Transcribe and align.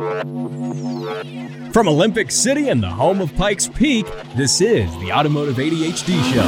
From 0.00 1.86
Olympic 1.86 2.30
City 2.30 2.70
and 2.70 2.82
the 2.82 2.88
home 2.88 3.20
of 3.20 3.34
Pikes 3.36 3.68
Peak, 3.68 4.06
this 4.34 4.62
is 4.62 4.90
the 4.96 5.12
Automotive 5.12 5.56
ADHD 5.56 6.22
Show. 6.32 6.46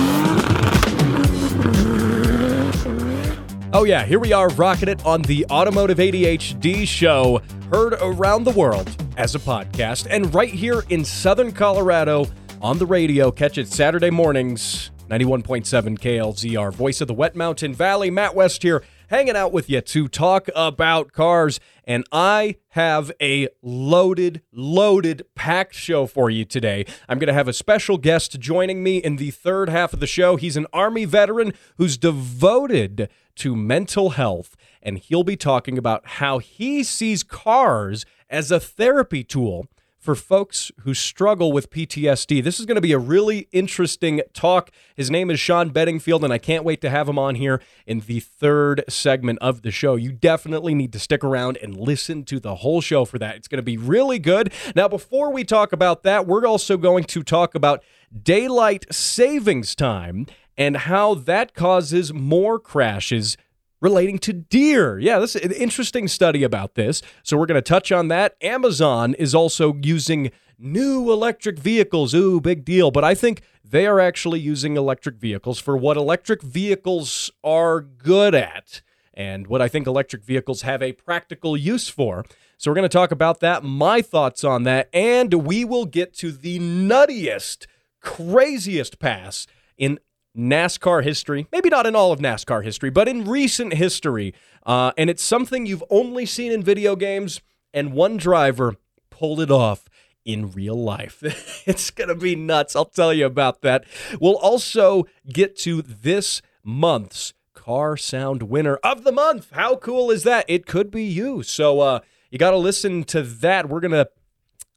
Oh, 3.75 3.85
yeah, 3.85 4.07
here 4.07 4.19
we 4.19 4.33
are 4.33 4.49
rocking 4.51 4.88
it 4.88 5.04
on 5.04 5.21
the 5.21 5.45
Automotive 5.51 5.99
ADHD 5.99 6.88
Show, 6.88 7.43
heard 7.71 7.93
around 8.01 8.45
the 8.45 8.53
world 8.53 8.88
as 9.19 9.34
a 9.34 9.38
podcast, 9.38 10.07
and 10.09 10.34
right 10.34 10.48
here 10.48 10.84
in 10.89 11.05
Southern 11.05 11.53
Colorado 11.53 12.29
on 12.62 12.79
the 12.79 12.87
radio. 12.87 13.30
Catch 13.30 13.59
it 13.59 13.69
Saturday 13.69 14.09
mornings, 14.09 14.93
91.7 15.11 15.98
KLZR, 15.98 16.73
voice 16.73 17.03
of 17.03 17.09
the 17.09 17.12
Wet 17.12 17.37
Mountain 17.37 17.75
Valley. 17.75 18.11
Matt 18.11 18.34
West 18.34 18.62
here 18.62 18.82
hanging 19.12 19.36
out 19.36 19.52
with 19.52 19.68
you 19.68 19.79
to 19.82 20.08
talk 20.08 20.48
about 20.56 21.12
cars. 21.12 21.61
And 21.84 22.02
I 22.11 22.56
have 22.68 23.12
a 23.20 23.48
loaded, 23.61 24.40
loaded, 24.50 25.26
packed 25.34 25.75
show 25.75 26.07
for 26.07 26.30
you 26.30 26.46
today. 26.46 26.86
I'm 27.11 27.18
going 27.18 27.26
to 27.26 27.34
have 27.34 27.46
a 27.46 27.53
special 27.53 27.98
guest 27.98 28.40
joining 28.40 28.82
me 28.82 28.96
in 28.96 29.17
the 29.17 29.30
third 29.30 29.68
half 29.68 29.93
of 29.93 30.00
the 30.00 30.06
show. 30.06 30.36
He's 30.36 30.56
an 30.56 30.67
Army 30.72 31.04
veteran 31.04 31.53
who's 31.76 31.98
devoted 31.98 33.11
to 33.36 33.55
mental 33.55 34.11
health, 34.11 34.56
and 34.83 34.97
he'll 34.97 35.25
be 35.25 35.36
talking 35.36 35.77
about 35.77 36.06
how 36.06 36.39
he 36.39 36.83
sees 36.83 37.22
cars 37.22 38.06
as 38.31 38.50
a 38.50 38.58
therapy 38.58 39.22
tool 39.22 39.67
for 40.02 40.16
folks 40.16 40.72
who 40.80 40.92
struggle 40.94 41.52
with 41.52 41.70
PTSD. 41.70 42.42
This 42.42 42.58
is 42.58 42.66
going 42.66 42.74
to 42.74 42.80
be 42.80 42.91
a 42.91 42.98
really 42.98 43.47
interesting 43.52 44.20
talk. 44.34 44.72
His 44.97 45.12
name 45.12 45.30
is 45.30 45.38
Sean 45.38 45.70
Bedingfield, 45.70 46.25
and 46.25 46.33
I 46.33 46.38
can't 46.38 46.64
wait 46.64 46.80
to 46.80 46.91
have 46.91 47.08
him 47.08 47.20
on 47.20 47.36
here 47.36 47.62
in 47.86 48.00
the 48.00 48.19
third 48.19 48.83
segment 48.88 49.38
of 49.41 49.62
the 49.62 49.70
show. 49.70 49.94
You 49.94 50.11
definitely 50.11 50.75
need 50.75 50.92
to 50.94 50.98
stick 50.98 51.22
around 51.22 51.56
and 51.62 51.77
listen 51.77 52.25
to 52.25 52.41
the 52.41 52.56
whole 52.56 52.80
show 52.80 53.05
for 53.05 53.20
that. 53.20 53.36
It's 53.36 53.47
going 53.47 53.58
to 53.58 53.62
be 53.62 53.77
really 53.77 54.19
good. 54.19 54.52
Now, 54.75 54.88
before 54.88 55.33
we 55.33 55.44
talk 55.44 55.72
about 55.72 56.03
that, 56.03 56.27
we're 56.27 56.47
also 56.47 56.77
going 56.77 57.05
to 57.05 57.22
talk 57.22 57.55
about 57.55 57.84
daylight 58.25 58.92
savings 58.92 59.77
time 59.77 60.27
and 60.59 60.78
how 60.78 61.14
that 61.14 61.55
causes 61.55 62.12
more 62.12 62.59
crashes 62.59 63.37
relating 63.83 64.19
to 64.20 64.33
deer. 64.33 64.98
Yeah, 64.98 65.19
this 65.19 65.36
is 65.36 65.44
an 65.44 65.52
interesting 65.52 66.08
study 66.08 66.42
about 66.44 66.77
this. 66.77 67.02
So 67.22 67.36
we're 67.36 67.47
going 67.47 67.56
to 67.56 67.69
touch 67.69 67.92
on 67.92 68.08
that. 68.08 68.36
Amazon 68.41 69.12
is 69.14 69.34
also 69.34 69.75
using 69.83 70.30
new 70.56 71.12
electric 71.12 71.58
vehicles. 71.58 72.14
Ooh, 72.14 72.41
big 72.41 72.64
deal. 72.64 72.91
But 72.91 73.05
I 73.05 73.14
think 73.14 73.42
they 73.62 73.86
are 73.86 74.00
actually 74.00 74.38
using 74.41 74.77
electric 74.77 75.16
vehicles 75.16 75.58
for 75.58 75.77
what 75.77 75.97
electric 75.97 76.41
vehicles 76.42 77.30
are 77.42 77.80
good 77.80 78.34
at 78.34 78.80
and 79.12 79.48
what 79.48 79.60
I 79.60 79.69
think 79.69 79.86
electric 79.86 80.25
vehicles 80.25 80.62
have 80.62 80.80
a 80.80 80.92
practical 80.92 81.56
use 81.56 81.88
for. 81.88 82.25
So 82.56 82.70
we're 82.70 82.77
going 82.77 82.88
to 82.88 82.88
talk 82.88 83.10
about 83.10 83.41
that, 83.41 83.64
my 83.64 84.00
thoughts 84.00 84.44
on 84.44 84.62
that, 84.62 84.88
and 84.94 85.34
we 85.34 85.64
will 85.64 85.84
get 85.84 86.14
to 86.19 86.30
the 86.30 86.60
nuttiest, 86.60 87.66
craziest 88.00 89.00
pass 89.00 89.47
in 89.77 89.98
NASCAR 90.36 91.05
history, 91.05 91.47
maybe 91.52 91.69
not 91.69 91.86
in 91.86 91.94
all 91.94 92.12
of 92.12 92.20
NASCAR 92.20 92.64
history, 92.64 92.91
but 92.91 93.08
in 93.08 93.25
recent 93.25 93.75
history. 93.75 94.34
Uh, 94.64 94.92
and 94.97 95.11
it's 95.11 95.22
something 95.22 95.66
you've 95.66 95.84
only 95.91 96.25
seen 96.27 96.52
in 96.52 96.62
video 96.62 96.97
games, 96.97 97.41
and 97.75 97.92
one 97.92 98.16
driver 98.16 98.77
pulled 99.10 99.41
it 99.41 99.50
off 99.50 99.88
in 100.25 100.50
real 100.50 100.77
life. 100.77 101.22
it's 101.66 101.91
going 101.91 102.08
to 102.08 102.14
be 102.14 102.34
nuts. 102.34 102.75
I'll 102.77 102.84
tell 102.84 103.12
you 103.12 103.27
about 103.27 103.62
that. 103.62 103.84
We'll 104.20 104.38
also 104.38 105.06
get 105.30 105.56
to 105.58 105.83
this 105.83 106.42
month's 106.64 107.34
Car 107.55 107.97
Sound 107.97 108.44
winner 108.44 108.77
of 108.77 109.05
the 109.05 109.12
month. 109.12 109.50
How 109.53 109.77
cool 109.77 110.10
is 110.10 110.25
that? 110.25 110.44
It 110.48 110.66
could 110.66 110.91
be 110.91 111.05
you. 111.05 111.42
So 111.42 111.80
uh, 111.80 112.00
you 112.30 112.38
got 112.38 112.50
to 112.50 112.56
listen 112.56 113.05
to 113.05 113.22
that. 113.22 113.69
We're 113.69 113.80
going 113.80 113.92
to 113.92 114.08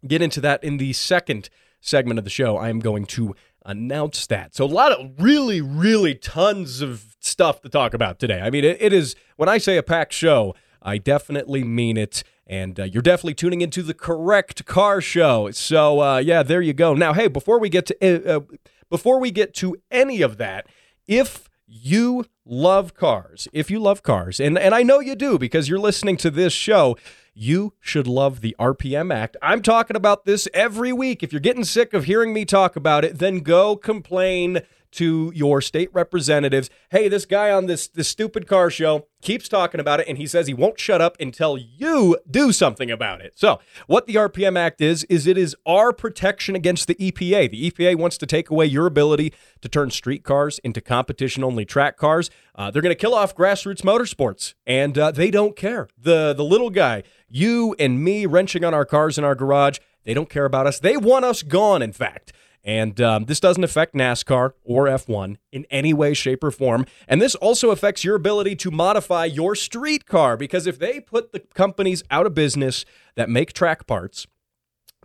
get 0.06 0.22
into 0.22 0.42
that 0.42 0.64
in 0.64 0.78
the 0.78 0.94
second 0.94 1.50
segment 1.82 2.20
of 2.20 2.26
the 2.26 2.30
show. 2.30 2.58
I 2.58 2.70
am 2.70 2.80
going 2.80 3.06
to 3.08 3.36
announced 3.66 4.30
that. 4.30 4.56
So 4.56 4.64
a 4.64 4.68
lot 4.68 4.92
of 4.92 5.12
really, 5.20 5.60
really 5.60 6.16
tons 6.16 6.82
of 6.82 7.16
stuff 7.20 7.62
to 7.62 7.70
talk 7.70 7.94
about 7.94 8.20
today. 8.20 8.40
I 8.40 8.50
mean, 8.50 8.64
it, 8.64 8.78
it 8.80 8.94
is 8.94 9.16
when 9.36 9.50
I 9.50 9.58
say 9.58 9.78
a 9.78 9.84
packed 9.84 10.14
show, 10.14 10.56
I 10.82 10.98
definitely 10.98 11.64
mean 11.64 11.98
it. 11.98 12.24
And 12.48 12.80
uh, 12.80 12.84
you're 12.84 13.02
definitely 13.02 13.34
tuning 13.34 13.62
into 13.62 13.82
the 13.82 13.96
correct 13.96 14.66
car 14.66 15.02
show. 15.02 15.50
So 15.52 16.00
uh, 16.00 16.18
yeah, 16.18 16.44
there 16.44 16.62
you 16.62 16.74
go. 16.74 16.94
Now, 16.94 17.14
hey, 17.14 17.28
before 17.28 17.60
we 17.60 17.70
get 17.70 17.88
to 17.88 17.98
uh, 18.02 18.38
uh 18.38 18.42
before 18.90 19.20
we 19.20 19.32
get 19.32 19.56
to 19.56 19.76
any 19.90 20.22
of 20.22 20.38
that, 20.38 20.68
if 21.08 21.50
you 21.66 22.26
love 22.46 22.94
cars, 22.94 23.48
if 23.52 23.72
you 23.72 23.80
love 23.80 24.04
cars, 24.04 24.40
and 24.40 24.60
and 24.60 24.76
I 24.76 24.84
know 24.84 25.00
you 25.00 25.16
do 25.16 25.40
because 25.40 25.68
you're 25.68 25.80
listening 25.80 26.18
to 26.18 26.30
this 26.30 26.54
show 26.54 26.96
you 27.36 27.74
should 27.80 28.08
love 28.08 28.42
the 28.42 28.56
RPM 28.58 29.14
Act. 29.14 29.38
I'm 29.42 29.62
talking 29.62 29.96
about 29.96 30.26
this 30.26 30.48
every 30.54 30.94
week. 30.94 31.22
If 31.22 31.32
you're 31.34 31.42
getting 31.42 31.66
sick 31.66 31.94
of 31.94 32.06
hearing 32.06 32.34
me 32.34 32.46
talk 32.46 32.76
about 32.76 33.06
it, 33.06 33.20
then 33.20 33.42
go 33.42 33.76
complain 33.76 34.62
to 34.96 35.32
your 35.36 35.62
state 35.62 35.90
representatives. 35.94 36.70
Hey, 36.90 37.10
this 37.10 37.26
guy 37.26 37.52
on 37.52 37.66
this 37.66 37.88
this 37.88 38.08
stupid 38.08 38.48
car 38.48 38.70
show 38.70 39.08
keeps 39.22 39.50
talking 39.50 39.82
about 39.82 40.00
it 40.00 40.08
and 40.08 40.18
he 40.18 40.26
says 40.26 40.48
he 40.48 40.54
won't 40.54 40.80
shut 40.80 41.02
up 41.02 41.18
until 41.20 41.58
you 41.58 42.18
do 42.30 42.54
something 42.54 42.90
about 42.90 43.20
it. 43.20 43.34
So, 43.38 43.60
what 43.88 44.08
the 44.08 44.16
RPM 44.16 44.58
Act 44.58 44.80
is 44.80 45.04
is 45.06 45.28
it 45.28 45.38
is 45.38 45.54
our 45.66 45.92
protection 45.92 46.56
against 46.56 46.88
the 46.88 46.96
EPA. 46.96 47.52
The 47.52 47.72
EPA 47.72 47.98
wants 47.98 48.18
to 48.20 48.26
take 48.26 48.50
away 48.50 48.68
your 48.68 48.86
ability 48.86 49.34
to 49.60 49.68
turn 49.68 49.92
street 49.92 50.24
cars 50.24 50.60
into 50.60 50.80
competition 50.80 51.44
only 51.44 51.66
track 51.66 51.98
cars. 51.98 52.30
Uh, 52.56 52.72
they're 52.72 52.82
going 52.82 52.96
to 52.96 53.00
kill 53.00 53.14
off 53.14 53.36
grassroots 53.36 53.82
motorsports 53.82 54.54
and 54.66 54.98
uh, 54.98 55.12
they 55.12 55.30
don't 55.30 55.58
care. 55.58 55.90
The 55.98 56.34
the 56.34 56.46
little 56.46 56.70
guy, 56.70 57.04
you 57.28 57.76
and 57.80 58.04
me 58.04 58.26
wrenching 58.26 58.64
on 58.64 58.74
our 58.74 58.86
cars 58.86 59.18
in 59.18 59.24
our 59.24 59.36
garage, 59.36 59.80
they 60.04 60.14
don't 60.14 60.30
care 60.30 60.46
about 60.46 60.68
us. 60.68 60.80
They 60.80 60.98
want 60.98 61.26
us 61.26 61.44
gone 61.44 61.82
in 61.82 61.92
fact. 61.92 62.34
And 62.66 63.00
um, 63.00 63.26
this 63.26 63.40
doesn't 63.40 63.64
affect 63.64 63.94
NASCAR 63.94 64.54
or 64.64 64.86
F1 64.86 65.38
in 65.52 65.68
any 65.70 65.94
way, 65.94 66.16
shape, 66.16 66.44
or 66.44 66.50
form. 66.50 66.88
And 67.08 67.22
this 67.22 67.36
also 67.36 67.70
affects 67.70 68.04
your 68.04 68.16
ability 68.16 68.56
to 68.58 68.72
modify 68.72 69.26
your 69.26 69.54
street 69.54 70.08
car 70.08 70.36
because 70.36 70.66
if 70.66 70.80
they 70.80 71.00
put 71.00 71.32
the 71.32 71.42
companies 71.42 72.04
out 72.10 72.26
of 72.26 72.34
business 72.34 72.84
that 73.14 73.30
make 73.30 73.54
track 73.54 73.86
parts, 73.86 74.26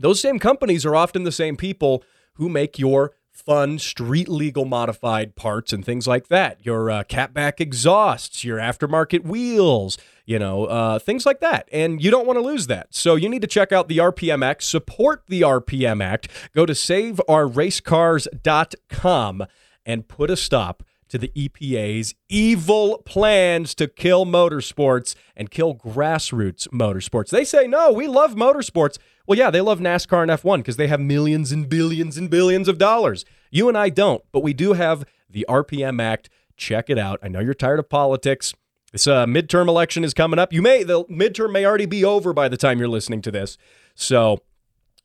those 0.00 0.20
same 0.20 0.38
companies 0.38 0.86
are 0.86 0.96
often 0.96 1.24
the 1.24 1.32
same 1.32 1.58
people 1.58 2.02
who 2.34 2.48
make 2.48 2.78
your 2.78 3.12
fun 3.44 3.78
street 3.78 4.28
legal 4.28 4.64
modified 4.64 5.36
parts 5.36 5.72
and 5.72 5.84
things 5.84 6.06
like 6.06 6.28
that. 6.28 6.64
Your 6.64 6.90
uh, 6.90 7.02
catback 7.04 7.60
exhausts, 7.60 8.44
your 8.44 8.58
aftermarket 8.58 9.24
wheels, 9.24 9.98
you 10.26 10.38
know, 10.38 10.66
uh, 10.66 10.98
things 10.98 11.26
like 11.26 11.40
that. 11.40 11.68
And 11.72 12.02
you 12.02 12.10
don't 12.10 12.26
want 12.26 12.38
to 12.38 12.44
lose 12.44 12.66
that. 12.68 12.94
So 12.94 13.16
you 13.16 13.28
need 13.28 13.42
to 13.42 13.48
check 13.48 13.72
out 13.72 13.88
the 13.88 13.98
RPM 13.98 14.44
Act, 14.44 14.62
support 14.62 15.24
the 15.28 15.40
RPM 15.40 16.02
Act, 16.02 16.28
go 16.54 16.66
to 16.66 16.72
saveourracecars.com 16.72 19.46
and 19.86 20.08
put 20.08 20.30
a 20.30 20.36
stop 20.36 20.82
to 21.08 21.18
the 21.18 21.32
EPA's 21.36 22.14
evil 22.28 22.98
plans 23.04 23.74
to 23.74 23.88
kill 23.88 24.24
motorsports 24.24 25.16
and 25.36 25.50
kill 25.50 25.74
grassroots 25.74 26.68
motorsports. 26.68 27.30
They 27.30 27.44
say, 27.44 27.66
no, 27.66 27.92
we 27.92 28.06
love 28.06 28.34
motorsports. 28.34 28.98
Well, 29.30 29.38
yeah, 29.38 29.50
they 29.52 29.60
love 29.60 29.78
NASCAR 29.78 30.22
and 30.22 30.30
F1 30.32 30.58
because 30.58 30.74
they 30.74 30.88
have 30.88 30.98
millions 30.98 31.52
and 31.52 31.68
billions 31.68 32.16
and 32.16 32.28
billions 32.28 32.66
of 32.66 32.78
dollars. 32.78 33.24
You 33.52 33.68
and 33.68 33.78
I 33.78 33.88
don't, 33.88 34.24
but 34.32 34.42
we 34.42 34.52
do 34.52 34.72
have 34.72 35.04
the 35.30 35.46
RPM 35.48 36.02
Act. 36.02 36.28
Check 36.56 36.90
it 36.90 36.98
out. 36.98 37.20
I 37.22 37.28
know 37.28 37.38
you're 37.38 37.54
tired 37.54 37.78
of 37.78 37.88
politics. 37.88 38.52
This 38.90 39.06
uh, 39.06 39.26
midterm 39.26 39.68
election 39.68 40.02
is 40.02 40.14
coming 40.14 40.40
up. 40.40 40.52
You 40.52 40.62
may 40.62 40.82
the 40.82 41.04
midterm 41.04 41.52
may 41.52 41.64
already 41.64 41.86
be 41.86 42.04
over 42.04 42.32
by 42.32 42.48
the 42.48 42.56
time 42.56 42.80
you're 42.80 42.88
listening 42.88 43.22
to 43.22 43.30
this. 43.30 43.56
So, 43.94 44.40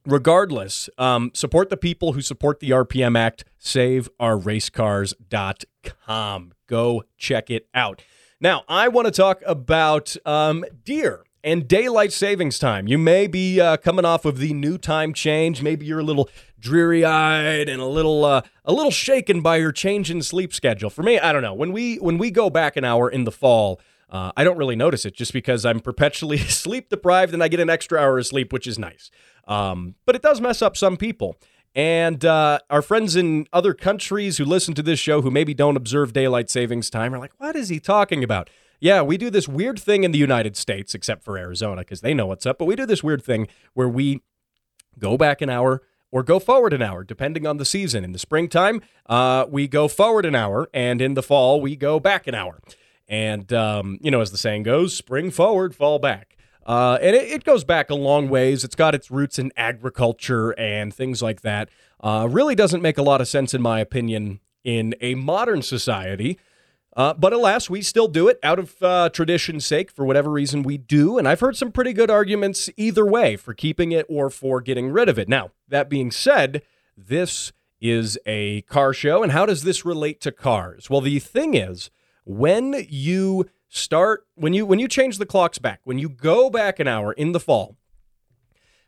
regardless, 0.08 0.90
um, 0.98 1.30
support 1.36 1.70
the 1.70 1.78
people 1.78 2.14
who 2.14 2.22
support 2.22 2.62
the 2.62 2.72
RPM 2.72 3.16
Act. 3.16 3.46
SaveOurRaceCars.com. 3.62 6.54
Go 6.66 7.04
check 7.16 7.52
it 7.52 7.68
out. 7.76 8.02
Now, 8.42 8.64
I 8.68 8.88
want 8.88 9.06
to 9.06 9.12
talk 9.12 9.44
about 9.46 10.18
um, 10.26 10.66
deer 10.84 11.26
and 11.46 11.68
daylight 11.68 12.12
savings 12.12 12.58
time. 12.58 12.88
You 12.88 12.98
may 12.98 13.28
be 13.28 13.62
uh, 13.62 13.78
coming 13.78 14.04
off 14.04 14.26
of 14.26 14.40
the 14.40 14.52
new 14.52 14.80
time 14.80 15.14
change. 15.14 15.62
Maybe 15.62 15.86
you're 15.86 16.00
a 16.00 16.04
little 16.04 16.28
dreary-eyed 16.60 17.70
and 17.70 17.80
a 17.80 17.86
little 17.86 18.26
uh, 18.26 18.42
a 18.66 18.74
little 18.74 18.92
shaken 18.92 19.42
by 19.42 19.58
your 19.58 19.72
change 19.72 20.10
in 20.10 20.24
sleep 20.24 20.54
schedule. 20.54 20.90
For 20.90 21.04
me, 21.04 21.20
I 21.20 21.32
don't 21.32 21.44
know. 21.44 21.54
When 21.54 21.72
we 21.72 21.98
when 21.98 22.18
we 22.18 22.32
go 22.32 22.50
back 22.50 22.76
an 22.76 22.84
hour 22.84 23.10
in 23.10 23.26
the 23.26 23.32
fall, 23.32 23.80
uh, 24.10 24.32
I 24.36 24.44
don't 24.44 24.58
really 24.58 24.76
notice 24.76 25.06
it 25.06 25.16
just 25.16 25.34
because 25.34 25.66
I'm 25.66 25.80
perpetually 25.80 26.38
sleep 26.40 26.90
deprived 26.90 27.34
and 27.34 27.44
I 27.44 27.48
get 27.48 27.60
an 27.60 27.70
extra 27.70 28.00
hour 28.00 28.18
of 28.18 28.26
sleep, 28.26 28.52
which 28.52 28.66
is 28.66 28.80
nice. 28.80 29.12
Um, 29.48 29.94
but 30.08 30.16
it 30.16 30.24
does 30.24 30.42
mess 30.42 30.64
up 30.64 30.76
some 30.76 30.98
people. 30.98 31.38
And 31.76 32.24
uh, 32.24 32.60
our 32.70 32.82
friends 32.82 33.18
in 33.18 33.48
other 33.52 33.74
countries 33.74 34.38
who 34.38 34.46
listen 34.46 34.74
to 34.76 34.82
this 34.82 34.98
show 34.98 35.22
who 35.22 35.30
maybe 35.30 35.54
don't 35.54 35.76
observe 35.76 36.14
daylight 36.14 36.50
savings 36.50 36.90
time 36.90 37.14
are 37.14 37.20
like, 37.20 37.34
what 37.38 37.56
is 37.56 37.68
he 37.68 37.80
talking 37.82 38.24
about? 38.24 38.50
Yeah, 38.80 39.02
we 39.02 39.18
do 39.18 39.30
this 39.30 39.48
weird 39.48 39.80
thing 39.80 40.04
in 40.04 40.12
the 40.12 40.20
United 40.20 40.56
States, 40.58 40.94
except 40.94 41.24
for 41.24 41.38
Arizona, 41.38 41.82
because 41.82 42.02
they 42.02 42.14
know 42.14 42.26
what's 42.28 42.46
up. 42.46 42.58
But 42.58 42.66
we 42.66 42.76
do 42.76 42.86
this 42.86 43.04
weird 43.04 43.24
thing 43.24 43.48
where 43.74 43.90
we 43.90 44.22
go 45.00 45.18
back 45.18 45.42
an 45.42 45.50
hour 45.50 45.82
or 46.12 46.24
go 46.24 46.40
forward 46.40 46.74
an 46.74 46.82
hour, 46.82 47.04
depending 47.04 47.46
on 47.46 47.58
the 47.58 47.66
season. 47.66 48.04
In 48.04 48.12
the 48.12 48.20
springtime, 48.20 48.82
uh, 49.08 49.46
we 49.50 49.68
go 49.68 49.88
forward 49.88 50.26
an 50.26 50.36
hour, 50.36 50.70
and 50.74 51.02
in 51.02 51.14
the 51.14 51.24
fall, 51.24 51.60
we 51.60 51.76
go 51.76 52.00
back 52.00 52.28
an 52.28 52.36
hour. 52.36 52.62
And, 53.08 53.52
um, 53.54 53.98
you 54.02 54.10
know, 54.10 54.22
as 54.22 54.32
the 54.32 54.38
saying 54.38 54.64
goes, 54.64 54.96
spring 54.96 55.30
forward, 55.30 55.76
fall 55.76 56.00
back. 56.00 56.38
Uh, 56.66 56.98
and 57.02 57.16
it, 57.16 57.30
it, 57.30 57.44
goes 57.44 57.64
back 57.64 57.92
a 57.92 57.96
long 57.96 58.28
ways. 58.28 58.64
It's 58.64 58.76
got 58.76 58.96
its 58.96 59.12
roots 59.12 59.38
in 59.38 59.52
agriculture 59.56 60.52
and 60.60 60.92
things 60.92 61.22
like 61.22 61.42
that. 61.42 61.70
Uh, 62.00 62.28
really 62.32 62.56
doesn't 62.56 62.82
make 62.82 62.98
a 62.98 63.04
lot 63.04 63.22
of 63.22 63.28
sense, 63.28 63.54
in 63.54 63.62
my 63.62 63.80
opinion, 63.80 64.40
in 64.64 64.96
a 65.00 65.14
modern 65.14 65.62
society. 65.62 66.40
Uh, 66.96 67.14
but 67.14 67.34
alas, 67.34 67.70
we 67.70 67.82
still 67.82 68.08
do 68.08 68.30
it 68.30 68.40
out 68.42 68.58
of 68.58 68.82
uh, 68.82 69.10
tradition's 69.10 69.66
sake 69.66 69.92
for 69.92 70.06
whatever 70.06 70.32
reason 70.32 70.64
we 70.64 70.78
do. 70.78 71.18
And 71.18 71.28
I've 71.28 71.42
heard 71.42 71.58
some 71.58 71.72
pretty 71.72 71.92
good 71.92 72.10
arguments 72.10 72.70
either 72.78 73.06
way 73.06 73.36
for 73.36 73.54
keeping 73.54 73.92
it 73.92 74.06
or 74.08 74.30
for 74.30 74.62
getting 74.62 74.90
rid 74.90 75.10
of 75.10 75.20
it. 75.20 75.28
Now, 75.28 75.52
that 75.68 75.90
being 75.90 76.10
said, 76.10 76.62
this 76.96 77.52
is 77.82 78.18
a 78.26 78.62
car 78.62 78.94
show. 78.94 79.24
And 79.24 79.34
how 79.34 79.46
does 79.46 79.64
this 79.64 79.84
relate 79.84 80.22
to 80.22 80.32
cars? 80.32 80.90
Well, 80.90 81.02
the 81.02 81.20
thing 81.20 81.54
is, 81.54 81.90
when 82.24 82.86
you 82.90 83.50
start 83.68 84.26
when 84.36 84.54
you 84.54 84.66
when 84.66 84.80
you 84.80 84.88
change 84.88 85.18
the 85.18 85.26
clocks 85.26 85.58
back, 85.58 85.82
when 85.84 86.00
you 86.00 86.08
go 86.08 86.50
back 86.50 86.80
an 86.80 86.88
hour 86.88 87.12
in 87.12 87.34
the 87.34 87.40
fall, 87.40 87.76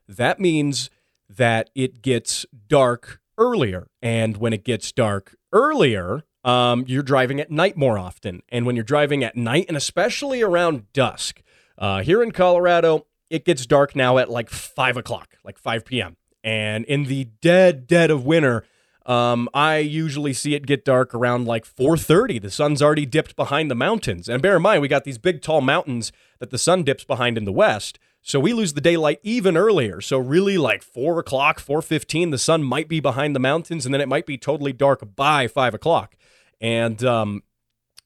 that 0.07 0.39
means 0.39 0.89
that 1.29 1.69
it 1.75 2.01
gets 2.01 2.45
dark 2.67 3.19
earlier. 3.37 3.89
And 4.01 4.37
when 4.37 4.53
it 4.53 4.63
gets 4.63 4.91
dark 4.93 5.35
earlier, 5.51 6.23
um, 6.47 6.85
you're 6.87 7.03
driving 7.03 7.41
at 7.41 7.51
night 7.51 7.75
more 7.75 7.99
often. 7.99 8.41
And 8.49 8.65
when 8.65 8.77
you're 8.77 8.85
driving 8.85 9.21
at 9.23 9.35
night, 9.35 9.65
and 9.67 9.75
especially 9.75 10.41
around 10.41 10.91
dusk, 10.93 11.43
uh, 11.77 12.01
here 12.01 12.23
in 12.23 12.31
Colorado, 12.31 13.05
it 13.29 13.43
gets 13.43 13.65
dark 13.65 13.95
now 13.95 14.17
at 14.17 14.29
like 14.29 14.49
5 14.49 14.95
o'clock, 14.95 15.35
like 15.43 15.59
5 15.59 15.83
p.m. 15.83 16.15
And 16.45 16.85
in 16.85 17.03
the 17.03 17.25
dead, 17.25 17.85
dead 17.85 18.09
of 18.09 18.25
winter, 18.25 18.63
um, 19.05 19.49
I 19.53 19.77
usually 19.79 20.31
see 20.31 20.55
it 20.55 20.65
get 20.65 20.85
dark 20.85 21.13
around 21.13 21.45
like 21.45 21.65
4:30. 21.65 22.41
The 22.41 22.51
sun's 22.51 22.81
already 22.81 23.05
dipped 23.05 23.35
behind 23.35 23.71
the 23.71 23.75
mountains, 23.75 24.27
and 24.27 24.41
bear 24.41 24.57
in 24.57 24.61
mind 24.61 24.81
we 24.81 24.89
got 24.89 25.05
these 25.05 25.17
big 25.17 25.41
tall 25.41 25.61
mountains 25.61 26.11
that 26.39 26.49
the 26.49 26.57
sun 26.57 26.83
dips 26.83 27.05
behind 27.05 27.37
in 27.37 27.45
the 27.45 27.53
west. 27.53 27.99
So 28.21 28.37
we 28.37 28.51
lose 28.51 28.73
the 28.73 28.81
daylight 28.81 29.19
even 29.23 29.55
earlier. 29.55 30.01
So 30.01 30.17
really, 30.17 30.57
like 30.57 30.83
four 30.83 31.19
o'clock, 31.19 31.59
four 31.59 31.81
fifteen, 31.81 32.31
the 32.31 32.37
sun 32.37 32.63
might 32.63 32.89
be 32.89 32.99
behind 32.99 33.33
the 33.33 33.39
mountains, 33.39 33.85
and 33.85 33.93
then 33.93 34.01
it 34.01 34.09
might 34.09 34.25
be 34.25 34.37
totally 34.37 34.73
dark 34.73 35.15
by 35.15 35.47
five 35.47 35.73
o'clock. 35.73 36.17
And 36.59 37.03
um, 37.03 37.43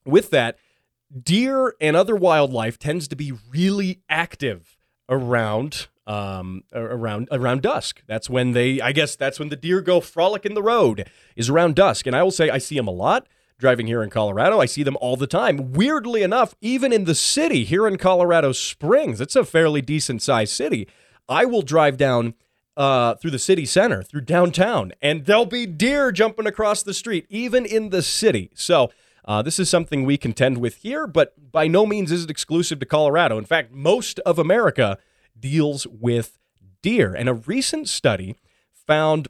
with 0.06 0.30
that, 0.32 0.58
deer 1.24 1.76
and 1.80 1.96
other 1.96 2.16
wildlife 2.16 2.78
tends 2.80 3.08
to 3.10 3.16
be 3.16 3.34
really 3.50 4.02
active 4.10 4.78
around 5.10 5.88
um, 6.08 6.64
around 6.74 7.28
around 7.32 7.62
dusk. 7.62 8.02
That's 8.08 8.30
when 8.30 8.52
they, 8.52 8.82
I 8.82 8.92
guess, 8.92 9.16
that's 9.16 9.40
when 9.40 9.50
the 9.50 9.56
deer 9.56 9.82
go 9.82 10.02
frolic 10.02 10.46
in 10.46 10.56
the 10.56 10.64
road 10.64 11.10
is 11.36 11.50
around 11.50 11.76
dusk. 11.76 12.08
And 12.08 12.16
I 12.16 12.24
will 12.24 12.32
say, 12.32 12.50
I 12.50 12.58
see 12.58 12.76
them 12.76 12.88
a 12.88 12.92
lot 12.92 13.28
driving 13.58 13.88
here 13.88 14.02
in 14.04 14.10
Colorado. 14.10 14.60
I 14.60 14.66
see 14.66 14.84
them 14.84 14.98
all 15.00 15.16
the 15.16 15.28
time. 15.28 15.72
Weirdly 15.74 16.24
enough, 16.24 16.56
even 16.60 16.92
in 16.92 17.06
the 17.06 17.16
city 17.16 17.64
here 17.64 17.88
in 17.88 17.98
Colorado 17.98 18.52
Springs, 18.52 19.22
it's 19.22 19.36
a 19.36 19.46
fairly 19.46 19.82
decent 19.82 20.22
sized 20.22 20.54
city. 20.54 20.88
I 21.30 21.46
will 21.46 21.62
drive 21.62 21.96
down 21.96 22.34
uh, 22.78 23.16
through 23.16 23.32
the 23.32 23.40
city 23.40 23.66
center, 23.66 24.04
through 24.04 24.22
downtown, 24.22 24.92
and 25.02 25.26
there'll 25.26 25.46
be 25.46 25.66
deer 25.66 26.12
jumping 26.12 26.48
across 26.48 26.84
the 26.84 26.94
street, 26.94 27.26
even 27.30 27.66
in 27.66 27.90
the 27.90 28.02
city. 28.02 28.52
So. 28.56 28.92
Uh, 29.24 29.40
this 29.40 29.60
is 29.60 29.70
something 29.70 30.04
we 30.04 30.18
contend 30.18 30.58
with 30.58 30.78
here, 30.78 31.06
but 31.06 31.52
by 31.52 31.68
no 31.68 31.86
means 31.86 32.12
is 32.12 32.24
it 32.24 32.32
exclusive 32.32 32.80
to 32.80 32.88
Colorado. 32.88 33.38
In 33.38 33.46
fact, 33.46 33.72
most 33.72 34.18
of 34.22 34.40
America 34.40 34.98
deals 35.40 35.86
with 35.86 36.40
deer. 36.82 37.14
And 37.14 37.30
a 37.30 37.34
recent 37.34 37.88
study 37.88 38.36
found 38.74 39.28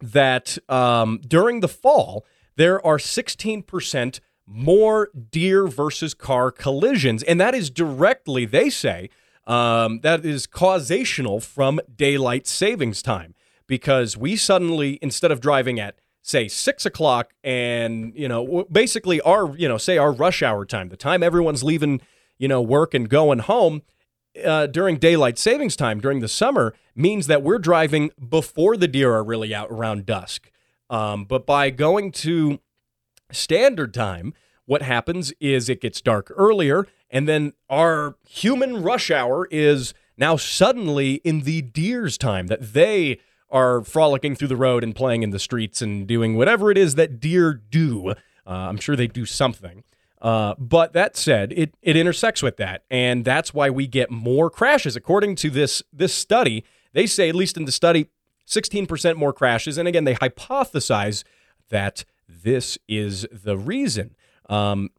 that 0.00 0.58
um, 0.68 1.20
during 1.26 1.60
the 1.60 1.68
fall, 1.68 2.24
there 2.56 2.84
are 2.84 2.98
16% 2.98 4.20
more 4.46 5.10
deer 5.30 5.66
versus 5.66 6.14
car 6.14 6.50
collisions. 6.50 7.22
And 7.22 7.40
that 7.40 7.54
is 7.54 7.70
directly, 7.70 8.44
they 8.44 8.70
say, 8.70 9.10
um, 9.48 10.00
that 10.00 10.24
is 10.24 10.46
causational 10.46 11.42
from 11.42 11.80
daylight 11.94 12.46
savings 12.46 13.02
time 13.02 13.34
because 13.66 14.16
we 14.16 14.36
suddenly, 14.36 14.98
instead 15.02 15.32
of 15.32 15.40
driving 15.40 15.80
at 15.80 15.96
say 16.22 16.46
six 16.46 16.84
o'clock 16.84 17.32
and 17.42 18.12
you 18.14 18.28
know 18.28 18.66
basically 18.70 19.20
our 19.22 19.56
you 19.56 19.66
know 19.66 19.78
say 19.78 19.96
our 19.96 20.12
rush 20.12 20.42
hour 20.42 20.66
time 20.66 20.90
the 20.90 20.96
time 20.96 21.22
everyone's 21.22 21.62
leaving 21.62 22.02
you 22.36 22.46
know 22.46 22.60
work 22.60 22.92
and 22.92 23.08
going 23.08 23.38
home 23.38 23.80
uh, 24.44 24.66
during 24.66 24.98
daylight 24.98 25.38
savings 25.38 25.76
time 25.76 26.00
during 26.00 26.20
the 26.20 26.28
summer 26.28 26.74
means 26.94 27.26
that 27.28 27.42
we're 27.42 27.58
driving 27.58 28.10
before 28.28 28.76
the 28.76 28.88
deer 28.88 29.14
are 29.14 29.24
really 29.24 29.54
out 29.54 29.70
around 29.70 30.04
dusk. 30.06 30.50
Um, 30.90 31.24
but 31.24 31.46
by 31.46 31.70
going 31.70 32.12
to 32.12 32.60
standard 33.30 33.94
time, 33.94 34.34
what 34.66 34.82
happens 34.82 35.32
is 35.40 35.68
it 35.68 35.80
gets 35.80 36.00
dark 36.00 36.32
earlier, 36.36 36.86
and 37.10 37.28
then 37.28 37.52
our 37.68 38.16
human 38.28 38.82
rush 38.82 39.10
hour 39.10 39.46
is 39.50 39.94
now 40.16 40.36
suddenly 40.36 41.14
in 41.24 41.42
the 41.42 41.62
deer's 41.62 42.18
time 42.18 42.48
that 42.48 42.72
they 42.72 43.20
are 43.50 43.82
frolicking 43.82 44.34
through 44.34 44.48
the 44.48 44.56
road 44.56 44.84
and 44.84 44.94
playing 44.94 45.22
in 45.22 45.30
the 45.30 45.38
streets 45.38 45.80
and 45.80 46.06
doing 46.06 46.36
whatever 46.36 46.70
it 46.70 46.76
is 46.76 46.96
that 46.96 47.20
deer 47.20 47.54
do. 47.54 48.10
Uh, 48.10 48.14
I'm 48.46 48.78
sure 48.78 48.96
they 48.96 49.06
do 49.06 49.24
something. 49.24 49.84
Uh, 50.20 50.54
but 50.58 50.92
that 50.92 51.16
said, 51.16 51.52
it, 51.52 51.74
it 51.80 51.96
intersects 51.96 52.42
with 52.42 52.56
that, 52.56 52.82
and 52.90 53.24
that's 53.24 53.54
why 53.54 53.70
we 53.70 53.86
get 53.86 54.10
more 54.10 54.50
crashes. 54.50 54.96
According 54.96 55.36
to 55.36 55.50
this 55.50 55.80
this 55.92 56.12
study, 56.12 56.64
they 56.92 57.06
say 57.06 57.28
at 57.28 57.36
least 57.36 57.56
in 57.56 57.66
the 57.66 57.72
study, 57.72 58.08
16% 58.46 59.16
more 59.16 59.32
crashes, 59.32 59.78
and 59.78 59.86
again 59.86 60.02
they 60.04 60.16
hypothesize 60.16 61.22
that 61.68 62.04
this 62.28 62.78
is 62.88 63.26
the 63.30 63.56
reason. 63.56 64.16
Um, 64.48 64.90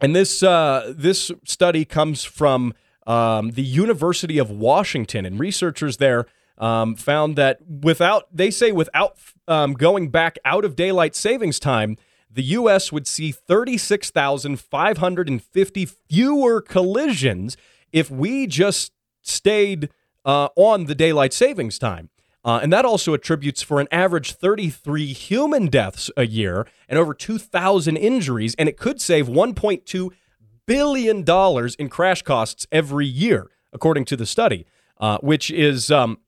and 0.00 0.14
this 0.14 0.42
uh, 0.42 0.92
this 0.96 1.30
study 1.44 1.84
comes 1.84 2.24
from 2.24 2.74
um, 3.06 3.52
the 3.52 3.62
University 3.62 4.38
of 4.38 4.50
Washington, 4.50 5.26
and 5.26 5.38
researchers 5.38 5.98
there 5.98 6.26
um, 6.58 6.94
found 6.94 7.36
that 7.36 7.60
without 7.66 8.34
they 8.34 8.50
say 8.50 8.72
without 8.72 9.16
um, 9.48 9.74
going 9.74 10.10
back 10.10 10.38
out 10.44 10.64
of 10.64 10.76
daylight 10.76 11.14
savings 11.14 11.58
time 11.58 11.96
the 12.32 12.44
U.S. 12.44 12.92
would 12.92 13.08
see 13.08 13.32
36,550 13.32 15.86
fewer 15.86 16.60
collisions 16.60 17.56
if 17.92 18.08
we 18.10 18.46
just 18.46 18.92
stayed 19.20 19.88
uh, 20.24 20.50
on 20.54 20.84
the 20.84 20.94
daylight 20.94 21.32
savings 21.32 21.76
time. 21.78 22.10
Uh, 22.44 22.60
and 22.62 22.72
that 22.72 22.84
also 22.84 23.12
attributes 23.12 23.62
for 23.62 23.80
an 23.80 23.88
average 23.90 24.32
33 24.32 25.12
human 25.12 25.66
deaths 25.66 26.10
a 26.16 26.26
year 26.26 26.66
and 26.88 26.98
over 26.98 27.12
2,000 27.12 27.96
injuries. 27.96 28.54
And 28.58 28.68
it 28.68 28.78
could 28.78 29.00
save 29.00 29.26
$1.2 29.26 30.10
billion 30.66 31.24
in 31.78 31.88
crash 31.88 32.22
costs 32.22 32.66
every 32.72 33.06
year, 33.06 33.50
according 33.72 34.06
to 34.06 34.16
the 34.16 34.26
study, 34.26 34.66
uh, 34.98 35.18
which 35.18 35.50
is, 35.50 35.90
um, 35.90 36.18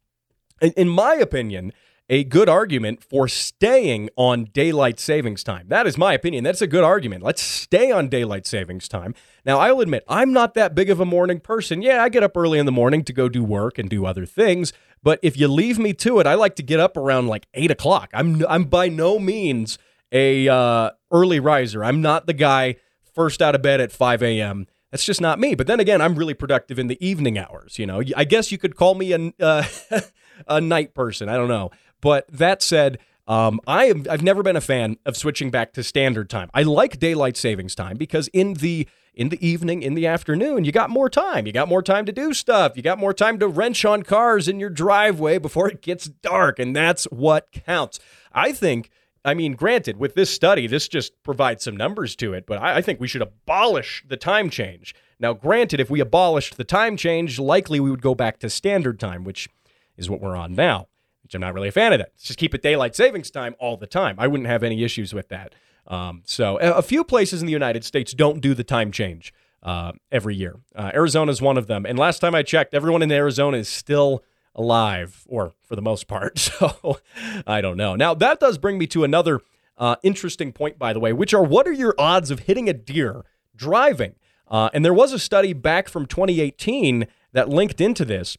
in 0.60 0.88
my 0.88 1.14
opinion, 1.14 1.72
a 2.08 2.24
good 2.24 2.48
argument 2.48 3.02
for 3.02 3.28
staying 3.28 4.10
on 4.16 4.44
daylight 4.52 5.00
savings 5.00 5.42
time. 5.42 5.66
That 5.68 5.86
is 5.86 5.96
my 5.96 6.12
opinion. 6.12 6.44
That's 6.44 6.60
a 6.60 6.66
good 6.66 6.84
argument. 6.84 7.22
Let's 7.22 7.42
stay 7.42 7.90
on 7.90 8.08
daylight 8.08 8.46
savings 8.46 8.88
time. 8.88 9.14
Now, 9.44 9.58
I'll 9.58 9.80
admit, 9.80 10.04
I'm 10.08 10.32
not 10.32 10.54
that 10.54 10.74
big 10.74 10.90
of 10.90 11.00
a 11.00 11.04
morning 11.04 11.40
person. 11.40 11.80
Yeah, 11.80 12.02
I 12.02 12.08
get 12.08 12.22
up 12.22 12.36
early 12.36 12.58
in 12.58 12.66
the 12.66 12.72
morning 12.72 13.04
to 13.04 13.12
go 13.12 13.28
do 13.28 13.42
work 13.42 13.78
and 13.78 13.88
do 13.88 14.04
other 14.04 14.26
things. 14.26 14.72
But 15.02 15.18
if 15.22 15.36
you 15.38 15.48
leave 15.48 15.78
me 15.78 15.94
to 15.94 16.20
it, 16.20 16.26
I 16.26 16.34
like 16.34 16.56
to 16.56 16.62
get 16.62 16.80
up 16.80 16.96
around 16.96 17.28
like 17.28 17.46
eight 17.54 17.70
o'clock. 17.70 18.10
I'm 18.12 18.44
I'm 18.48 18.64
by 18.64 18.88
no 18.88 19.18
means 19.18 19.78
a 20.12 20.48
uh, 20.48 20.90
early 21.10 21.40
riser. 21.40 21.82
I'm 21.82 22.00
not 22.00 22.26
the 22.26 22.34
guy 22.34 22.76
first 23.14 23.42
out 23.42 23.54
of 23.54 23.62
bed 23.62 23.80
at 23.80 23.90
5 23.90 24.22
a.m. 24.22 24.66
That's 24.90 25.04
just 25.04 25.20
not 25.20 25.40
me. 25.40 25.54
But 25.54 25.66
then 25.66 25.80
again, 25.80 26.00
I'm 26.00 26.14
really 26.14 26.34
productive 26.34 26.78
in 26.78 26.86
the 26.86 27.04
evening 27.04 27.38
hours. 27.38 27.78
You 27.78 27.86
know, 27.86 28.02
I 28.14 28.24
guess 28.24 28.52
you 28.52 28.58
could 28.58 28.76
call 28.76 28.94
me 28.94 29.12
a 29.12 29.32
uh, 29.40 29.64
a 30.46 30.60
night 30.60 30.94
person. 30.94 31.28
I 31.28 31.36
don't 31.36 31.48
know. 31.48 31.70
But 32.02 32.26
that 32.28 32.60
said, 32.60 32.98
um, 33.26 33.60
I 33.66 33.86
am, 33.86 34.06
I've 34.10 34.22
never 34.22 34.42
been 34.42 34.56
a 34.56 34.60
fan 34.60 34.98
of 35.06 35.16
switching 35.16 35.50
back 35.50 35.72
to 35.74 35.82
standard 35.82 36.28
time. 36.28 36.50
I 36.52 36.64
like 36.64 36.98
daylight 36.98 37.38
savings 37.38 37.74
time 37.74 37.96
because 37.96 38.28
in 38.28 38.54
the 38.54 38.86
in 39.14 39.28
the 39.28 39.46
evening, 39.46 39.82
in 39.82 39.92
the 39.92 40.06
afternoon, 40.06 40.64
you 40.64 40.72
got 40.72 40.88
more 40.88 41.10
time. 41.10 41.46
You 41.46 41.52
got 41.52 41.68
more 41.68 41.82
time 41.82 42.06
to 42.06 42.12
do 42.12 42.32
stuff. 42.32 42.76
You 42.76 42.82
got 42.82 42.98
more 42.98 43.12
time 43.12 43.38
to 43.40 43.46
wrench 43.46 43.84
on 43.84 44.04
cars 44.04 44.48
in 44.48 44.58
your 44.58 44.70
driveway 44.70 45.36
before 45.36 45.68
it 45.68 45.82
gets 45.82 46.06
dark, 46.06 46.58
and 46.58 46.74
that's 46.74 47.04
what 47.04 47.52
counts. 47.52 47.98
I 48.32 48.52
think. 48.52 48.90
I 49.24 49.34
mean, 49.34 49.52
granted, 49.52 49.98
with 49.98 50.16
this 50.16 50.30
study, 50.30 50.66
this 50.66 50.88
just 50.88 51.12
provides 51.22 51.62
some 51.62 51.76
numbers 51.76 52.16
to 52.16 52.32
it, 52.32 52.44
but 52.44 52.60
I, 52.60 52.78
I 52.78 52.82
think 52.82 52.98
we 52.98 53.06
should 53.06 53.22
abolish 53.22 54.02
the 54.08 54.16
time 54.16 54.50
change. 54.50 54.96
Now, 55.20 55.32
granted, 55.32 55.78
if 55.78 55.90
we 55.90 56.00
abolished 56.00 56.56
the 56.56 56.64
time 56.64 56.96
change, 56.96 57.38
likely 57.38 57.78
we 57.78 57.88
would 57.88 58.02
go 58.02 58.16
back 58.16 58.40
to 58.40 58.50
standard 58.50 58.98
time, 58.98 59.22
which 59.22 59.48
is 59.96 60.10
what 60.10 60.20
we're 60.20 60.34
on 60.34 60.56
now 60.56 60.88
which 61.32 61.36
I'm 61.36 61.40
not 61.40 61.54
really 61.54 61.68
a 61.68 61.72
fan 61.72 61.92
of 61.94 61.98
that. 61.98 62.16
just 62.18 62.38
keep 62.38 62.54
it 62.54 62.62
daylight 62.62 62.94
savings 62.94 63.30
time 63.30 63.54
all 63.58 63.76
the 63.78 63.86
time. 63.86 64.16
I 64.18 64.26
wouldn't 64.26 64.48
have 64.48 64.62
any 64.62 64.84
issues 64.84 65.14
with 65.14 65.28
that. 65.28 65.54
Um, 65.86 66.22
so 66.26 66.58
a, 66.58 66.82
few 66.82 67.04
places 67.04 67.40
in 67.40 67.46
the 67.46 67.52
United 67.52 67.84
States 67.84 68.12
don't 68.12 68.40
do 68.40 68.54
the 68.54 68.62
time 68.62 68.92
change 68.92 69.32
uh, 69.62 69.92
every 70.12 70.36
year. 70.36 70.60
Uh, 70.76 70.90
Arizona 70.94 71.32
is 71.32 71.40
one 71.40 71.56
of 71.56 71.66
them. 71.66 71.86
And 71.86 71.98
last 71.98 72.20
time 72.20 72.34
I 72.34 72.42
checked, 72.42 72.74
everyone 72.74 73.02
in 73.02 73.10
Arizona 73.10 73.56
is 73.56 73.68
still 73.68 74.22
alive, 74.54 75.24
or 75.26 75.54
for 75.66 75.74
the 75.74 75.82
most 75.82 76.06
part. 76.06 76.38
So 76.60 76.98
I 77.46 77.60
don't 77.60 77.76
know. 77.76 77.96
Now, 77.96 78.14
that 78.14 78.38
does 78.38 78.58
bring 78.58 78.78
me 78.78 78.86
to 78.88 79.02
another 79.02 79.40
uh, 79.78 79.96
interesting 80.02 80.52
point, 80.52 80.78
by 80.78 80.92
the 80.92 81.00
way, 81.00 81.12
which 81.12 81.32
are 81.34 81.42
what 81.42 81.66
are 81.66 81.72
your 81.72 81.94
odds 81.98 82.30
of 82.30 82.40
hitting 82.40 82.68
a 82.68 82.72
deer 82.72 83.24
driving? 83.56 84.14
Uh, 84.48 84.68
and 84.74 84.84
there 84.84 84.94
was 84.94 85.12
a 85.12 85.18
study 85.18 85.52
back 85.54 85.88
from 85.88 86.06
2018 86.06 87.06
that 87.32 87.48
linked 87.48 87.80
into 87.80 88.04
this. 88.04 88.36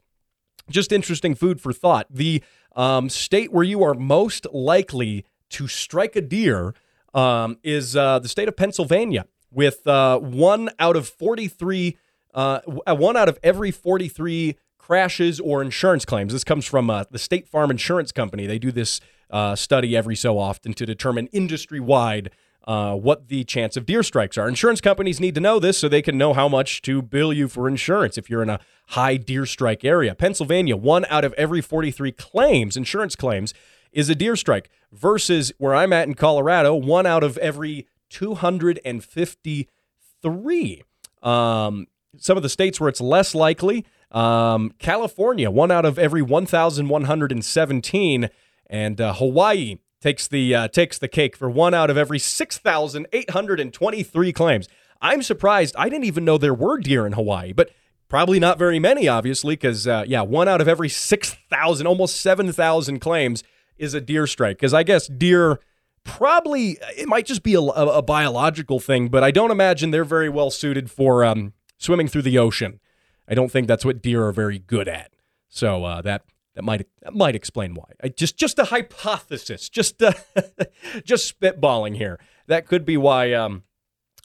Just 0.69 0.93
interesting 0.93 1.35
food 1.35 1.59
for 1.59 1.73
thought. 1.73 2.07
The 2.09 2.41
um, 2.75 3.09
state 3.09 3.51
where 3.51 3.63
you 3.63 3.83
are 3.83 3.93
most 3.93 4.47
likely 4.51 5.25
to 5.49 5.67
strike 5.67 6.15
a 6.15 6.21
deer 6.21 6.73
um, 7.13 7.57
is 7.63 7.95
uh, 7.95 8.19
the 8.19 8.27
state 8.27 8.47
of 8.47 8.55
Pennsylvania, 8.55 9.25
with 9.51 9.85
uh, 9.87 10.17
one 10.19 10.69
out 10.79 10.95
of 10.95 11.07
43, 11.07 11.97
uh, 12.33 12.59
one 12.65 13.15
out 13.15 13.29
of 13.29 13.37
every 13.43 13.71
43 13.71 14.57
crashes 14.77 15.39
or 15.39 15.61
insurance 15.61 16.05
claims. 16.05 16.33
This 16.33 16.43
comes 16.43 16.65
from 16.65 16.89
uh, 16.89 17.05
the 17.09 17.19
State 17.19 17.47
Farm 17.47 17.71
Insurance 17.71 18.11
Company. 18.11 18.47
They 18.47 18.59
do 18.59 18.71
this 18.71 18.99
uh, 19.29 19.55
study 19.55 19.95
every 19.95 20.15
so 20.15 20.37
often 20.37 20.73
to 20.73 20.85
determine 20.85 21.27
industry 21.27 21.79
wide 21.79 22.31
uh, 22.65 22.95
what 22.95 23.27
the 23.27 23.43
chance 23.43 23.75
of 23.75 23.85
deer 23.85 24.01
strikes 24.03 24.37
are. 24.37 24.47
Insurance 24.47 24.79
companies 24.81 25.19
need 25.19 25.35
to 25.35 25.41
know 25.41 25.59
this 25.59 25.77
so 25.77 25.89
they 25.89 26.01
can 26.01 26.17
know 26.17 26.33
how 26.33 26.47
much 26.47 26.81
to 26.83 27.01
bill 27.01 27.33
you 27.33 27.47
for 27.47 27.67
insurance 27.67 28.17
if 28.17 28.29
you're 28.29 28.43
in 28.43 28.49
a 28.49 28.59
high 28.89 29.17
deer 29.17 29.45
strike 29.45 29.83
area. 29.83 30.13
Pennsylvania, 30.15 30.77
one 30.77 31.05
out 31.09 31.25
of 31.25 31.33
every 31.33 31.61
43 31.61 32.11
claims, 32.13 32.77
insurance 32.77 33.15
claims, 33.15 33.53
is 33.91 34.09
a 34.09 34.15
deer 34.15 34.35
strike, 34.35 34.71
versus 34.91 35.53
where 35.57 35.75
I'm 35.75 35.93
at 35.93 36.07
in 36.07 36.15
Colorado, 36.15 36.73
one 36.75 37.05
out 37.05 37.23
of 37.23 37.37
every 37.37 37.87
253. 38.09 40.83
Um, 41.21 41.85
some 42.17 42.37
of 42.37 42.43
the 42.43 42.49
states 42.49 42.79
where 42.79 42.89
it's 42.89 43.01
less 43.01 43.35
likely 43.35 43.85
um, 44.13 44.71
California, 44.77 45.51
one 45.51 45.71
out 45.71 45.85
of 45.85 45.97
every 45.97 46.21
1,117. 46.21 48.29
And 48.67 49.01
uh, 49.01 49.13
Hawaii, 49.13 49.77
takes 50.03 50.27
the 50.27 50.53
uh, 50.53 50.67
takes 50.67 50.99
the 50.99 51.07
cake 51.07 51.37
for 51.37 51.49
one 51.49 51.73
out 51.73 51.89
of 51.89 51.97
every 51.97 52.19
6,823 52.19 54.33
claims. 54.33 54.67
I'm 55.01 55.23
surprised. 55.23 55.73
I 55.77 55.87
didn't 55.87 56.03
even 56.03 56.25
know 56.25 56.37
there 56.37 56.53
were 56.53 56.77
deer 56.77 57.07
in 57.07 57.13
Hawaii, 57.13 57.53
but 57.53 57.69
probably 58.09 58.37
not 58.37 58.59
very 58.59 58.79
many, 58.79 59.07
obviously, 59.07 59.55
because 59.55 59.87
uh, 59.87 60.03
yeah, 60.05 60.21
one 60.21 60.49
out 60.49 60.59
of 60.59 60.67
every 60.67 60.89
6,000, 60.89 61.87
almost 61.87 62.19
7,000 62.19 62.99
claims 62.99 63.45
is 63.77 63.93
a 63.93 64.01
deer 64.01 64.27
strike. 64.27 64.57
Because 64.57 64.73
I 64.73 64.83
guess 64.83 65.07
deer 65.07 65.61
probably 66.03 66.77
it 66.97 67.07
might 67.07 67.25
just 67.25 67.41
be 67.41 67.53
a, 67.53 67.61
a, 67.61 68.01
biological 68.01 68.81
thing, 68.81 69.07
but 69.07 69.23
I 69.23 69.31
don't 69.31 69.51
imagine 69.51 69.91
they're 69.91 70.03
very 70.03 70.27
well 70.27 70.51
suited 70.51 70.91
for 70.91 71.23
um, 71.23 71.53
swimming 71.77 72.09
through 72.09 72.23
the 72.23 72.37
ocean. 72.37 72.81
I 73.25 73.35
don't 73.35 73.49
think 73.49 73.69
that's 73.69 73.85
what 73.85 74.01
deer 74.01 74.25
are 74.25 74.33
very 74.33 74.59
good 74.59 74.89
at. 74.89 75.13
So 75.47 75.85
uh, 75.85 76.01
that 76.01 76.25
that 76.55 76.63
might 76.63 76.87
that 77.01 77.13
might 77.13 77.35
explain 77.35 77.73
why. 77.73 77.85
I 78.01 78.09
just 78.09 78.37
just 78.37 78.59
a 78.59 78.65
hypothesis, 78.65 79.69
just 79.69 80.01
uh, 80.01 80.13
just 81.03 81.39
spitballing 81.39 81.95
here. 81.95 82.19
That 82.47 82.67
could 82.67 82.85
be 82.85 82.97
why 82.97 83.33
um, 83.33 83.63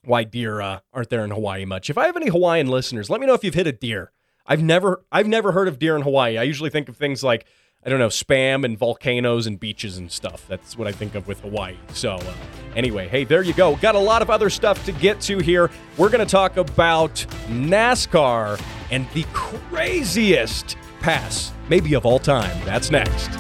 why 0.05 0.25
deer 0.25 0.61
uh, 0.61 0.81
aren't 0.93 1.11
there 1.11 1.25
in 1.25 1.31
Hawaii 1.31 1.65
much. 1.65 1.91
If 1.91 1.99
I 1.99 2.07
have 2.07 2.17
any 2.17 2.29
Hawaiian 2.29 2.69
listeners, 2.69 3.11
let 3.11 3.21
me 3.21 3.27
know 3.27 3.35
if 3.35 3.45
you've 3.45 3.55
hit 3.55 3.67
a 3.67 3.73
deer. 3.73 4.13
I've 4.47 4.63
never 4.63 5.05
I've 5.13 5.29
never 5.29 5.53
heard 5.53 5.69
of 5.69 5.79
deer 5.79 5.97
in 5.97 6.03
Hawaii. 6.03 6.39
I 6.39 6.43
usually 6.43 6.71
think 6.71 6.89
of 6.89 6.97
things 6.97 7.23
like 7.23 7.47
I 7.85 7.91
don't 7.91 8.01
know 8.01 8.09
spam 8.09 8.65
and 8.65 8.77
volcanoes 8.77 9.47
and 9.47 9.61
beaches 9.61 9.99
and 9.99 10.11
stuff. 10.11 10.47
That's 10.49 10.77
what 10.77 10.89
I 10.89 10.93
think 10.93 11.15
of 11.15 11.29
with 11.29 11.41
Hawaii. 11.41 11.77
So 11.93 12.15
uh, 12.15 12.35
anyway, 12.75 13.09
hey, 13.09 13.25
there 13.25 13.43
you 13.43 13.53
go. 13.53 13.77
Got 13.77 13.95
a 13.95 14.01
lot 14.01 14.21
of 14.21 14.31
other 14.31 14.51
stuff 14.51 14.85
to 14.87 14.93
get 14.93 15.21
to 15.23 15.39
here. 15.39 15.71
We're 15.97 16.11
to 16.11 16.27
talk 16.27 16.57
about 16.57 17.15
NASCAR 17.47 18.61
and 18.91 19.09
the 19.11 19.25
craziest 19.33 20.77
pass, 21.01 21.53
maybe 21.69 21.95
of 21.95 22.07
all 22.07 22.19
time. 22.19 22.57
That's 22.65 22.91
next. 22.91 23.31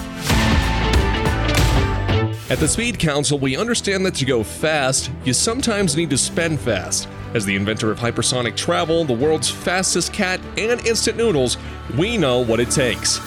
At 2.50 2.58
the 2.58 2.68
Speed 2.68 2.98
Council, 2.98 3.38
we 3.38 3.56
understand 3.56 4.06
that 4.06 4.14
to 4.16 4.24
go 4.24 4.42
fast, 4.42 5.10
you 5.24 5.34
sometimes 5.34 5.96
need 5.96 6.10
to 6.10 6.18
spend 6.18 6.58
fast. 6.58 7.06
As 7.34 7.44
the 7.44 7.54
inventor 7.54 7.90
of 7.90 7.98
hypersonic 7.98 8.56
travel, 8.56 9.04
the 9.04 9.12
world's 9.12 9.50
fastest 9.50 10.14
cat, 10.14 10.40
and 10.56 10.84
instant 10.86 11.18
noodles, 11.18 11.58
we 11.98 12.16
know 12.16 12.42
what 12.42 12.58
it 12.58 12.70
takes 12.70 13.20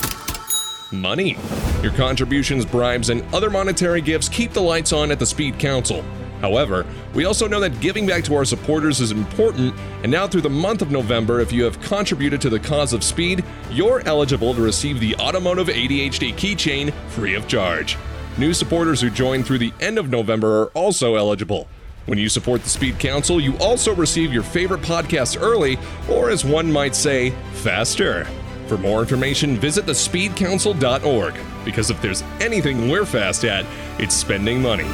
money. 0.91 1.37
Your 1.81 1.93
contributions, 1.93 2.65
bribes, 2.65 3.09
and 3.09 3.23
other 3.33 3.49
monetary 3.49 4.01
gifts 4.01 4.27
keep 4.27 4.51
the 4.51 4.61
lights 4.61 4.91
on 4.91 5.11
at 5.11 5.19
the 5.19 5.25
Speed 5.25 5.57
Council. 5.57 6.03
However, 6.41 6.85
we 7.13 7.25
also 7.25 7.47
know 7.47 7.59
that 7.59 7.79
giving 7.79 8.07
back 8.07 8.23
to 8.25 8.35
our 8.35 8.45
supporters 8.45 8.99
is 8.99 9.11
important, 9.11 9.73
and 10.01 10.11
now 10.11 10.27
through 10.27 10.41
the 10.41 10.49
month 10.49 10.81
of 10.81 10.91
November, 10.91 11.39
if 11.39 11.51
you 11.53 11.63
have 11.63 11.79
contributed 11.81 12.41
to 12.41 12.49
the 12.49 12.59
cause 12.59 12.93
of 12.93 13.03
speed, 13.03 13.43
you're 13.69 14.01
eligible 14.07 14.53
to 14.55 14.61
receive 14.61 14.99
the 14.99 15.15
Automotive 15.15 15.67
ADHD 15.67 16.33
keychain 16.33 16.91
free 17.09 17.35
of 17.35 17.47
charge. 17.47 17.97
New 18.37 18.53
supporters 18.53 18.99
who 19.01 19.09
join 19.09 19.43
through 19.43 19.59
the 19.59 19.73
end 19.79 19.99
of 19.99 20.09
November 20.09 20.63
are 20.63 20.67
also 20.67 21.15
eligible. 21.15 21.67
When 22.07 22.17
you 22.17 22.29
support 22.29 22.63
the 22.63 22.69
Speed 22.69 22.97
Council, 22.97 23.39
you 23.39 23.55
also 23.59 23.93
receive 23.93 24.33
your 24.33 24.41
favorite 24.41 24.81
podcast 24.81 25.39
early, 25.39 25.77
or 26.09 26.31
as 26.31 26.43
one 26.43 26.71
might 26.71 26.95
say, 26.95 27.31
faster. 27.53 28.25
For 28.65 28.77
more 28.77 29.01
information, 29.01 29.57
visit 29.57 29.85
thespeedcouncil.org, 29.85 31.35
because 31.63 31.91
if 31.91 32.01
there's 32.01 32.23
anything 32.39 32.89
we're 32.89 33.05
fast 33.05 33.45
at, 33.45 33.65
it's 33.99 34.15
spending 34.15 34.61
money. 34.61 34.87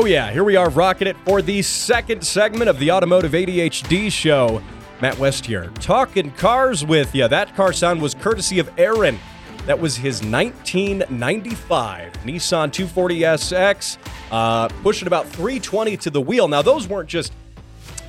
Oh, 0.00 0.04
yeah, 0.04 0.30
here 0.30 0.44
we 0.44 0.54
are 0.54 0.70
rocking 0.70 1.08
it 1.08 1.16
for 1.24 1.42
the 1.42 1.60
second 1.60 2.24
segment 2.24 2.70
of 2.70 2.78
the 2.78 2.92
Automotive 2.92 3.32
ADHD 3.32 4.12
show. 4.12 4.62
Matt 5.02 5.18
West 5.18 5.44
here, 5.44 5.72
talking 5.80 6.30
cars 6.30 6.86
with 6.86 7.12
you. 7.16 7.26
That 7.26 7.56
car 7.56 7.72
sound 7.72 8.00
was 8.00 8.14
courtesy 8.14 8.60
of 8.60 8.70
Aaron. 8.78 9.18
That 9.66 9.80
was 9.80 9.96
his 9.96 10.22
1995 10.22 12.12
Nissan 12.12 12.70
240SX, 12.70 13.98
uh, 14.30 14.68
pushing 14.84 15.08
about 15.08 15.26
320 15.30 15.96
to 15.96 16.10
the 16.10 16.20
wheel. 16.20 16.46
Now, 16.46 16.62
those 16.62 16.86
weren't 16.86 17.08
just 17.08 17.32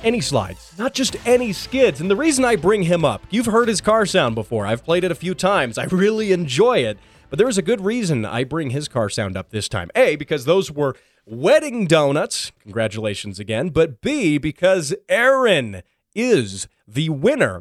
any 0.04 0.20
slides, 0.20 0.72
not 0.78 0.94
just 0.94 1.16
any 1.26 1.52
skids. 1.52 2.00
And 2.00 2.08
the 2.08 2.14
reason 2.14 2.44
I 2.44 2.54
bring 2.54 2.84
him 2.84 3.04
up, 3.04 3.20
you've 3.30 3.46
heard 3.46 3.66
his 3.66 3.80
car 3.80 4.06
sound 4.06 4.36
before. 4.36 4.64
I've 4.64 4.84
played 4.84 5.02
it 5.02 5.10
a 5.10 5.16
few 5.16 5.34
times. 5.34 5.76
I 5.76 5.86
really 5.86 6.30
enjoy 6.30 6.78
it. 6.84 6.98
But 7.30 7.38
there 7.38 7.48
is 7.48 7.58
a 7.58 7.62
good 7.62 7.80
reason 7.80 8.24
I 8.24 8.42
bring 8.44 8.70
his 8.70 8.88
car 8.88 9.08
sound 9.08 9.36
up 9.36 9.50
this 9.50 9.68
time. 9.68 9.88
A, 9.94 10.16
because 10.16 10.44
those 10.44 10.70
were 10.70 10.96
wedding 11.30 11.86
donuts. 11.86 12.50
Congratulations 12.60 13.38
again. 13.38 13.68
But 13.68 14.00
B, 14.00 14.36
because 14.36 14.94
Aaron 15.08 15.82
is 16.14 16.66
the 16.86 17.08
winner 17.08 17.60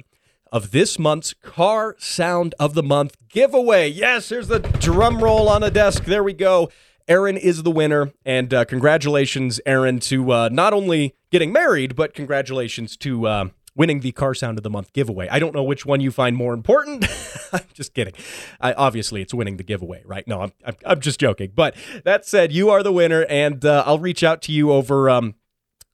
of 0.51 0.71
this 0.71 0.97
month's 0.97 1.33
Car 1.33 1.95
Sound 1.99 2.55
of 2.59 2.73
the 2.73 2.81
Month 2.81 3.15
giveaway. 3.29 3.87
Yes, 3.87 4.29
here's 4.29 4.47
the 4.47 4.59
drum 4.59 5.23
roll 5.23 5.47
on 5.47 5.61
the 5.61 5.69
desk. 5.69 6.05
There 6.05 6.23
we 6.23 6.33
go. 6.33 6.69
Aaron 7.07 7.37
is 7.37 7.61
the 7.63 7.71
winner. 7.71 8.11
And 8.25 8.53
uh, 8.53 8.65
congratulations, 8.65 9.61
Aaron, 9.65 9.99
to 10.01 10.31
uh, 10.31 10.49
not 10.51 10.73
only 10.73 11.15
getting 11.31 11.53
married, 11.53 11.95
but 11.95 12.15
congratulations 12.15 12.97
to 12.97 13.27
uh, 13.27 13.49
winning 13.79 14.01
the 14.01 14.11
Car 14.11 14.33
Sound 14.33 14.57
of 14.57 14.63
the 14.63 14.69
Month 14.69 14.91
giveaway. 14.91 15.29
I 15.29 15.39
don't 15.39 15.55
know 15.55 15.63
which 15.63 15.85
one 15.85 16.01
you 16.01 16.11
find 16.11 16.35
more 16.35 16.53
important. 16.53 17.07
I'm 17.53 17.61
just 17.73 17.93
kidding. 17.93 18.13
I, 18.59 18.73
obviously, 18.73 19.21
it's 19.21 19.33
winning 19.33 19.55
the 19.55 19.63
giveaway, 19.63 20.03
right? 20.05 20.27
No, 20.27 20.41
I'm, 20.41 20.51
I'm, 20.65 20.75
I'm, 20.85 20.99
just 20.99 21.17
joking. 21.17 21.53
But 21.55 21.77
that 22.03 22.25
said, 22.25 22.51
you 22.51 22.69
are 22.69 22.83
the 22.83 22.91
winner, 22.91 23.25
and 23.29 23.63
uh, 23.63 23.83
I'll 23.87 23.97
reach 23.97 24.21
out 24.21 24.41
to 24.43 24.51
you 24.51 24.73
over 24.73 25.09
um, 25.09 25.35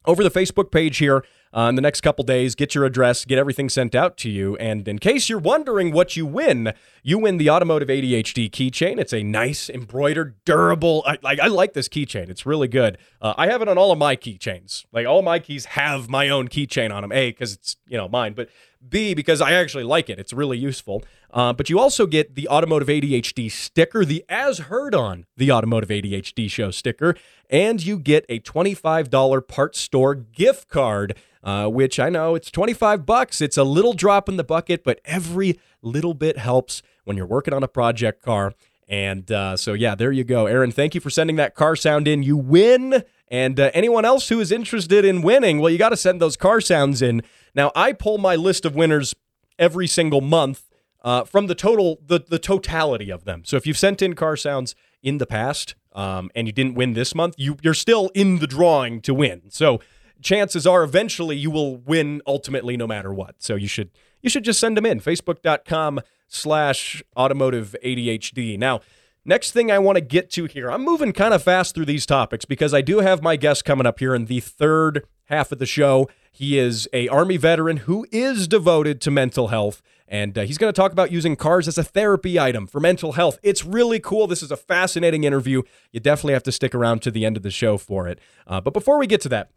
over 0.05 0.23
the 0.23 0.31
Facebook 0.31 0.71
page 0.71 0.97
here 0.97 1.23
uh, 1.55 1.69
in 1.69 1.75
the 1.75 1.81
next 1.81 2.01
couple 2.01 2.23
days. 2.23 2.53
Get 2.53 2.75
your 2.75 2.85
address, 2.85 3.25
get 3.25 3.39
everything 3.39 3.69
sent 3.69 3.95
out 3.95 4.17
to 4.17 4.29
you. 4.29 4.55
And 4.57 4.87
in 4.87 4.99
case 4.99 5.29
you're 5.29 5.39
wondering 5.39 5.91
what 5.91 6.15
you 6.15 6.25
win, 6.25 6.73
you 7.01 7.17
win 7.17 7.37
the 7.37 7.49
Automotive 7.49 7.87
ADHD 7.87 8.49
keychain. 8.51 8.99
It's 8.99 9.13
a 9.13 9.23
nice, 9.23 9.69
embroidered, 9.69 10.35
durable. 10.43 11.03
I, 11.07 11.17
I, 11.23 11.37
I 11.43 11.47
like 11.47 11.73
this 11.73 11.87
keychain. 11.87 12.29
It's 12.29 12.45
really 12.45 12.67
good. 12.67 12.97
Uh, 13.21 13.33
I 13.37 13.47
have 13.47 13.61
it 13.61 13.69
on 13.69 13.77
all 13.77 13.91
of 13.91 13.97
my 13.97 14.15
keychains. 14.15 14.85
Like 14.91 15.07
all 15.07 15.21
my 15.21 15.39
keys 15.39 15.65
have 15.65 16.09
my 16.09 16.29
own 16.29 16.49
keychain 16.49 16.93
on 16.93 17.01
them. 17.01 17.11
A, 17.11 17.31
because 17.31 17.53
it's 17.53 17.77
you 17.87 17.97
know 17.97 18.09
mine, 18.09 18.33
but 18.33 18.49
B, 18.87 19.13
because 19.13 19.41
I 19.41 19.53
actually 19.53 19.83
like 19.83 20.09
it. 20.09 20.19
It's 20.19 20.33
really 20.33 20.57
useful. 20.57 21.03
Uh, 21.33 21.51
but 21.53 21.69
you 21.69 21.79
also 21.79 22.05
get 22.05 22.35
the 22.35 22.47
Automotive 22.47 22.87
ADHD 22.87 23.51
sticker, 23.51 24.05
the 24.05 24.23
as 24.29 24.59
heard 24.59 24.95
on 24.95 25.25
the 25.35 25.51
Automotive 25.51 25.89
ADHD 25.89 26.49
show 26.49 26.71
sticker, 26.71 27.15
and 27.49 27.83
you 27.85 27.97
get 27.97 28.25
a 28.29 28.39
$25 28.39 29.47
part 29.47 29.75
store 29.75 30.15
gift 30.15 30.69
card 30.69 31.15
uh, 31.45 31.67
which 31.67 31.99
I 31.99 32.09
know 32.09 32.33
it's 32.33 32.49
25 32.49 33.05
bucks. 33.05 33.39
It's 33.39 33.55
a 33.55 33.63
little 33.63 33.93
drop 33.93 34.27
in 34.27 34.35
the 34.35 34.43
bucket, 34.43 34.83
but 34.83 34.99
every 35.05 35.59
little 35.83 36.15
bit 36.15 36.39
helps 36.39 36.81
when 37.03 37.15
you're 37.15 37.27
working 37.27 37.53
on 37.53 37.63
a 37.63 37.67
project 37.67 38.23
car. 38.23 38.53
And 38.87 39.31
uh, 39.31 39.55
so, 39.55 39.73
yeah, 39.73 39.93
there 39.95 40.11
you 40.11 40.23
go. 40.23 40.47
Aaron, 40.47 40.71
thank 40.71 40.95
you 40.95 41.01
for 41.01 41.11
sending 41.11 41.35
that 41.35 41.53
car 41.53 41.75
sound 41.75 42.07
in. 42.07 42.23
You 42.23 42.35
win. 42.35 43.03
And 43.27 43.59
uh, 43.59 43.71
anyone 43.73 44.05
else 44.05 44.29
who 44.29 44.39
is 44.39 44.51
interested 44.51 45.05
in 45.05 45.21
winning, 45.21 45.59
well, 45.59 45.71
you 45.71 45.77
got 45.77 45.89
to 45.89 45.97
send 45.97 46.19
those 46.19 46.35
car 46.35 46.61
sounds 46.61 47.01
in. 47.01 47.21
Now, 47.53 47.71
I 47.75 47.93
pull 47.93 48.17
my 48.17 48.35
list 48.35 48.65
of 48.65 48.75
winners 48.75 49.15
every 49.57 49.87
single 49.87 50.21
month 50.21 50.63
uh, 51.03 51.23
from 51.23 51.45
the 51.45 51.55
total, 51.55 51.99
the, 52.05 52.19
the 52.27 52.39
totality 52.39 53.11
of 53.11 53.23
them. 53.23 53.43
So 53.45 53.55
if 53.55 53.67
you've 53.67 53.77
sent 53.77 54.01
in 54.01 54.15
car 54.15 54.35
sounds 54.35 54.75
in 55.03 55.19
the 55.19 55.27
past 55.27 55.75
um, 55.93 56.31
and 56.35 56.47
you 56.47 56.53
didn't 56.53 56.73
win 56.73 56.93
this 56.93 57.13
month, 57.13 57.35
you, 57.37 57.57
you're 57.61 57.75
still 57.75 58.09
in 58.15 58.39
the 58.39 58.47
drawing 58.47 59.01
to 59.01 59.13
win. 59.13 59.43
So 59.49 59.79
chances 60.21 60.65
are 60.65 60.83
eventually 60.83 61.35
you 61.35 61.51
will 61.51 61.77
win 61.77 62.21
ultimately 62.27 62.77
no 62.77 62.87
matter 62.87 63.13
what. 63.13 63.35
So 63.39 63.55
you 63.55 63.67
should 63.67 63.91
you 64.21 64.29
should 64.29 64.43
just 64.43 64.59
send 64.59 64.75
them 64.75 64.85
in. 64.85 64.99
Facebook.com 64.99 66.01
slash 66.27 67.03
automotive 67.15 67.75
ADHD. 67.83 68.57
Now, 68.57 68.81
next 69.23 69.51
thing 69.51 69.71
I 69.71 69.79
want 69.79 69.97
to 69.97 70.01
get 70.01 70.31
to 70.31 70.45
here, 70.45 70.71
I'm 70.71 70.83
moving 70.83 71.13
kind 71.13 71.33
of 71.33 71.43
fast 71.43 71.75
through 71.75 71.85
these 71.85 72.05
topics 72.05 72.43
because 72.45 72.73
I 72.73 72.81
do 72.81 72.99
have 72.99 73.21
my 73.21 73.35
guest 73.35 73.65
coming 73.65 73.85
up 73.85 73.99
here 73.99 74.15
in 74.15 74.25
the 74.25 74.39
third 74.39 75.05
half 75.25 75.51
of 75.51 75.59
the 75.59 75.65
show. 75.65 76.09
He 76.31 76.57
is 76.57 76.87
a 76.91 77.07
Army 77.07 77.37
veteran 77.37 77.77
who 77.77 78.05
is 78.11 78.47
devoted 78.47 78.99
to 79.01 79.11
mental 79.11 79.49
health. 79.49 79.81
And 80.07 80.37
uh, 80.37 80.41
he's 80.41 80.59
going 80.59 80.71
to 80.71 80.79
talk 80.79 80.91
about 80.91 81.11
using 81.11 81.35
cars 81.35 81.67
as 81.67 81.77
a 81.77 81.83
therapy 81.83 82.39
item 82.39 82.67
for 82.67 82.79
mental 82.79 83.13
health. 83.13 83.39
It's 83.41 83.65
really 83.65 83.99
cool. 83.99 84.27
This 84.27 84.43
is 84.43 84.51
a 84.51 84.57
fascinating 84.57 85.23
interview. 85.23 85.63
You 85.91 85.99
definitely 85.99 86.33
have 86.33 86.43
to 86.43 86.51
stick 86.51 86.75
around 86.75 87.01
to 87.03 87.11
the 87.11 87.25
end 87.25 87.37
of 87.37 87.43
the 87.43 87.49
show 87.49 87.77
for 87.77 88.07
it. 88.07 88.19
Uh, 88.45 88.61
but 88.61 88.73
before 88.73 88.99
we 88.99 89.07
get 89.07 89.21
to 89.21 89.29
that, 89.29 89.49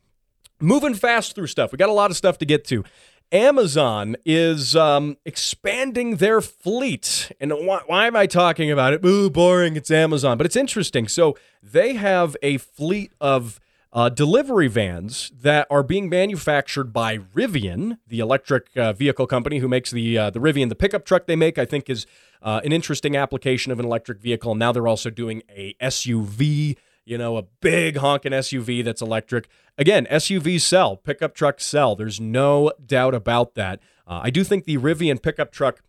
moving 0.61 0.95
fast 0.95 1.35
through 1.35 1.47
stuff, 1.49 1.73
we 1.73 1.79
got 1.79 1.89
a 1.89 1.93
lot 1.93 2.11
of 2.11 2.17
stuff 2.17 2.39
to 2.39 2.45
get 2.45 2.65
to. 2.67 2.85
Amazon 3.31 4.17
is 4.25 4.75
um, 4.75 5.19
expanding 5.25 6.17
their 6.17 6.41
fleet. 6.41 7.31
And 7.41 7.53
why, 7.53 7.83
why, 7.87 8.07
am 8.07 8.17
I 8.17 8.27
talking 8.27 8.71
about 8.71 8.95
it? 8.95 9.05
Ooh, 9.05 9.29
boring. 9.29 9.77
It's 9.77 9.91
Amazon. 9.91 10.39
But 10.39 10.47
it's 10.47 10.57
interesting. 10.57 11.09
So 11.09 11.37
they 11.63 11.95
have 11.95 12.37
a 12.43 12.57
fleet 12.57 13.13
of 13.21 13.61
uh, 13.93 14.09
delivery 14.09 14.69
vans 14.69 15.33
that 15.41 15.67
are 15.71 15.83
being 15.83 16.09
manufactured 16.09 16.93
by 16.93 17.19
Rivian, 17.19 17.99
the 18.07 18.21
electric 18.21 18.69
uh, 18.77 18.93
vehicle 18.93 19.27
company 19.27 19.59
who 19.59 19.69
makes 19.69 19.91
the 19.91 20.17
uh, 20.17 20.31
the 20.31 20.41
Rivian, 20.41 20.69
the 20.69 20.75
pickup 20.75 21.05
truck 21.05 21.27
they 21.27 21.37
make. 21.37 21.59
I 21.59 21.65
think 21.65 21.89
is 21.89 22.07
uh, 22.43 22.61
an 22.65 22.73
interesting 22.73 23.17
application 23.17 23.73
of 23.73 23.79
an 23.79 23.87
electric 23.87 24.21
vehicle. 24.21 24.55
Now 24.55 24.73
they're 24.73 24.89
also 24.89 25.11
doing 25.11 25.43
a 25.51 25.75
SUV, 25.81 26.77
you 27.09 27.19
know, 27.19 27.37
a 27.37 27.43
big 27.61 27.97
honking 27.97 28.33
SUV 28.33 28.85
that's 28.85 29.03
electric. 29.03 29.49
Again, 29.77 30.07
SUVs 30.11 30.61
sell, 30.61 30.97
pickup 30.97 31.35
trucks 31.35 31.65
sell. 31.65 31.97
There's 31.97 32.21
no 32.21 32.73
doubt 32.85 33.15
about 33.15 33.55
that. 33.55 33.81
Uh, 34.07 34.21
I 34.25 34.31
do 34.31 34.45
think 34.45 34.65
the 34.65 34.79
Rivian 34.79 35.23
pickup 35.23 35.53
truck 35.53 35.81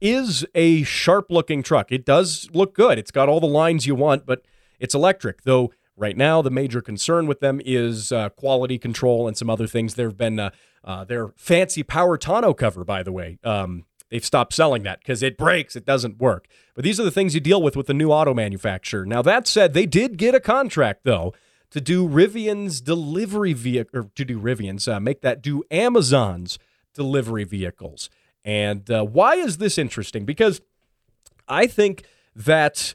is 0.00 0.46
a 0.54 0.82
sharp 0.84 1.26
looking 1.30 1.62
truck. 1.62 1.90
It 1.90 2.04
does 2.04 2.48
look 2.52 2.74
good. 2.74 2.98
It's 2.98 3.10
got 3.10 3.28
all 3.28 3.40
the 3.40 3.46
lines 3.46 3.86
you 3.86 3.94
want, 3.94 4.26
but 4.26 4.42
it's 4.78 4.94
electric, 4.94 5.42
though 5.42 5.72
Right 5.98 6.16
now, 6.16 6.42
the 6.42 6.50
major 6.50 6.80
concern 6.80 7.26
with 7.26 7.40
them 7.40 7.60
is 7.64 8.12
uh, 8.12 8.28
quality 8.28 8.78
control 8.78 9.26
and 9.26 9.36
some 9.36 9.50
other 9.50 9.66
things. 9.66 9.96
There 9.96 10.06
have 10.06 10.16
been 10.16 10.38
uh, 10.38 10.50
uh, 10.84 11.04
their 11.04 11.32
fancy 11.36 11.82
power 11.82 12.16
tonneau 12.16 12.54
cover, 12.54 12.84
by 12.84 13.02
the 13.02 13.10
way. 13.10 13.40
Um, 13.42 13.84
they've 14.10 14.24
stopped 14.24 14.52
selling 14.52 14.82
that 14.84 15.00
because 15.00 15.22
it 15.22 15.36
breaks, 15.36 15.76
it 15.76 15.84
doesn't 15.84 16.18
work. 16.18 16.46
But 16.74 16.84
these 16.84 17.00
are 17.00 17.04
the 17.04 17.10
things 17.10 17.34
you 17.34 17.40
deal 17.40 17.62
with 17.62 17.76
with 17.76 17.86
the 17.86 17.94
new 17.94 18.10
auto 18.10 18.34
manufacturer. 18.34 19.04
Now, 19.04 19.22
that 19.22 19.46
said, 19.46 19.74
they 19.74 19.86
did 19.86 20.16
get 20.16 20.34
a 20.34 20.40
contract, 20.40 21.00
though, 21.04 21.34
to 21.70 21.80
do 21.80 22.08
Rivian's 22.08 22.80
delivery 22.80 23.52
vehicle, 23.52 24.00
or 24.00 24.10
to 24.14 24.24
do 24.24 24.40
Rivian's, 24.40 24.88
uh, 24.88 25.00
make 25.00 25.20
that 25.20 25.42
do 25.42 25.62
Amazon's 25.70 26.58
delivery 26.94 27.44
vehicles. 27.44 28.08
And 28.44 28.90
uh, 28.90 29.04
why 29.04 29.34
is 29.34 29.58
this 29.58 29.76
interesting? 29.76 30.24
Because 30.24 30.60
I 31.46 31.66
think 31.66 32.04
that 32.34 32.94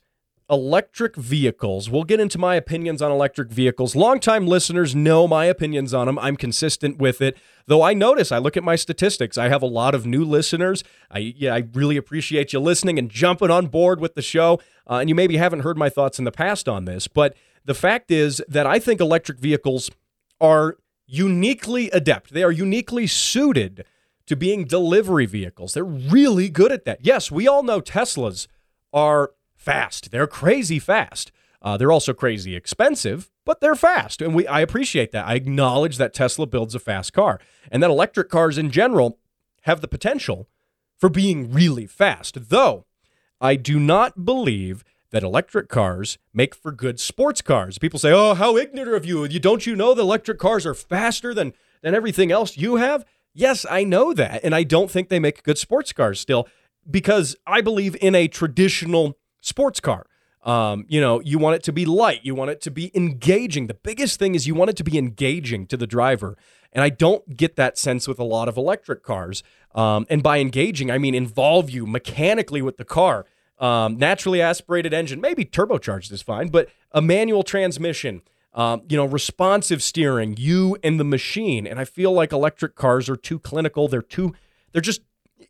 electric 0.50 1.16
vehicles. 1.16 1.90
We'll 1.90 2.04
get 2.04 2.20
into 2.20 2.38
my 2.38 2.56
opinions 2.56 3.02
on 3.02 3.12
electric 3.12 3.50
vehicles. 3.50 3.96
Longtime 3.96 4.46
listeners 4.46 4.96
know 4.96 5.28
my 5.28 5.46
opinions 5.46 5.94
on 5.94 6.08
them. 6.08 6.20
I'm 6.20 6.36
consistent 6.36 6.98
with 6.98 7.22
it. 7.22 7.38
Though 7.66 7.82
I 7.82 7.94
notice, 7.94 8.32
I 8.32 8.38
look 8.40 8.58
at 8.58 8.64
my 8.64 8.76
statistics. 8.76 9.38
I 9.38 9.48
have 9.48 9.62
a 9.62 9.68
lot 9.68 9.96
of 9.96 10.06
new 10.06 10.26
listeners. 10.26 10.84
I 11.10 11.20
yeah, 11.20 11.56
I 11.56 11.64
really 11.74 11.98
appreciate 11.98 12.54
you 12.54 12.60
listening 12.60 13.00
and 13.00 13.10
jumping 13.10 13.52
on 13.52 13.68
board 13.68 14.00
with 14.00 14.16
the 14.16 14.22
show. 14.22 14.60
Uh, 14.90 14.96
and 14.96 15.10
you 15.10 15.16
maybe 15.16 15.38
haven't 15.38 15.62
heard 15.62 15.78
my 15.78 15.90
thoughts 15.90 16.20
in 16.20 16.26
the 16.26 16.32
past 16.32 16.68
on 16.68 16.86
this, 16.86 17.08
but 17.08 17.36
the 17.64 17.74
fact 17.74 18.12
is 18.12 18.42
that 18.48 18.68
I 18.68 18.80
think 18.80 19.00
electric 19.00 19.40
vehicles 19.40 19.90
are 20.42 20.78
uniquely 21.06 21.90
adept. 21.92 22.34
They 22.34 22.44
are 22.44 22.52
uniquely 22.52 23.08
suited 23.08 23.86
to 24.26 24.36
being 24.36 24.66
delivery 24.66 25.26
vehicles. 25.26 25.74
They're 25.74 25.84
really 25.84 26.50
good 26.50 26.72
at 26.72 26.86
that. 26.86 27.00
Yes, 27.02 27.32
we 27.32 27.48
all 27.48 27.64
know 27.64 27.82
Teslas 27.82 28.48
are 28.92 29.32
fast. 29.64 30.12
They're 30.12 30.28
crazy 30.28 30.80
fast. 30.80 31.32
Uh, 31.62 31.78
they're 31.78 31.92
also 31.92 32.14
crazy 32.14 32.56
expensive, 32.56 33.32
but 33.46 33.62
they're 33.62 33.76
fast, 33.76 34.22
and 34.22 34.36
we 34.36 34.46
I 34.48 34.60
appreciate 34.60 35.14
that. 35.14 35.26
I 35.26 35.36
acknowledge 35.36 35.98
that 35.98 36.14
Tesla 36.14 36.46
builds 36.46 36.76
a 36.76 36.80
fast 36.80 37.14
car, 37.14 37.40
and 37.72 37.82
that 37.82 37.90
electric 37.90 38.30
cars 38.30 38.58
in 38.58 38.70
general 38.70 39.18
have 39.62 39.80
the 39.80 39.88
potential 39.88 40.50
for 40.98 41.08
being 41.08 41.52
really 41.52 41.86
fast. 41.88 42.50
Though 42.50 42.86
I 43.40 43.56
do 43.56 43.80
not 43.80 44.26
believe 44.26 44.84
that 45.12 45.24
electric 45.24 45.70
cars 45.70 46.18
make 46.34 46.54
for 46.54 46.72
good 46.72 47.00
sports 47.00 47.42
cars. 47.42 47.78
People 47.78 48.00
say, 48.00 48.12
"Oh, 48.12 48.34
how 48.34 48.58
ignorant 48.58 48.96
of 48.96 49.06
you! 49.06 49.24
You 49.24 49.40
don't 49.40 49.66
you 49.66 49.76
know 49.76 49.94
that 49.94 50.02
electric 50.02 50.40
cars 50.40 50.66
are 50.66 50.74
faster 50.74 51.34
than 51.34 51.54
than 51.82 51.96
everything 51.96 52.30
else 52.30 52.58
you 52.58 52.76
have?" 52.76 53.06
Yes, 53.34 53.66
I 53.70 53.86
know 53.86 54.14
that, 54.14 54.44
and 54.44 54.54
I 54.54 54.64
don't 54.64 54.92
think 54.92 55.08
they 55.08 55.20
make 55.20 55.44
good 55.44 55.58
sports 55.58 55.94
cars 55.94 56.20
still 56.20 56.48
because 56.90 57.38
I 57.48 57.62
believe 57.62 57.96
in 58.02 58.16
a 58.16 58.28
traditional 58.28 59.18
sports 59.44 59.80
car. 59.80 60.06
Um, 60.44 60.86
you 60.90 61.00
know, 61.00 61.22
you 61.22 61.40
want 61.40 61.56
it 61.56 61.64
to 61.64 61.72
be 61.72 61.86
light, 61.86 62.20
you 62.24 62.36
want 62.36 62.52
it 62.52 62.60
to 62.62 62.72
be 62.72 62.92
engaging. 62.94 63.68
The 63.68 63.74
biggest 63.76 64.20
thing 64.20 64.36
is 64.36 64.46
you 64.46 64.56
want 64.56 64.70
it 64.72 64.76
to 64.78 64.84
be 64.84 64.98
engaging 64.98 65.68
to 65.68 65.78
the 65.78 65.88
driver. 65.88 66.38
And 66.74 66.84
I 66.84 66.90
don't 66.90 67.38
get 67.38 67.56
that 67.56 67.78
sense 67.78 68.08
with 68.08 68.20
a 68.20 68.24
lot 68.24 68.50
of 68.50 68.58
electric 68.58 69.04
cars. 69.04 69.44
Um, 69.74 70.06
and 70.10 70.22
by 70.22 70.40
engaging, 70.40 70.92
I 70.92 70.98
mean 70.98 71.16
involve 71.16 71.70
you 71.70 71.86
mechanically 71.86 72.62
with 72.62 72.78
the 72.78 72.84
car. 72.86 73.26
Um, 73.60 73.98
naturally 73.98 74.42
aspirated 74.42 74.94
engine, 74.94 75.22
maybe 75.22 75.46
turbocharged 75.46 76.12
is 76.12 76.22
fine, 76.22 76.50
but 76.50 76.68
a 76.92 77.02
manual 77.02 77.44
transmission, 77.44 78.22
um, 78.54 78.82
you 78.90 78.98
know, 78.98 79.06
responsive 79.06 79.82
steering, 79.82 80.36
you 80.38 80.76
and 80.84 81.00
the 81.00 81.06
machine. 81.06 81.66
And 81.66 81.80
I 81.80 81.86
feel 81.86 82.12
like 82.12 82.34
electric 82.34 82.76
cars 82.76 83.08
are 83.08 83.16
too 83.16 83.40
clinical. 83.40 83.88
They're 83.88 84.02
too, 84.02 84.34
they're 84.74 84.82
just 84.82 85.02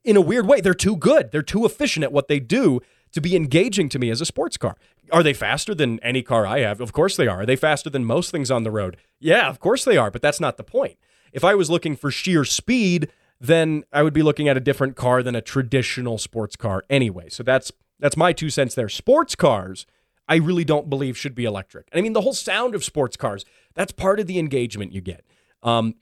in 0.03 0.17
a 0.17 0.21
weird 0.21 0.47
way, 0.47 0.61
they're 0.61 0.73
too 0.73 0.97
good. 0.97 1.31
They're 1.31 1.41
too 1.41 1.65
efficient 1.65 2.03
at 2.03 2.11
what 2.11 2.27
they 2.27 2.39
do 2.39 2.81
to 3.13 3.21
be 3.21 3.35
engaging 3.35 3.89
to 3.89 3.99
me 3.99 4.09
as 4.09 4.21
a 4.21 4.25
sports 4.25 4.57
car. 4.57 4.75
Are 5.11 5.23
they 5.23 5.33
faster 5.33 5.73
than 5.73 5.99
any 5.99 6.21
car 6.21 6.45
I 6.45 6.59
have? 6.59 6.81
Of 6.81 6.91
course 6.93 7.15
they 7.15 7.27
are. 7.27 7.41
Are 7.41 7.45
they 7.45 7.55
faster 7.55 7.89
than 7.89 8.05
most 8.05 8.31
things 8.31 8.51
on 8.51 8.63
the 8.63 8.71
road? 8.71 8.97
Yeah, 9.19 9.47
of 9.47 9.59
course 9.59 9.85
they 9.85 9.97
are, 9.97 10.11
but 10.11 10.21
that's 10.21 10.39
not 10.39 10.57
the 10.57 10.63
point. 10.63 10.97
If 11.31 11.43
I 11.43 11.55
was 11.55 11.69
looking 11.69 11.95
for 11.95 12.11
sheer 12.11 12.43
speed, 12.45 13.11
then 13.39 13.83
I 13.91 14.03
would 14.03 14.13
be 14.13 14.23
looking 14.23 14.47
at 14.47 14.57
a 14.57 14.61
different 14.61 14.95
car 14.95 15.21
than 15.21 15.35
a 15.35 15.41
traditional 15.41 16.17
sports 16.17 16.55
car 16.55 16.83
anyway. 16.89 17.29
So 17.29 17.43
that's 17.43 17.71
that's 17.99 18.17
my 18.17 18.33
two 18.33 18.49
cents 18.49 18.75
there. 18.75 18.89
Sports 18.89 19.35
cars, 19.35 19.85
I 20.27 20.35
really 20.35 20.63
don't 20.63 20.89
believe 20.89 21.17
should 21.17 21.35
be 21.35 21.45
electric. 21.45 21.87
And 21.91 21.99
I 21.99 22.01
mean, 22.01 22.13
the 22.13 22.21
whole 22.21 22.33
sound 22.33 22.75
of 22.75 22.83
sports 22.83 23.15
cars, 23.15 23.45
that's 23.75 23.91
part 23.91 24.19
of 24.19 24.27
the 24.27 24.39
engagement 24.39 24.91
you 24.91 25.01
get. 25.01 25.23
Um, 25.61 25.95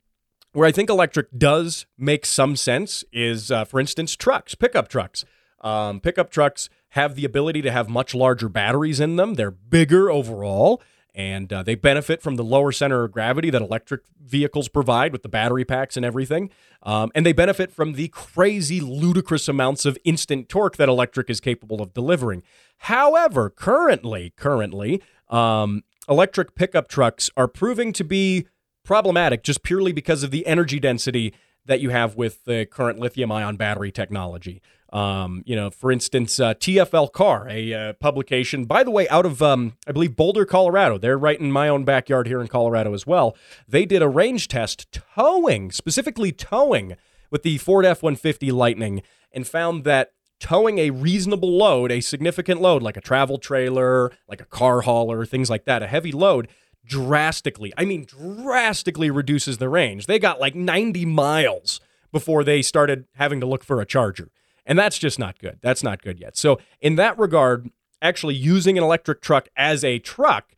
where 0.53 0.67
I 0.67 0.71
think 0.71 0.89
electric 0.89 1.27
does 1.37 1.85
make 1.97 2.25
some 2.25 2.55
sense 2.55 3.03
is, 3.13 3.51
uh, 3.51 3.65
for 3.65 3.79
instance, 3.79 4.15
trucks, 4.15 4.55
pickup 4.55 4.87
trucks. 4.89 5.23
Um, 5.61 5.99
pickup 5.99 6.31
trucks 6.31 6.69
have 6.91 7.15
the 7.15 7.25
ability 7.25 7.61
to 7.61 7.71
have 7.71 7.89
much 7.89 8.13
larger 8.13 8.49
batteries 8.49 8.99
in 8.99 9.15
them. 9.15 9.35
They're 9.35 9.51
bigger 9.51 10.11
overall, 10.11 10.81
and 11.15 11.51
uh, 11.51 11.63
they 11.63 11.75
benefit 11.75 12.21
from 12.21 12.35
the 12.35 12.43
lower 12.43 12.71
center 12.71 13.03
of 13.03 13.11
gravity 13.11 13.49
that 13.49 13.61
electric 13.61 14.01
vehicles 14.21 14.67
provide 14.67 15.11
with 15.11 15.23
the 15.23 15.29
battery 15.29 15.65
packs 15.65 15.95
and 15.95 16.05
everything. 16.05 16.49
Um, 16.83 17.11
and 17.15 17.25
they 17.25 17.33
benefit 17.33 17.71
from 17.71 17.93
the 17.93 18.09
crazy, 18.09 18.79
ludicrous 18.81 19.47
amounts 19.47 19.85
of 19.85 19.97
instant 20.03 20.49
torque 20.49 20.77
that 20.77 20.89
electric 20.89 21.29
is 21.29 21.39
capable 21.39 21.81
of 21.81 21.93
delivering. 21.93 22.43
However, 22.77 23.49
currently, 23.49 24.33
currently, 24.35 25.01
um, 25.29 25.83
electric 26.09 26.55
pickup 26.55 26.87
trucks 26.87 27.29
are 27.37 27.47
proving 27.47 27.93
to 27.93 28.03
be 28.03 28.47
problematic 28.83 29.43
just 29.43 29.63
purely 29.63 29.93
because 29.93 30.23
of 30.23 30.31
the 30.31 30.45
energy 30.45 30.79
density 30.79 31.33
that 31.65 31.79
you 31.79 31.89
have 31.89 32.15
with 32.15 32.43
the 32.45 32.65
current 32.65 32.99
lithium 32.99 33.31
ion 33.31 33.55
battery 33.55 33.91
technology. 33.91 34.61
Um, 34.91 35.43
you 35.45 35.55
know, 35.55 35.69
for 35.69 35.91
instance, 35.91 36.39
uh, 36.39 36.53
TFL 36.53 37.13
Car, 37.13 37.47
a 37.49 37.73
uh, 37.73 37.93
publication, 37.93 38.65
by 38.65 38.83
the 38.83 38.91
way, 38.91 39.07
out 39.07 39.25
of, 39.25 39.41
um, 39.41 39.73
I 39.87 39.93
believe, 39.93 40.17
Boulder, 40.17 40.45
Colorado. 40.45 40.97
They're 40.97 41.17
right 41.17 41.39
in 41.39 41.51
my 41.51 41.69
own 41.69 41.85
backyard 41.85 42.27
here 42.27 42.41
in 42.41 42.47
Colorado 42.47 42.93
as 42.93 43.07
well. 43.07 43.35
They 43.67 43.85
did 43.85 44.01
a 44.01 44.09
range 44.09 44.49
test 44.49 44.91
towing, 44.91 45.71
specifically 45.71 46.33
towing 46.33 46.97
with 47.29 47.43
the 47.43 47.57
Ford 47.57 47.85
F 47.85 48.03
150 48.03 48.51
Lightning, 48.51 49.01
and 49.31 49.47
found 49.47 49.85
that 49.85 50.11
towing 50.41 50.79
a 50.79 50.89
reasonable 50.89 51.55
load, 51.55 51.91
a 51.91 52.01
significant 52.01 52.59
load, 52.59 52.81
like 52.81 52.97
a 52.97 53.01
travel 53.01 53.37
trailer, 53.37 54.11
like 54.27 54.41
a 54.41 54.45
car 54.45 54.81
hauler, 54.81 55.23
things 55.23 55.49
like 55.49 55.63
that, 55.65 55.81
a 55.81 55.87
heavy 55.87 56.11
load, 56.11 56.49
drastically, 56.85 57.71
I 57.77 57.85
mean, 57.85 58.05
drastically 58.05 59.09
reduces 59.09 59.59
the 59.59 59.69
range. 59.69 60.07
They 60.07 60.19
got 60.19 60.39
like 60.39 60.55
90 60.55 61.05
miles 61.05 61.79
before 62.11 62.43
they 62.43 62.61
started 62.61 63.05
having 63.15 63.39
to 63.39 63.45
look 63.45 63.63
for 63.63 63.79
a 63.79 63.85
charger. 63.85 64.29
And 64.65 64.77
that's 64.77 64.97
just 64.97 65.17
not 65.19 65.39
good. 65.39 65.59
That's 65.61 65.83
not 65.83 66.01
good 66.01 66.19
yet. 66.19 66.37
So, 66.37 66.59
in 66.79 66.95
that 66.95 67.17
regard, 67.17 67.69
actually 68.01 68.35
using 68.35 68.77
an 68.77 68.83
electric 68.83 69.21
truck 69.21 69.49
as 69.55 69.83
a 69.83 69.99
truck, 69.99 70.53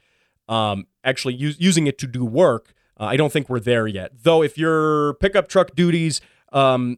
um, 0.47 0.87
actually 1.03 1.35
using 1.35 1.87
it 1.87 1.97
to 1.99 2.07
do 2.07 2.25
work, 2.25 2.73
uh, 2.99 3.05
I 3.05 3.17
don't 3.17 3.31
think 3.31 3.49
we're 3.49 3.59
there 3.59 3.87
yet. 3.87 4.11
Though, 4.23 4.43
if 4.43 4.57
your 4.57 5.15
pickup 5.15 5.47
truck 5.47 5.75
duties 5.75 6.21
um, 6.51 6.97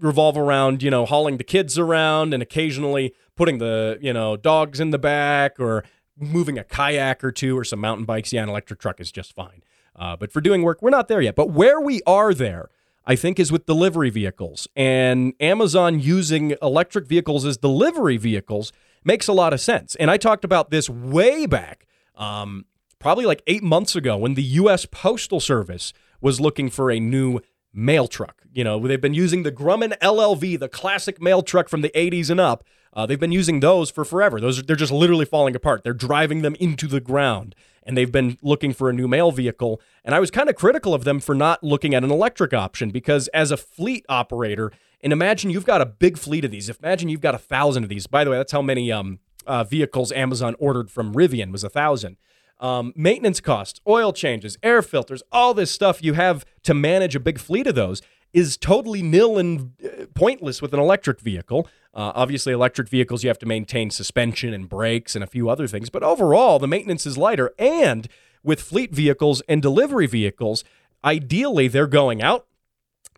revolve 0.00 0.36
around, 0.36 0.82
you 0.82 0.90
know, 0.90 1.04
hauling 1.04 1.36
the 1.36 1.44
kids 1.44 1.78
around 1.78 2.32
and 2.32 2.42
occasionally 2.42 3.14
putting 3.36 3.58
the, 3.58 3.98
you 4.00 4.12
know, 4.12 4.36
dogs 4.36 4.80
in 4.80 4.90
the 4.90 4.98
back 4.98 5.60
or 5.60 5.84
moving 6.16 6.58
a 6.58 6.64
kayak 6.64 7.22
or 7.22 7.30
two 7.30 7.56
or 7.56 7.64
some 7.64 7.80
mountain 7.80 8.04
bikes, 8.04 8.32
yeah, 8.32 8.42
an 8.42 8.48
electric 8.48 8.80
truck 8.80 9.00
is 9.00 9.12
just 9.12 9.34
fine. 9.34 9.62
Uh, 9.94 10.16
but 10.16 10.32
for 10.32 10.40
doing 10.40 10.62
work, 10.62 10.80
we're 10.80 10.90
not 10.90 11.08
there 11.08 11.20
yet. 11.20 11.34
But 11.34 11.50
where 11.50 11.80
we 11.80 12.00
are 12.06 12.32
there, 12.32 12.70
I 13.08 13.16
think, 13.16 13.40
is 13.40 13.50
with 13.50 13.64
delivery 13.64 14.10
vehicles. 14.10 14.68
And 14.76 15.32
Amazon 15.40 15.98
using 15.98 16.54
electric 16.60 17.06
vehicles 17.08 17.46
as 17.46 17.56
delivery 17.56 18.18
vehicles 18.18 18.70
makes 19.02 19.26
a 19.26 19.32
lot 19.32 19.54
of 19.54 19.62
sense. 19.62 19.94
And 19.94 20.10
I 20.10 20.18
talked 20.18 20.44
about 20.44 20.70
this 20.70 20.90
way 20.90 21.46
back, 21.46 21.86
um, 22.16 22.66
probably 22.98 23.24
like 23.24 23.42
eight 23.46 23.62
months 23.62 23.96
ago, 23.96 24.18
when 24.18 24.34
the 24.34 24.42
U.S. 24.42 24.84
Postal 24.84 25.40
Service 25.40 25.94
was 26.20 26.38
looking 26.38 26.68
for 26.68 26.90
a 26.90 27.00
new 27.00 27.40
mail 27.72 28.08
truck. 28.08 28.42
You 28.52 28.62
know, 28.62 28.78
they've 28.86 29.00
been 29.00 29.14
using 29.14 29.42
the 29.42 29.52
Grumman 29.52 29.96
LLV, 30.00 30.60
the 30.60 30.68
classic 30.68 31.18
mail 31.18 31.40
truck 31.40 31.70
from 31.70 31.80
the 31.80 31.90
80s 31.94 32.28
and 32.28 32.38
up. 32.40 32.62
Uh, 32.98 33.06
they've 33.06 33.20
been 33.20 33.30
using 33.30 33.60
those 33.60 33.92
for 33.92 34.04
forever. 34.04 34.40
Those 34.40 34.60
they're 34.64 34.74
just 34.74 34.90
literally 34.90 35.24
falling 35.24 35.54
apart. 35.54 35.84
They're 35.84 35.92
driving 35.92 36.42
them 36.42 36.56
into 36.58 36.88
the 36.88 37.00
ground 37.00 37.54
and 37.84 37.96
they've 37.96 38.10
been 38.10 38.38
looking 38.42 38.72
for 38.72 38.90
a 38.90 38.92
new 38.92 39.06
mail 39.06 39.30
vehicle. 39.30 39.80
And 40.04 40.16
I 40.16 40.18
was 40.18 40.32
kind 40.32 40.50
of 40.50 40.56
critical 40.56 40.92
of 40.92 41.04
them 41.04 41.20
for 41.20 41.32
not 41.32 41.62
looking 41.62 41.94
at 41.94 42.02
an 42.02 42.10
electric 42.10 42.52
option 42.52 42.90
because 42.90 43.28
as 43.28 43.52
a 43.52 43.56
fleet 43.56 44.04
operator, 44.08 44.72
and 45.00 45.12
imagine 45.12 45.48
you've 45.48 45.64
got 45.64 45.80
a 45.80 45.86
big 45.86 46.18
fleet 46.18 46.44
of 46.44 46.50
these. 46.50 46.68
Imagine 46.68 47.08
you've 47.08 47.20
got 47.20 47.36
a 47.36 47.38
thousand 47.38 47.84
of 47.84 47.88
these. 47.88 48.08
By 48.08 48.24
the 48.24 48.32
way, 48.32 48.36
that's 48.36 48.50
how 48.50 48.62
many 48.62 48.90
um, 48.90 49.20
uh, 49.46 49.62
vehicles 49.62 50.10
Amazon 50.10 50.56
ordered 50.58 50.90
from 50.90 51.14
Rivian 51.14 51.52
was 51.52 51.62
a 51.62 51.70
thousand. 51.70 52.16
Um, 52.58 52.92
maintenance 52.96 53.40
costs, 53.40 53.80
oil 53.86 54.12
changes, 54.12 54.58
air 54.60 54.82
filters, 54.82 55.22
all 55.30 55.54
this 55.54 55.70
stuff 55.70 56.02
you 56.02 56.14
have 56.14 56.44
to 56.64 56.74
manage 56.74 57.14
a 57.14 57.20
big 57.20 57.38
fleet 57.38 57.68
of 57.68 57.76
those 57.76 58.02
is 58.32 58.56
totally 58.56 59.02
nil 59.02 59.38
and 59.38 59.72
uh, 59.84 60.06
pointless 60.14 60.60
with 60.60 60.74
an 60.74 60.80
electric 60.80 61.20
vehicle. 61.20 61.68
Uh, 61.94 62.12
obviously, 62.14 62.52
electric 62.52 62.88
vehicles, 62.88 63.24
you 63.24 63.28
have 63.28 63.38
to 63.38 63.46
maintain 63.46 63.90
suspension 63.90 64.52
and 64.52 64.68
brakes 64.68 65.14
and 65.14 65.24
a 65.24 65.26
few 65.26 65.48
other 65.48 65.66
things. 65.66 65.90
But 65.90 66.02
overall, 66.02 66.58
the 66.58 66.68
maintenance 66.68 67.06
is 67.06 67.18
lighter. 67.18 67.52
And 67.58 68.08
with 68.42 68.60
fleet 68.60 68.94
vehicles 68.94 69.42
and 69.48 69.60
delivery 69.60 70.06
vehicles, 70.06 70.64
ideally, 71.04 71.68
they're 71.68 71.86
going 71.86 72.22
out, 72.22 72.46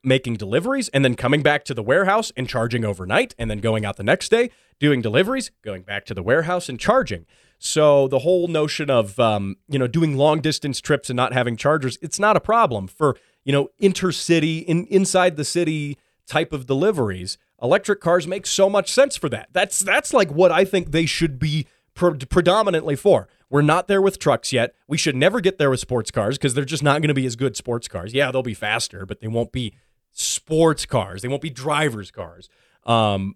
making 0.02 0.36
deliveries, 0.36 0.88
and 0.90 1.04
then 1.04 1.14
coming 1.14 1.42
back 1.42 1.64
to 1.64 1.74
the 1.74 1.82
warehouse 1.82 2.32
and 2.36 2.48
charging 2.48 2.84
overnight, 2.84 3.34
and 3.38 3.50
then 3.50 3.58
going 3.58 3.84
out 3.84 3.96
the 3.96 4.02
next 4.02 4.30
day, 4.30 4.50
doing 4.78 5.02
deliveries, 5.02 5.50
going 5.62 5.82
back 5.82 6.04
to 6.06 6.14
the 6.14 6.22
warehouse 6.22 6.68
and 6.68 6.80
charging. 6.80 7.26
So 7.58 8.08
the 8.08 8.20
whole 8.20 8.48
notion 8.48 8.88
of 8.88 9.20
um, 9.20 9.56
you 9.68 9.78
know 9.78 9.86
doing 9.86 10.16
long 10.16 10.40
distance 10.40 10.80
trips 10.80 11.10
and 11.10 11.16
not 11.16 11.34
having 11.34 11.56
chargers, 11.56 11.98
it's 12.00 12.18
not 12.18 12.36
a 12.36 12.40
problem 12.40 12.88
for 12.88 13.16
you 13.44 13.52
know 13.52 13.68
intercity 13.80 14.64
in 14.64 14.86
inside 14.86 15.36
the 15.36 15.44
city 15.44 15.98
type 16.26 16.52
of 16.52 16.66
deliveries 16.66 17.36
electric 17.62 18.00
cars 18.00 18.26
make 18.26 18.46
so 18.46 18.68
much 18.68 18.90
sense 18.92 19.16
for 19.16 19.28
that. 19.28 19.48
That's 19.52 19.80
that's 19.80 20.12
like 20.12 20.30
what 20.30 20.52
I 20.52 20.64
think 20.64 20.90
they 20.90 21.06
should 21.06 21.38
be 21.38 21.66
pre- 21.94 22.18
predominantly 22.18 22.96
for. 22.96 23.28
We're 23.48 23.62
not 23.62 23.88
there 23.88 24.00
with 24.00 24.18
trucks 24.18 24.52
yet. 24.52 24.74
We 24.86 24.96
should 24.96 25.16
never 25.16 25.40
get 25.40 25.58
there 25.58 25.70
with 25.70 25.80
sports 25.80 26.10
cars 26.10 26.38
because 26.38 26.54
they're 26.54 26.64
just 26.64 26.82
not 26.82 27.00
going 27.00 27.08
to 27.08 27.14
be 27.14 27.26
as 27.26 27.36
good 27.36 27.56
sports 27.56 27.88
cars. 27.88 28.14
Yeah, 28.14 28.30
they'll 28.30 28.42
be 28.42 28.54
faster, 28.54 29.04
but 29.04 29.20
they 29.20 29.28
won't 29.28 29.52
be 29.52 29.74
sports 30.12 30.86
cars. 30.86 31.22
They 31.22 31.28
won't 31.28 31.42
be 31.42 31.50
drivers' 31.50 32.10
cars. 32.10 32.48
Um, 32.84 33.34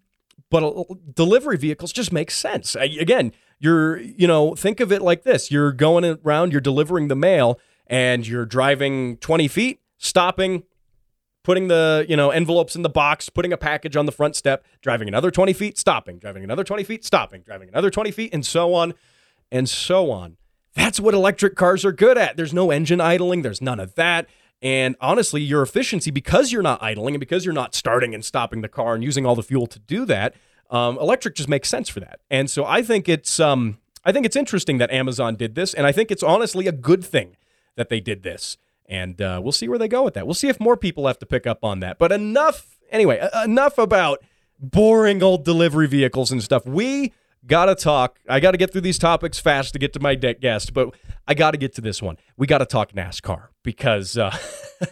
but 0.51 1.15
delivery 1.15 1.57
vehicles 1.57 1.93
just 1.93 2.13
make 2.13 2.31
sense. 2.31 2.77
I, 2.77 2.85
again, 2.85 3.33
you're 3.59 3.99
you 3.99 4.27
know 4.27 4.55
think 4.55 4.81
of 4.81 4.93
it 4.93 5.03
like 5.03 5.25
this: 5.25 5.51
you're 5.51 5.73
going 5.73 6.05
around, 6.05 6.53
you're 6.53 6.61
delivering 6.61 7.09
the 7.09 7.17
mail, 7.17 7.59
and 7.87 8.27
you're 8.27 8.47
driving 8.47 9.17
20 9.19 9.49
feet, 9.49 9.81
stopping, 9.99 10.63
putting 11.45 11.69
the 11.69 12.05
you 12.09 12.17
know 12.17 12.31
envelopes 12.31 12.75
in 12.75 12.83
the 12.83 12.89
box, 12.89 13.29
putting 13.29 13.53
a 13.53 13.57
package 13.57 13.95
on 13.95 14.07
the 14.07 14.13
front 14.13 14.35
step, 14.35 14.65
driving 14.83 15.07
another 15.07 15.31
20 15.31 15.53
feet, 15.53 15.79
stopping, 15.79 16.19
driving 16.19 16.43
another 16.43 16.65
20 16.65 16.83
feet, 16.83 17.05
stopping, 17.05 17.43
driving 17.43 17.69
another 17.69 17.91
20 17.91 18.11
feet, 18.11 18.35
and 18.35 18.45
so 18.45 18.75
on 18.75 18.95
and 19.53 19.69
so 19.69 20.11
on. 20.11 20.37
That's 20.75 20.99
what 20.99 21.15
electric 21.15 21.55
cars 21.55 21.85
are 21.85 21.93
good 21.93 22.19
at. 22.19 22.37
There's 22.37 22.53
no 22.53 22.73
engine 22.73 23.01
idling, 23.01 23.43
there's 23.43 23.63
none 23.63 23.79
of 23.79 23.95
that. 23.95 24.27
And 24.61 24.97
honestly, 25.01 25.43
your 25.43 25.63
efficiency, 25.63 26.11
because 26.11 26.51
you're 26.51 26.63
not 26.63 26.83
idling 26.83 27.15
and 27.15 27.21
because 27.21 27.45
you're 27.45 27.55
not 27.55 27.75
starting 27.75 28.15
and 28.15 28.25
stopping 28.25 28.63
the 28.63 28.69
car 28.69 28.95
and 28.95 29.05
using 29.05 29.27
all 29.27 29.37
the 29.37 29.43
fuel 29.43 29.67
to 29.69 29.79
do 29.79 30.05
that, 30.07 30.35
um, 30.71 30.99
electric 30.99 31.35
just 31.35 31.49
makes 31.49 31.69
sense 31.69 31.89
for 31.89 32.01
that. 32.01 32.21
And 32.31 32.51
so 32.51 32.65
I 32.65 32.83
think 32.83 33.09
it's 33.09 33.39
um, 33.39 33.79
I 34.05 34.13
think 34.13 34.27
it's 34.27 34.37
interesting 34.37 34.79
that 34.79 34.91
Amazon 34.91 35.37
did 35.37 35.55
this, 35.55 35.75
and 35.75 35.87
I 35.87 35.93
think 35.93 36.11
it's 36.11 36.23
honestly 36.23 36.67
a 36.67 36.73
good 36.73 37.05
thing 37.05 37.37
that 37.77 37.89
they 37.89 38.01
did 38.01 38.23
this. 38.23 38.57
And 38.87 39.20
uh, 39.20 39.40
we'll 39.42 39.53
see 39.53 39.68
where 39.68 39.79
they 39.79 39.88
go 39.88 40.03
with 40.03 40.14
that. 40.14 40.27
We'll 40.27 40.35
see 40.35 40.49
if 40.49 40.61
more 40.61 40.77
people 40.77 41.07
have 41.07 41.18
to 41.20 41.27
pick 41.27 41.47
up 41.47 41.64
on 41.64 41.81
that. 41.81 41.99
But 41.99 42.12
enough, 42.12 42.79
anyway, 42.90 43.27
enough 43.42 43.79
about 43.79 44.23
boring 44.59 45.23
old 45.23 45.44
delivery 45.44 45.87
vehicles 45.87 46.31
and 46.31 46.42
stuff. 46.42 46.66
We 46.66 47.12
got 47.47 47.66
to 47.66 47.75
talk. 47.75 48.18
I 48.29 48.40
got 48.40 48.53
to 48.53 48.57
get 48.57 48.73
through 48.73 48.83
these 48.83 48.99
topics 48.99 49.38
fast 49.38 49.73
to 49.73 49.79
get 49.79 49.92
to 49.94 50.01
my 50.01 50.14
guest, 50.14 50.73
but 50.75 50.94
I 51.27 51.35
got 51.35 51.53
to 51.53 51.57
get 51.57 51.75
to 51.77 51.81
this 51.81 52.03
one. 52.03 52.16
We 52.37 52.47
got 52.47 52.59
to 52.59 52.66
talk 52.66 52.92
NASCAR 52.92 53.49
because 53.62 54.16
uh, 54.18 54.37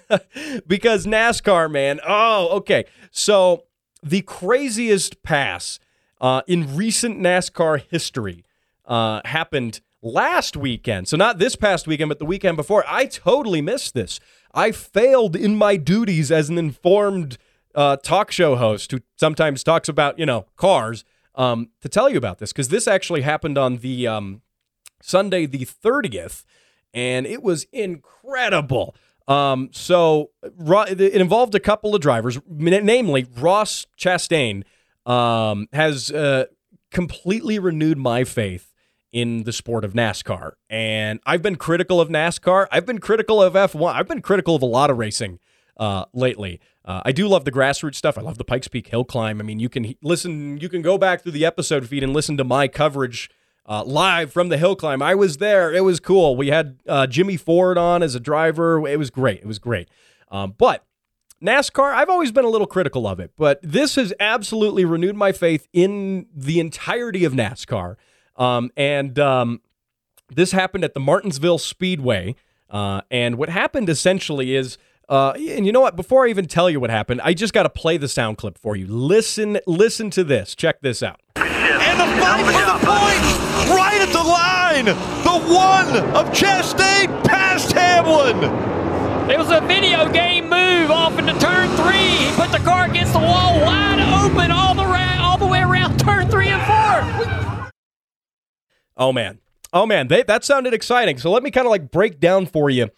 because 0.67 1.07
NASCAR, 1.07 1.71
man. 1.71 2.01
Oh, 2.07 2.49
okay. 2.57 2.85
So 3.11 3.65
the 4.03 4.23
craziest 4.23 5.23
pass 5.23 5.79
uh, 6.21 6.43
in 6.47 6.77
recent 6.77 7.19
NASCAR 7.21 7.83
history 7.91 8.45
uh, 8.87 9.21
happened 9.25 9.81
last 10.03 10.57
weekend. 10.57 11.09
So 11.09 11.17
not 11.17 11.39
this 11.39 11.57
past 11.57 11.87
weekend, 11.87 12.09
but 12.09 12.19
the 12.19 12.25
weekend 12.25 12.57
before. 12.57 12.85
I 12.87 13.07
totally 13.07 13.63
missed 13.63 13.95
this. 13.95 14.21
I 14.53 14.73
failed 14.73 15.37
in 15.37 15.57
my 15.57 15.77
duties 15.77 16.31
as 16.31 16.51
an 16.51 16.59
informed 16.59 17.39
uh, 17.75 17.97
talk 17.97 18.31
show 18.31 18.57
host 18.57 18.91
who 18.91 19.01
sometimes 19.17 19.65
talks 19.65 19.89
about 19.89 20.19
you 20.19 20.27
know 20.27 20.47
cars 20.57 21.05
um, 21.37 21.71
to 21.81 21.89
tell 21.89 22.11
you 22.11 22.19
about 22.19 22.39
this 22.39 22.53
because 22.53 22.69
this 22.69 22.87
actually 22.87 23.23
happened 23.23 23.57
on 23.57 23.79
the 23.79 24.07
um, 24.07 24.43
Sunday 25.01 25.47
the 25.47 25.65
thirtieth, 25.65 26.45
and 26.93 27.27
it 27.27 27.43
was 27.43 27.67
incredible. 27.73 28.95
Um, 29.29 29.71
so 29.73 30.31
it 30.43 31.01
involved 31.01 31.55
a 31.55 31.61
couple 31.61 31.95
of 31.95 32.01
drivers, 32.01 32.41
namely 32.49 33.27
Ross 33.39 33.87
Chastain, 33.97 34.65
um, 35.07 35.69
has 35.73 36.11
uh, 36.11 36.47
completely 36.91 37.61
renewed 37.61 37.99
my 37.99 38.25
faith 38.25 38.72
in 39.13 39.45
the 39.45 39.53
sport 39.53 39.85
of 39.85 39.93
NASCAR. 39.93 40.53
And 40.71 41.21
I've 41.27 41.43
been 41.43 41.57
critical 41.57 42.01
of 42.01 42.09
NASCAR. 42.09 42.67
I've 42.73 42.87
been 42.87 42.99
critical 42.99 43.43
of 43.43 43.55
F1. 43.55 43.95
I've 43.95 44.09
been 44.09 44.23
critical 44.23 44.57
of 44.57 44.63
a 44.63 44.67
lot 44.67 44.91
of 44.91 44.99
racing 44.99 45.39
uh, 45.77 46.07
lately. 46.13 46.61
Uh, 46.85 47.03
I 47.05 47.13
do 47.13 47.29
love 47.29 47.45
the 47.45 47.53
grassroots 47.53 47.97
stuff. 47.97 48.19
I 48.19 48.23
love 48.23 48.39
the 48.39 48.45
Pikes 48.45 48.69
Peak 48.69 48.89
Hill 48.89 49.05
Climb. 49.05 49.41
I 49.41 49.45
mean, 49.45 49.61
you 49.61 49.69
can 49.69 49.95
listen, 50.03 50.59
you 50.59 50.69
can 50.69 50.83
go 50.83 50.99
back 50.99 51.23
through 51.23 51.33
the 51.33 51.45
episode 51.45 51.87
feed 51.87 52.03
and 52.03 52.13
listen 52.13 52.37
to 52.39 52.45
my 52.45 52.69
coverage 52.69 53.31
uh, 53.67 53.85
live 53.85 54.33
from 54.33 54.49
the 54.49 54.59
hill 54.59 54.75
climb. 54.75 55.03
I 55.03 55.15
was 55.15 55.37
there. 55.37 55.73
It 55.73 55.85
was 55.85 56.01
cool. 56.01 56.37
We 56.37 56.49
had 56.49 56.81
uh, 56.89 57.07
Jimmy 57.07 57.37
Ford 57.37 57.79
on 57.79 58.03
as 58.03 58.15
a 58.15 58.21
driver. 58.21 58.87
It 58.89 58.99
was 58.99 59.11
great. 59.11 59.39
It 59.39 59.47
was 59.47 59.59
great. 59.59 59.89
Um, 60.31 60.55
but 60.59 60.85
NASCAR, 61.43 61.95
I've 61.95 62.09
always 62.09 62.33
been 62.33 62.45
a 62.45 62.49
little 62.49 62.67
critical 62.67 63.07
of 63.07 63.21
it, 63.21 63.33
but 63.37 63.61
this 63.63 63.97
has 63.97 64.13
absolutely 64.19 64.85
renewed 64.85 65.17
my 65.17 65.33
faith 65.33 65.69
in 65.73 66.27
the 66.35 66.61
entirety 66.61 67.25
of 67.25 67.33
NASCAR. 67.33 67.97
Um, 68.37 68.71
and 68.77 69.19
um, 69.19 69.61
this 70.31 70.53
happened 70.53 70.85
at 70.85 70.95
the 70.95 71.01
Martinsville 71.01 71.59
Speedway. 71.59 72.35
Uh, 72.71 73.03
and 73.11 73.37
what 73.37 73.49
happened 73.51 73.89
essentially 73.89 74.55
is, 74.55 74.79
uh, 75.09 75.33
and 75.33 75.67
you 75.67 75.73
know 75.73 75.81
what? 75.81 75.95
Before 75.95 76.27
I 76.27 76.31
even 76.31 76.47
tell 76.47 76.71
you 76.71 76.81
what 76.81 76.91
happened, 76.91 77.21
I 77.23 77.35
just 77.35 77.53
got 77.53 77.65
to 77.65 77.71
play 77.71 77.99
the 77.99 78.09
sound 78.09 78.39
clip 78.39 78.57
for 78.57 78.77
you. 78.77 78.87
Listen, 78.87 79.59
listen 79.67 80.09
to 80.11 80.25
this. 80.25 80.55
Check 80.55 80.81
this 80.81 81.03
out. 81.03 81.21
And 81.37 82.01
the 82.01 82.21
fight 82.21 82.47
for 82.47 82.53
the 82.53 82.79
points 82.87 83.71
right 83.71 84.01
at 84.01 84.13
the 84.13 84.23
line. 84.23 84.87
The 84.87 85.55
one 85.55 86.17
of 86.17 86.33
Chastain 86.33 87.25
past 87.25 87.73
Hamlin. 87.73 88.43
It 89.31 89.39
was 89.39 89.51
a 89.51 89.61
video 89.61 90.11
game 90.11 90.45
move 90.45 90.91
off 90.91 91.19
into 91.19 91.33
turn 91.39 91.69
three. 91.77 92.27
He 92.27 92.35
put 92.35 92.51
the 92.51 92.59
car 92.65 92.87
against 92.87 93.13
the 93.13 93.19
wall 93.19 93.61
wide 93.61 94.01
open 94.25 94.51
all 94.51 94.75
the, 94.75 94.85
ra- 94.85 95.19
all 95.21 95.37
the 95.37 95.47
way 95.47 95.61
around 95.61 95.99
turn 95.99 96.29
three 96.29 96.49
and 96.49 96.63
four. 96.63 97.42
Oh 98.97 99.13
man. 99.13 99.39
Oh 99.73 99.87
man, 99.87 100.09
they, 100.09 100.23
that 100.25 100.45
sounded 100.45 100.75
exciting. 100.75 101.19
So 101.19 101.31
let 101.31 101.43
me 101.43 101.51
kind 101.51 101.67
of 101.67 101.71
like 101.71 101.91
break 101.91 102.21
down 102.21 102.47
for 102.47 102.69
you 102.69 102.91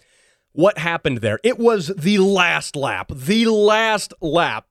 what 0.52 0.78
happened 0.78 1.18
there. 1.18 1.38
It 1.42 1.58
was 1.58 1.88
the 1.88 2.18
last 2.18 2.76
lap. 2.76 3.10
The 3.12 3.46
last 3.46 4.14
lap. 4.20 4.66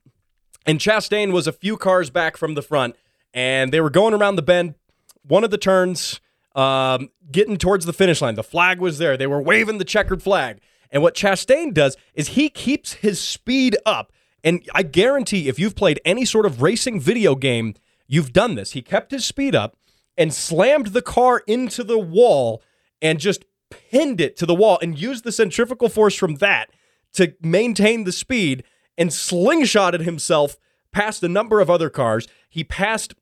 And 0.66 0.80
Chastain 0.80 1.32
was 1.32 1.46
a 1.46 1.52
few 1.52 1.78
cars 1.78 2.10
back 2.10 2.38
from 2.38 2.56
the 2.56 2.62
front 2.62 2.96
and 3.34 3.72
they 3.72 3.82
were 3.82 3.90
going 3.90 4.14
around 4.14 4.38
the 4.38 4.42
bend, 4.42 4.76
one 5.24 5.44
of 5.44 5.52
the 5.52 5.58
turns, 5.58 6.22
um, 6.56 7.10
getting 7.32 7.58
towards 7.58 7.86
the 7.86 7.94
finish 7.94 8.22
line. 8.22 8.36
The 8.36 8.44
flag 8.44 8.80
was 8.80 8.98
there. 8.98 9.18
They 9.18 9.28
were 9.28 9.42
waving 9.42 9.78
the 9.78 9.86
checkered 9.86 10.24
flag. 10.24 10.60
And 10.92 11.02
what 11.02 11.16
Chastain 11.16 11.74
does 11.74 11.98
is 12.14 12.30
he 12.30 12.50
keeps 12.50 12.94
his 12.94 13.20
speed 13.20 13.76
up. 13.86 14.12
And 14.44 14.62
I 14.74 14.84
guarantee 14.84 15.50
if 15.50 15.58
you've 15.58 15.76
played 15.76 16.00
any 16.06 16.26
sort 16.26 16.46
of 16.46 16.62
racing 16.62 17.00
video 17.00 17.36
game, 17.36 17.76
you've 18.08 18.32
done 18.32 18.56
this. 18.56 18.72
He 18.72 18.82
kept 18.82 19.12
his 19.12 19.26
speed 19.26 19.56
up 19.56 19.76
and 20.18 20.34
slammed 20.34 20.88
the 20.88 21.02
car 21.02 21.44
into 21.48 21.84
the 21.84 22.00
wall 22.00 22.62
and 23.02 23.20
just 23.20 23.46
pinned 23.70 24.22
it 24.22 24.38
to 24.38 24.46
the 24.46 24.56
wall 24.56 24.78
and 24.82 25.00
used 25.00 25.24
the 25.24 25.32
centrifugal 25.32 25.90
force 25.90 26.16
from 26.16 26.36
that 26.36 26.70
to 27.14 27.34
maintain 27.42 28.04
the 28.04 28.12
speed 28.12 28.64
and 28.98 29.10
slingshotted 29.10 30.02
himself 30.02 30.58
past 30.92 31.24
a 31.24 31.30
number 31.30 31.60
of 31.60 31.70
other 31.70 31.90
cars. 31.90 32.28
He 32.50 32.64
passed 32.64 33.16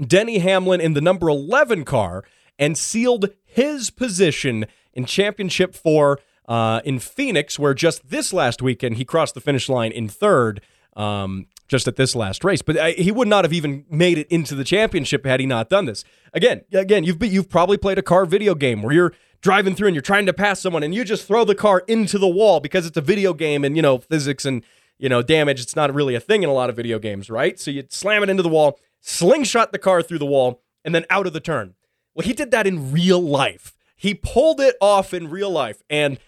Denny 0.00 0.38
Hamlin 0.38 0.80
in 0.80 0.92
the 0.94 1.00
number 1.00 1.28
11 1.28 1.84
car 1.84 2.24
and 2.58 2.76
sealed 2.76 3.30
his 3.44 3.90
position 3.90 4.66
in 4.92 5.04
championship 5.04 5.74
four. 5.74 6.20
uh, 6.48 6.80
in 6.82 6.98
Phoenix, 6.98 7.58
where 7.58 7.74
just 7.74 8.08
this 8.08 8.32
last 8.32 8.62
weekend 8.62 8.96
he 8.96 9.04
crossed 9.04 9.34
the 9.34 9.40
finish 9.40 9.68
line 9.68 9.92
in 9.92 10.08
third. 10.08 10.62
Um, 10.96 11.46
just 11.68 11.86
at 11.86 11.96
this 11.96 12.16
last 12.16 12.44
race, 12.44 12.62
but 12.62 12.78
I, 12.78 12.92
he 12.92 13.12
would 13.12 13.28
not 13.28 13.44
have 13.44 13.52
even 13.52 13.84
made 13.90 14.16
it 14.16 14.26
into 14.28 14.54
the 14.54 14.64
championship 14.64 15.26
had 15.26 15.38
he 15.38 15.44
not 15.44 15.68
done 15.68 15.84
this. 15.84 16.02
Again, 16.32 16.62
again, 16.72 17.04
you've 17.04 17.22
you've 17.22 17.50
probably 17.50 17.76
played 17.76 17.98
a 17.98 18.02
car 18.02 18.24
video 18.24 18.54
game 18.54 18.82
where 18.82 18.94
you're 18.94 19.12
driving 19.42 19.74
through 19.74 19.88
and 19.88 19.94
you're 19.94 20.02
trying 20.02 20.24
to 20.26 20.32
pass 20.32 20.60
someone 20.60 20.82
and 20.82 20.94
you 20.94 21.04
just 21.04 21.26
throw 21.26 21.44
the 21.44 21.54
car 21.54 21.84
into 21.86 22.18
the 22.18 22.26
wall 22.26 22.58
because 22.58 22.86
it's 22.86 22.96
a 22.96 23.02
video 23.02 23.34
game 23.34 23.64
and 23.64 23.76
you 23.76 23.82
know 23.82 23.98
physics 23.98 24.46
and 24.46 24.64
you 24.98 25.10
know 25.10 25.22
damage. 25.22 25.60
It's 25.60 25.76
not 25.76 25.92
really 25.94 26.14
a 26.14 26.20
thing 26.20 26.42
in 26.42 26.48
a 26.48 26.54
lot 26.54 26.70
of 26.70 26.76
video 26.76 26.98
games, 26.98 27.28
right? 27.28 27.60
So 27.60 27.70
you 27.70 27.84
slam 27.90 28.22
it 28.22 28.30
into 28.30 28.42
the 28.42 28.48
wall, 28.48 28.80
slingshot 29.02 29.70
the 29.70 29.78
car 29.78 30.02
through 30.02 30.20
the 30.20 30.26
wall, 30.26 30.62
and 30.84 30.94
then 30.94 31.04
out 31.10 31.26
of 31.26 31.34
the 31.34 31.40
turn. 31.40 31.74
Well, 32.14 32.26
he 32.26 32.32
did 32.32 32.50
that 32.50 32.66
in 32.66 32.90
real 32.90 33.20
life. 33.20 33.76
He 33.94 34.14
pulled 34.14 34.60
it 34.60 34.76
off 34.80 35.12
in 35.12 35.28
real 35.28 35.50
life. 35.50 35.82
And 35.90 36.18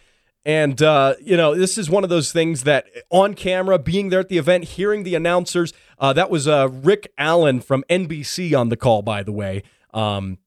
and 0.44 0.80
uh, 0.80 1.14
you 1.20 1.36
know, 1.36 1.54
this 1.54 1.76
is 1.76 1.90
one 1.90 2.04
of 2.04 2.10
those 2.10 2.32
things 2.32 2.64
that 2.64 2.86
on 3.10 3.34
camera, 3.34 3.78
being 3.78 4.08
there 4.08 4.20
at 4.20 4.28
the 4.28 4.38
event, 4.38 4.64
hearing 4.64 5.02
the 5.02 5.14
announcers. 5.14 5.72
Uh, 5.98 6.12
that 6.14 6.30
was 6.30 6.48
uh, 6.48 6.68
Rick 6.70 7.12
Allen 7.18 7.60
from 7.60 7.84
NBC 7.90 8.58
on 8.58 8.70
the 8.70 8.76
call, 8.76 9.02
by 9.02 9.22
the 9.22 9.32
way. 9.32 9.62
Um, 9.92 10.38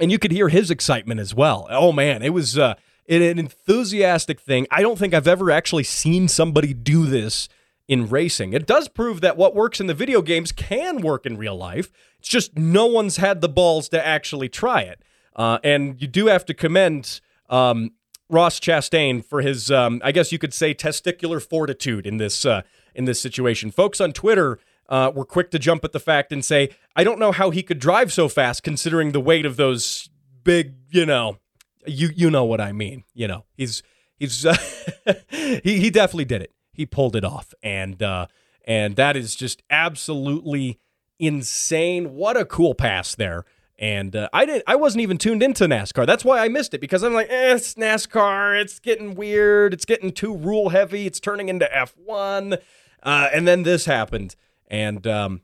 and 0.00 0.10
you 0.10 0.18
could 0.18 0.32
hear 0.32 0.48
his 0.48 0.70
excitement 0.70 1.20
as 1.20 1.34
well. 1.34 1.66
Oh 1.70 1.92
man, 1.92 2.22
it 2.22 2.32
was 2.32 2.58
uh, 2.58 2.74
an 3.08 3.38
enthusiastic 3.38 4.40
thing. 4.40 4.66
I 4.70 4.82
don't 4.82 4.98
think 4.98 5.14
I've 5.14 5.28
ever 5.28 5.50
actually 5.50 5.84
seen 5.84 6.28
somebody 6.28 6.72
do 6.72 7.06
this 7.06 7.48
in 7.88 8.08
racing. 8.08 8.52
It 8.52 8.66
does 8.66 8.88
prove 8.88 9.20
that 9.20 9.36
what 9.36 9.54
works 9.54 9.80
in 9.80 9.86
the 9.86 9.94
video 9.94 10.22
games 10.22 10.50
can 10.50 11.00
work 11.00 11.24
in 11.24 11.36
real 11.36 11.56
life. 11.56 11.92
It's 12.18 12.28
just 12.28 12.56
no 12.58 12.86
one's 12.86 13.18
had 13.18 13.40
the 13.40 13.48
balls 13.48 13.88
to 13.90 14.04
actually 14.04 14.48
try 14.48 14.80
it. 14.82 15.02
Uh, 15.34 15.58
and 15.62 16.00
you 16.00 16.08
do 16.08 16.26
have 16.26 16.44
to 16.46 16.54
commend 16.54 17.20
um, 17.48 17.90
Ross 18.28 18.58
Chastain 18.58 19.24
for 19.24 19.40
his, 19.40 19.70
um, 19.70 20.00
I 20.04 20.12
guess 20.12 20.32
you 20.32 20.38
could 20.38 20.54
say, 20.54 20.74
testicular 20.74 21.42
fortitude 21.42 22.06
in 22.06 22.16
this 22.16 22.44
uh, 22.44 22.62
in 22.94 23.04
this 23.04 23.20
situation. 23.20 23.70
Folks 23.70 24.00
on 24.00 24.12
Twitter 24.12 24.58
uh, 24.88 25.12
were 25.14 25.24
quick 25.24 25.50
to 25.52 25.58
jump 25.58 25.84
at 25.84 25.92
the 25.92 26.00
fact 26.00 26.32
and 26.32 26.44
say, 26.44 26.70
"I 26.94 27.04
don't 27.04 27.18
know 27.18 27.32
how 27.32 27.50
he 27.50 27.62
could 27.62 27.78
drive 27.78 28.12
so 28.12 28.28
fast, 28.28 28.62
considering 28.62 29.12
the 29.12 29.20
weight 29.20 29.46
of 29.46 29.56
those 29.56 30.10
big, 30.42 30.74
you 30.90 31.06
know, 31.06 31.38
you 31.86 32.10
you 32.14 32.30
know 32.30 32.44
what 32.44 32.60
I 32.60 32.72
mean. 32.72 33.04
You 33.14 33.28
know, 33.28 33.44
he's 33.56 33.82
he's 34.18 34.44
uh, 34.44 34.56
he 35.30 35.80
he 35.80 35.90
definitely 35.90 36.24
did 36.24 36.42
it. 36.42 36.52
He 36.72 36.86
pulled 36.86 37.16
it 37.16 37.24
off, 37.24 37.54
and 37.62 38.02
uh, 38.02 38.26
and 38.64 38.96
that 38.96 39.16
is 39.16 39.36
just 39.36 39.62
absolutely 39.70 40.80
insane. 41.18 42.14
What 42.14 42.36
a 42.36 42.44
cool 42.44 42.74
pass 42.74 43.14
there. 43.14 43.44
And 43.78 44.16
uh, 44.16 44.28
I 44.32 44.46
didn't. 44.46 44.64
I 44.66 44.76
wasn't 44.76 45.02
even 45.02 45.18
tuned 45.18 45.42
into 45.42 45.64
NASCAR. 45.64 46.06
That's 46.06 46.24
why 46.24 46.38
I 46.38 46.48
missed 46.48 46.72
it 46.72 46.80
because 46.80 47.02
I'm 47.02 47.12
like, 47.12 47.28
eh, 47.28 47.54
it's 47.54 47.74
NASCAR. 47.74 48.58
It's 48.58 48.78
getting 48.78 49.14
weird. 49.14 49.74
It's 49.74 49.84
getting 49.84 50.12
too 50.12 50.34
rule 50.34 50.70
heavy. 50.70 51.06
It's 51.06 51.20
turning 51.20 51.50
into 51.50 51.68
F1. 51.74 52.58
Uh, 53.02 53.28
and 53.32 53.46
then 53.46 53.64
this 53.64 53.84
happened, 53.84 54.34
and 54.68 55.06
um, 55.06 55.42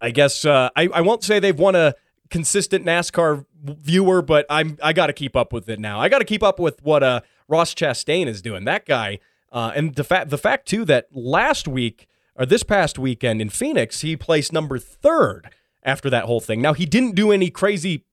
I 0.00 0.10
guess 0.10 0.44
uh, 0.44 0.68
I, 0.76 0.88
I 0.94 1.00
won't 1.00 1.24
say 1.24 1.40
they've 1.40 1.58
won 1.58 1.74
a 1.74 1.94
consistent 2.30 2.84
NASCAR 2.84 3.46
viewer, 3.62 4.22
but 4.22 4.46
I'm 4.50 4.78
I 4.82 4.92
got 4.92 5.06
to 5.06 5.12
keep 5.12 5.34
up 5.34 5.52
with 5.52 5.68
it 5.68 5.80
now. 5.80 6.00
I 6.00 6.08
got 6.08 6.18
to 6.18 6.24
keep 6.24 6.42
up 6.42 6.60
with 6.60 6.82
what 6.82 7.02
uh, 7.02 7.20
Ross 7.48 7.74
Chastain 7.74 8.26
is 8.26 8.42
doing. 8.42 8.64
That 8.64 8.86
guy, 8.86 9.18
uh, 9.50 9.72
and 9.74 9.94
the 9.94 10.04
fact 10.04 10.30
the 10.30 10.38
fact 10.38 10.68
too 10.68 10.84
that 10.84 11.08
last 11.12 11.66
week 11.66 12.06
or 12.36 12.46
this 12.46 12.62
past 12.62 12.98
weekend 12.98 13.40
in 13.40 13.48
Phoenix, 13.48 14.02
he 14.02 14.16
placed 14.16 14.52
number 14.52 14.78
third 14.78 15.50
after 15.88 16.10
that 16.10 16.24
whole 16.24 16.40
thing. 16.40 16.60
Now 16.60 16.74
he 16.74 16.84
didn't 16.84 17.14
do 17.14 17.32
any 17.32 17.50
crazy 17.50 18.04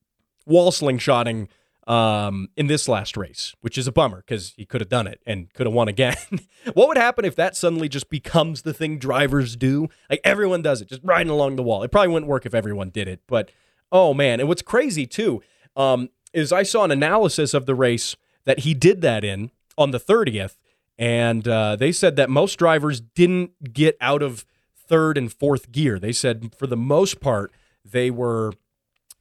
wall 0.46 0.72
slingshotting 0.72 1.50
um, 1.88 2.48
in 2.56 2.68
this 2.68 2.88
last 2.88 3.16
race, 3.18 3.54
which 3.62 3.78
is 3.78 3.86
a 3.86 3.92
bummer 3.92 4.24
because 4.26 4.54
he 4.56 4.66
could 4.66 4.82
have 4.82 4.90
done 4.90 5.06
it 5.08 5.22
and 5.26 5.54
could 5.54 5.68
have 5.68 5.74
won 5.74 5.88
again. 5.88 6.16
what 6.74 6.88
would 6.88 6.98
happen 6.98 7.26
if 7.26 7.36
that 7.36 7.56
suddenly 7.56 7.90
just 7.90 8.10
becomes 8.10 8.62
the 8.62 8.74
thing 8.74 8.98
drivers 8.98 9.56
do? 9.56 9.90
Like 10.10 10.22
everyone 10.24 10.62
does 10.62 10.82
it, 10.82 10.88
just 10.88 11.02
riding 11.04 11.30
along 11.30 11.58
the 11.58 11.64
wall. 11.64 11.84
It 11.84 11.92
probably 11.92 12.14
wouldn't 12.14 12.30
work 12.30 12.46
if 12.46 12.56
everyone 12.56 12.90
did 12.90 13.08
it, 13.08 13.22
but 13.28 13.52
oh 13.92 14.14
man! 14.14 14.40
And 14.40 14.50
what's 14.50 14.64
crazy 14.64 15.06
too 15.06 15.44
um, 15.76 16.10
is 16.34 16.52
I 16.52 16.64
saw 16.64 16.86
an 16.86 16.92
analysis 16.92 17.54
of 17.54 17.66
the 17.66 17.76
race 17.76 18.16
that 18.46 18.60
he 18.60 18.74
did 18.74 19.02
that 19.02 19.24
in 19.24 19.52
on 19.78 19.92
the 19.92 20.00
30th, 20.00 20.56
and 20.98 21.48
uh, 21.48 21.76
they 21.76 21.92
said 21.92 22.16
that 22.16 22.30
most 22.30 22.56
drivers 22.56 23.00
didn't 23.02 23.74
get 23.74 23.98
out 24.00 24.24
of 24.24 24.46
third 24.88 25.18
and 25.18 25.32
fourth 25.32 25.72
gear. 25.72 26.00
They 26.00 26.14
said 26.14 26.56
for 26.58 26.68
the 26.68 26.78
most 26.78 27.20
part 27.20 27.52
they 27.86 28.10
were 28.12 28.52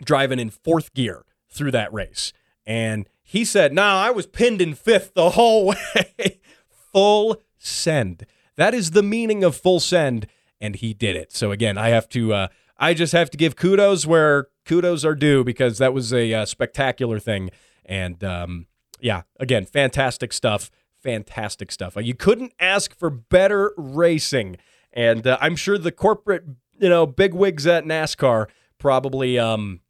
driving 0.02 0.38
in 0.38 0.50
fourth 0.50 0.94
gear 0.94 1.24
through 1.48 1.70
that 1.72 1.92
race. 1.92 2.32
And 2.66 3.08
he 3.22 3.44
said, 3.44 3.72
No, 3.72 3.82
I 3.82 4.10
was 4.10 4.26
pinned 4.26 4.60
in 4.60 4.74
fifth 4.74 5.14
the 5.14 5.30
whole 5.30 5.66
way. 5.96 6.40
full 6.92 7.40
send. 7.58 8.26
That 8.56 8.74
is 8.74 8.92
the 8.92 9.02
meaning 9.02 9.44
of 9.44 9.56
full 9.56 9.80
send. 9.80 10.26
And 10.60 10.76
he 10.76 10.94
did 10.94 11.16
it. 11.16 11.32
So 11.32 11.50
again, 11.50 11.76
I 11.76 11.88
have 11.90 12.08
to, 12.10 12.32
uh, 12.32 12.48
I 12.78 12.94
just 12.94 13.12
have 13.12 13.30
to 13.30 13.36
give 13.36 13.56
kudos 13.56 14.06
where 14.06 14.48
kudos 14.64 15.04
are 15.04 15.14
due 15.14 15.44
because 15.44 15.78
that 15.78 15.92
was 15.92 16.12
a 16.12 16.32
uh, 16.32 16.44
spectacular 16.46 17.18
thing. 17.18 17.50
And 17.84 18.22
um, 18.24 18.66
yeah, 19.00 19.22
again, 19.38 19.66
fantastic 19.66 20.32
stuff. 20.32 20.70
Fantastic 21.02 21.70
stuff. 21.70 21.96
You 22.00 22.14
couldn't 22.14 22.54
ask 22.58 22.96
for 22.96 23.10
better 23.10 23.74
racing. 23.76 24.56
And 24.92 25.26
uh, 25.26 25.36
I'm 25.40 25.56
sure 25.56 25.76
the 25.76 25.92
corporate, 25.92 26.44
you 26.78 26.88
know, 26.88 27.06
big 27.06 27.34
wigs 27.34 27.66
at 27.66 27.84
NASCAR 27.84 28.46
probably 28.78 29.38
um, 29.38 29.80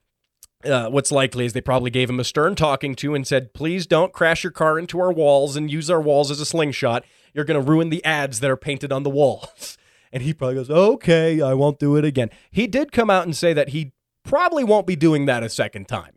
uh, 0.65 0.89
what's 0.89 1.13
likely 1.13 1.45
is 1.45 1.53
they 1.53 1.61
probably 1.61 1.91
gave 1.91 2.09
him 2.09 2.21
a 2.21 2.25
stern 2.25 2.55
talking 2.55 2.95
to 2.97 3.15
and 3.15 3.27
said, 3.27 3.53
please 3.55 3.87
don't 3.87 4.13
crash 4.13 4.45
your 4.45 4.51
car 4.51 4.79
into 4.79 5.01
our 5.01 5.13
walls 5.13 5.57
and 5.57 5.71
use 5.71 5.91
our 5.91 6.01
walls 6.01 6.31
as 6.31 6.41
a 6.41 6.47
slingshot. 6.47 7.05
You're 7.33 7.45
going 7.45 7.63
to 7.63 7.71
ruin 7.71 7.91
the 7.91 8.05
ads 8.05 8.41
that 8.41 8.51
are 8.51 8.57
painted 8.57 8.93
on 8.93 9.03
the 9.03 9.11
walls. 9.11 9.79
And 10.13 10.23
he 10.23 10.33
probably 10.33 10.55
goes, 10.55 10.71
okay, 10.71 11.43
I 11.43 11.55
won't 11.55 11.81
do 11.81 11.97
it 11.97 12.05
again. 12.05 12.31
He 12.53 12.69
did 12.69 12.93
come 12.93 13.11
out 13.11 13.25
and 13.25 13.37
say 13.37 13.53
that 13.53 13.71
he 13.71 13.95
probably 14.23 14.63
won't 14.63 14.87
be 14.87 14.95
doing 14.95 15.27
that 15.27 15.43
a 15.43 15.49
second 15.49 15.89
time, 15.89 16.13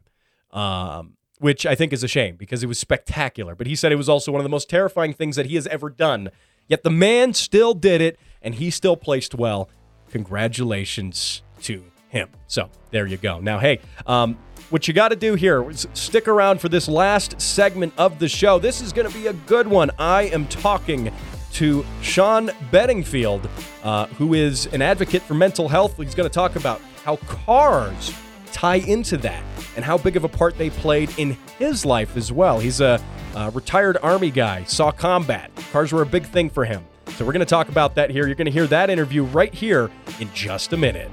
um, 0.51 1.17
which 1.39 1.65
I 1.65 1.73
think 1.73 1.91
is 1.91 2.03
a 2.03 2.08
shame 2.08 2.36
because 2.36 2.62
it 2.62 2.67
was 2.67 2.77
spectacular. 2.77 3.56
But 3.56 3.65
he 3.65 3.75
said 3.75 3.91
it 3.91 3.95
was 3.95 4.08
also 4.08 4.32
one 4.32 4.39
of 4.39 4.43
the 4.43 4.49
most 4.49 4.69
terrifying 4.69 5.13
things 5.13 5.36
that 5.36 5.47
he 5.47 5.56
has 5.56 5.65
ever 5.65 5.89
done. 5.89 6.30
Yet 6.67 6.84
the 6.84 6.91
man 6.91 7.34
still 7.34 7.73
did 7.73 7.99
it 7.99 8.19
and 8.39 8.53
he 8.53 8.69
still 8.69 8.97
placed 8.97 9.34
well. 9.34 9.67
Congratulations 10.12 11.41
to 11.63 11.84
him. 12.10 12.30
So 12.48 12.70
there 12.91 13.06
you 13.06 13.17
go. 13.17 13.39
Now, 13.39 13.60
hey, 13.60 13.80
um, 14.06 14.38
what 14.70 14.88
you 14.88 14.93
got 14.93 15.10
to 15.10 15.15
do 15.15 15.36
here 15.36 15.70
is 15.70 15.88
stick 15.93 16.28
around 16.28 16.60
for 16.60 16.70
this 16.70 16.88
last 16.88 17.39
segment 17.39 17.93
of 17.98 18.20
the 18.20 18.28
show. 18.28 18.60
This 18.60 18.82
is 18.82 18.91
going 18.91 19.08
to 19.08 19.13
be 19.13 19.28
a 19.28 19.34
good 19.34 19.67
one. 19.67 19.91
I 19.98 20.24
am 20.24 20.48
talking 20.48 21.12
to 21.54 21.86
Sean 22.02 22.52
Bedingfield, 22.72 23.50
uh, 23.84 24.08
who 24.08 24.34
is 24.34 24.67
an 24.67 24.82
advocate 24.82 25.22
for 25.22 25.34
mental 25.34 25.67
health. 25.67 25.98
He's 25.98 26.15
going 26.15 26.30
to 26.30 26.34
talk 26.34 26.56
about 26.56 26.82
how 27.04 27.15
cars 27.17 28.13
tie 28.52 28.76
into 28.76 29.17
that 29.17 29.43
and 29.76 29.86
how 29.86 29.98
big 29.98 30.17
of 30.17 30.24
a 30.24 30.30
part 30.30 30.58
they 30.58 30.70
played 30.70 31.10
in 31.17 31.38
his 31.58 31.86
life 31.86 32.17
as 32.17 32.32
well. 32.32 32.60
He's 32.60 32.82
a, 32.82 33.02
a 33.36 33.52
retired 33.52 33.98
Army 34.04 34.32
guy, 34.32 34.63
saw 34.65 34.91
combat. 34.91 35.52
Cars 35.72 35.93
were 35.93 36.02
a 36.02 36.06
big 36.06 36.26
thing 36.26 36.50
for 36.50 36.65
him. 36.65 36.84
So 37.15 37.26
we're 37.26 37.34
going 37.34 37.39
to 37.39 37.46
talk 37.46 37.70
about 37.70 37.96
that 37.96 38.10
here. 38.10 38.28
You're 38.28 38.36
going 38.36 38.46
to 38.46 38.52
hear 38.52 38.67
that 38.67 38.89
interview 38.89 39.24
right 39.24 39.54
here 39.54 39.89
in 40.20 40.32
just 40.34 40.74
a 40.74 40.78
minute. 40.78 41.10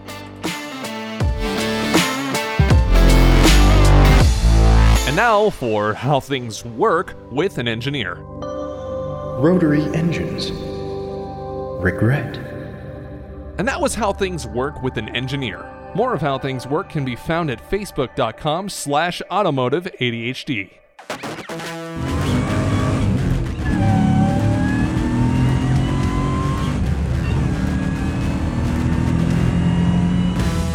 And 5.06 5.16
now 5.16 5.50
for 5.50 5.94
how 5.94 6.18
things 6.18 6.64
work 6.64 7.16
with 7.30 7.58
an 7.58 7.68
engineer. 7.68 8.16
Rotary 9.38 9.82
engines. 9.94 10.50
Regret. 11.82 12.36
And 13.58 13.68
that 13.68 13.80
was 13.80 13.94
how 13.94 14.12
things 14.12 14.46
work 14.46 14.82
with 14.82 14.96
an 14.96 15.08
engineer. 15.10 15.64
More 15.94 16.14
of 16.14 16.20
how 16.20 16.38
things 16.38 16.66
work 16.66 16.88
can 16.88 17.04
be 17.04 17.14
found 17.14 17.50
at 17.50 17.70
facebook.com 17.70 18.68
slash 18.68 19.22
automotive 19.30 19.84
ADHD. 20.00 20.70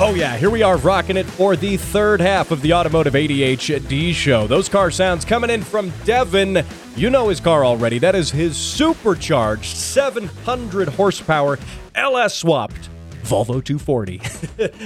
Oh, 0.02 0.16
yeah, 0.16 0.38
here 0.38 0.50
we 0.50 0.64
are 0.64 0.78
rocking 0.78 1.18
it 1.18 1.26
for 1.26 1.58
the 1.58 1.76
third 1.76 2.22
half 2.22 2.52
of 2.52 2.62
the 2.62 2.72
Automotive 2.72 3.16
ADHD 3.16 4.14
show. 4.14 4.48
Those 4.48 4.70
car 4.70 4.92
sounds 4.92 5.26
coming 5.26 5.50
in 5.50 5.62
from 5.62 5.92
Devin. 6.06 6.64
You 6.96 7.10
know 7.10 7.28
his 7.28 7.42
car 7.42 7.66
already. 7.66 8.00
That 8.00 8.16
is 8.16 8.32
his 8.32 8.56
supercharged 8.56 9.76
700 9.76 10.88
horsepower 10.88 11.60
LS 11.96 12.34
swapped 12.34 12.90
Volvo 13.24 13.62
240. 13.62 14.22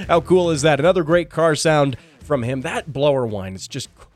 How 0.08 0.20
cool 0.20 0.50
is 0.50 0.64
that? 0.64 0.80
Another 0.80 1.04
great 1.04 1.30
car 1.30 1.54
sound 1.54 1.96
from 2.24 2.42
him. 2.42 2.62
That 2.62 2.92
blower 2.92 3.28
whine 3.28 3.54
is 3.54 3.68
just 3.68 3.94
crazy. 3.94 4.13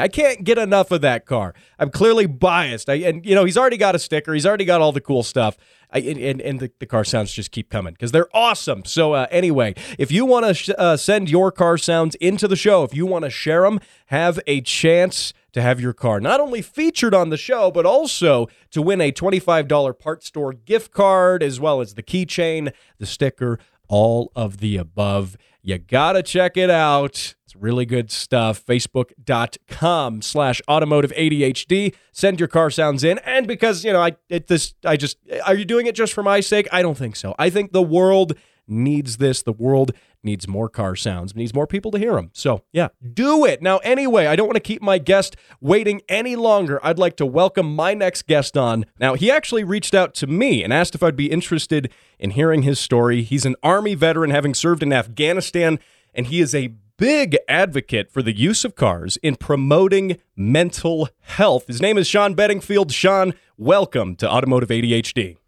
I 0.00 0.08
can't 0.08 0.44
get 0.44 0.58
enough 0.58 0.90
of 0.90 1.00
that 1.02 1.26
car. 1.26 1.54
I'm 1.78 1.90
clearly 1.90 2.26
biased. 2.26 2.88
I, 2.88 2.94
and, 2.94 3.24
you 3.24 3.34
know, 3.34 3.44
he's 3.44 3.56
already 3.56 3.76
got 3.76 3.94
a 3.94 3.98
sticker, 3.98 4.34
he's 4.34 4.46
already 4.46 4.64
got 4.64 4.80
all 4.80 4.92
the 4.92 5.00
cool 5.00 5.22
stuff. 5.22 5.56
I, 5.92 5.98
and, 5.98 6.40
and 6.40 6.60
the, 6.60 6.70
the 6.78 6.86
car 6.86 7.04
sounds 7.04 7.32
just 7.32 7.50
keep 7.50 7.68
coming 7.68 7.94
because 7.94 8.12
they're 8.12 8.28
awesome. 8.34 8.84
So, 8.84 9.12
uh, 9.12 9.26
anyway, 9.30 9.74
if 9.98 10.12
you 10.12 10.24
want 10.24 10.46
to 10.46 10.54
sh- 10.54 10.70
uh, 10.78 10.96
send 10.96 11.28
your 11.28 11.50
car 11.50 11.76
sounds 11.78 12.14
into 12.16 12.46
the 12.46 12.56
show, 12.56 12.84
if 12.84 12.94
you 12.94 13.06
want 13.06 13.24
to 13.24 13.30
share 13.30 13.62
them, 13.62 13.80
have 14.06 14.38
a 14.46 14.60
chance 14.60 15.32
to 15.52 15.60
have 15.60 15.80
your 15.80 15.92
car 15.92 16.20
not 16.20 16.38
only 16.38 16.62
featured 16.62 17.12
on 17.12 17.30
the 17.30 17.36
show, 17.36 17.70
but 17.70 17.84
also 17.84 18.46
to 18.70 18.80
win 18.80 19.00
a 19.00 19.10
$25 19.10 19.98
part 19.98 20.22
store 20.22 20.52
gift 20.52 20.92
card, 20.92 21.42
as 21.42 21.58
well 21.58 21.80
as 21.80 21.94
the 21.94 22.02
keychain, 22.02 22.72
the 22.98 23.06
sticker, 23.06 23.58
all 23.90 24.30
of 24.34 24.58
the 24.58 24.76
above. 24.78 25.36
You 25.62 25.76
got 25.76 26.12
to 26.12 26.22
check 26.22 26.56
it 26.56 26.70
out. 26.70 27.34
It's 27.44 27.56
really 27.56 27.84
good 27.84 28.10
stuff. 28.10 28.64
Facebook.com 28.64 30.22
slash 30.22 30.62
automotive 30.68 31.10
ADHD. 31.12 31.94
Send 32.12 32.38
your 32.40 32.48
car 32.48 32.70
sounds 32.70 33.04
in. 33.04 33.18
And 33.18 33.46
because, 33.46 33.84
you 33.84 33.92
know, 33.92 34.00
I 34.00 34.16
it, 34.30 34.46
this 34.46 34.72
I 34.84 34.96
just 34.96 35.18
are 35.44 35.54
you 35.54 35.66
doing 35.66 35.86
it 35.86 35.94
just 35.94 36.14
for 36.14 36.22
my 36.22 36.40
sake? 36.40 36.68
I 36.72 36.80
don't 36.80 36.96
think 36.96 37.16
so. 37.16 37.34
I 37.38 37.50
think 37.50 37.72
the 37.72 37.82
world 37.82 38.38
needs 38.66 39.16
this. 39.16 39.42
The 39.42 39.52
world 39.52 39.92
needs 40.22 40.46
more 40.46 40.68
car 40.68 40.94
sounds, 40.96 41.34
needs 41.34 41.54
more 41.54 41.66
people 41.66 41.90
to 41.90 41.98
hear 41.98 42.14
them. 42.14 42.30
So, 42.32 42.62
yeah, 42.72 42.88
do 43.12 43.44
it. 43.44 43.62
Now, 43.62 43.78
anyway, 43.78 44.26
I 44.26 44.36
don't 44.36 44.46
want 44.46 44.56
to 44.56 44.60
keep 44.60 44.82
my 44.82 44.98
guest 44.98 45.36
waiting 45.60 46.02
any 46.08 46.36
longer. 46.36 46.78
I'd 46.82 46.98
like 46.98 47.16
to 47.16 47.26
welcome 47.26 47.74
my 47.74 47.94
next 47.94 48.26
guest 48.26 48.56
on. 48.56 48.86
Now, 48.98 49.14
he 49.14 49.30
actually 49.30 49.64
reached 49.64 49.94
out 49.94 50.14
to 50.16 50.26
me 50.26 50.62
and 50.62 50.72
asked 50.72 50.94
if 50.94 51.02
I'd 51.02 51.16
be 51.16 51.30
interested 51.30 51.90
in 52.18 52.30
hearing 52.30 52.62
his 52.62 52.78
story. 52.78 53.22
He's 53.22 53.46
an 53.46 53.56
Army 53.62 53.94
veteran 53.94 54.30
having 54.30 54.54
served 54.54 54.82
in 54.82 54.92
Afghanistan, 54.92 55.78
and 56.14 56.26
he 56.26 56.40
is 56.40 56.54
a 56.54 56.74
big 56.96 57.38
advocate 57.48 58.12
for 58.12 58.20
the 58.20 58.36
use 58.36 58.62
of 58.62 58.74
cars 58.74 59.16
in 59.22 59.34
promoting 59.34 60.18
mental 60.36 61.08
health. 61.20 61.66
His 61.66 61.80
name 61.80 61.96
is 61.96 62.06
Sean 62.06 62.34
Bedingfield. 62.34 62.92
Sean, 62.92 63.32
welcome 63.56 64.16
to 64.16 64.30
Automotive 64.30 64.68
ADHD. 64.68 65.38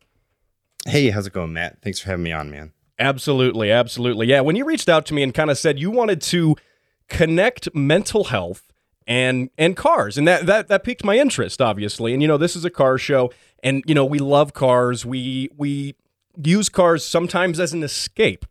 Hey, 0.87 1.11
how's 1.11 1.27
it 1.27 1.33
going, 1.35 1.53
Matt? 1.53 1.83
Thanks 1.83 2.01
for 2.01 2.09
having 2.09 2.25
me 2.25 2.33
on, 2.33 2.51
man. 2.51 2.73
Absolutely, 3.03 3.73
absolutely. 3.73 4.29
Yeah, 4.29 4.43
when 4.43 4.55
you 4.55 4.65
reached 4.65 4.89
out 4.89 5.07
to 5.07 5.15
me 5.15 5.25
and 5.25 5.35
kind 5.35 5.51
of 5.51 5.59
said 5.59 5.77
you 5.77 5.91
wanted 5.91 6.21
to 6.23 6.55
connect 7.09 7.75
mental 7.75 8.25
health 8.25 8.73
and 9.09 9.51
and 9.59 9.77
cars, 9.77 10.17
and 10.17 10.29
that 10.29 10.47
that 10.47 10.69
that 10.69 10.85
piqued 10.85 11.05
my 11.05 11.19
interest, 11.19 11.61
obviously. 11.61 12.13
And 12.13 12.23
you 12.23 12.29
know, 12.29 12.37
this 12.37 12.55
is 12.55 12.65
a 12.65 12.71
car 12.71 12.99
show, 12.99 13.33
and 13.61 13.83
you 13.89 13.95
know, 13.95 14.05
we 14.05 14.21
love 14.21 14.55
cars. 14.55 15.05
We 15.05 15.51
we 15.57 15.97
use 16.41 16.69
cars 16.69 17.05
sometimes 17.05 17.59
as 17.59 17.73
an 17.73 17.83
escape, 17.83 18.47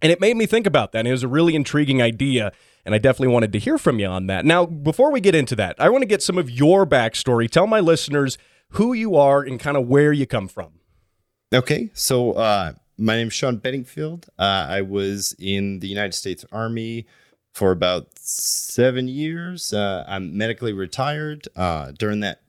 and 0.00 0.12
it 0.12 0.20
made 0.20 0.36
me 0.36 0.46
think 0.46 0.68
about 0.68 0.92
that. 0.92 1.00
And 1.00 1.08
it 1.08 1.12
was 1.12 1.24
a 1.24 1.28
really 1.28 1.56
intriguing 1.56 2.00
idea. 2.00 2.52
And 2.86 2.94
I 2.94 2.98
definitely 2.98 3.34
wanted 3.34 3.52
to 3.52 3.58
hear 3.58 3.76
from 3.76 3.98
you 3.98 4.06
on 4.06 4.26
that. 4.28 4.46
Now, 4.46 4.64
before 4.64 5.10
we 5.10 5.20
get 5.20 5.34
into 5.34 5.54
that, 5.56 5.76
I 5.78 5.90
want 5.90 6.00
to 6.02 6.06
get 6.06 6.22
some 6.22 6.38
of 6.38 6.48
your 6.48 6.86
backstory. 6.86 7.50
Tell 7.50 7.66
my 7.66 7.80
listeners 7.80 8.38
who 8.70 8.94
you 8.94 9.16
are 9.16 9.42
and 9.42 9.60
kind 9.60 9.76
of 9.76 9.86
where 9.86 10.12
you 10.12 10.26
come 10.26 10.48
from. 10.48 10.74
Okay. 11.52 11.90
So, 11.92 12.32
uh, 12.32 12.72
my 13.00 13.16
name 13.16 13.28
is 13.28 13.32
Sean 13.32 13.56
Bedingfield. 13.56 14.28
Uh, 14.38 14.66
I 14.68 14.82
was 14.82 15.34
in 15.38 15.80
the 15.80 15.88
United 15.88 16.12
States 16.14 16.44
Army 16.52 17.06
for 17.54 17.72
about 17.72 18.18
seven 18.18 19.08
years. 19.08 19.72
Uh, 19.72 20.04
I'm 20.06 20.36
medically 20.36 20.74
retired. 20.74 21.48
Uh, 21.56 21.92
during 21.98 22.20
that 22.20 22.42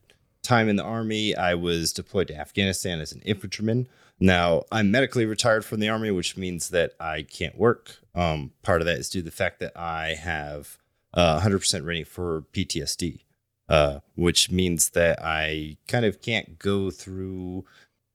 time 0.44 0.68
in 0.68 0.76
the 0.76 0.84
Army, 0.84 1.36
I 1.36 1.56
was 1.56 1.94
deployed 1.94 2.28
to 2.28 2.38
Afghanistan 2.38 3.00
as 3.00 3.14
an 3.14 3.22
infantryman. 3.22 3.88
Now, 4.20 4.64
I'm 4.72 4.92
medically 4.92 5.26
retired 5.26 5.64
from 5.64 5.80
the 5.80 5.90
Army, 5.90 6.12
which 6.12 6.36
means 6.36 6.70
that 6.70 6.94
I 7.00 7.24
can't 7.24 7.58
work. 7.58 7.98
Um, 8.14 8.52
part 8.62 8.82
of 8.82 8.86
that 8.88 8.98
is 8.98 9.10
due 9.10 9.22
to 9.22 9.26
the 9.26 9.32
fact 9.32 9.60
that 9.62 9.76
I 9.76 10.16
have 10.16 10.78
100% 11.16 11.80
uh, 11.80 11.84
rating 11.84 12.06
for 12.06 12.44
PTSD, 12.54 13.22
uh, 13.70 14.00
which 14.16 14.52
means 14.52 14.90
that 14.90 15.24
I 15.24 15.78
kind 15.88 16.06
of 16.06 16.22
can't 16.22 16.60
go 16.60 16.92
through 16.92 17.66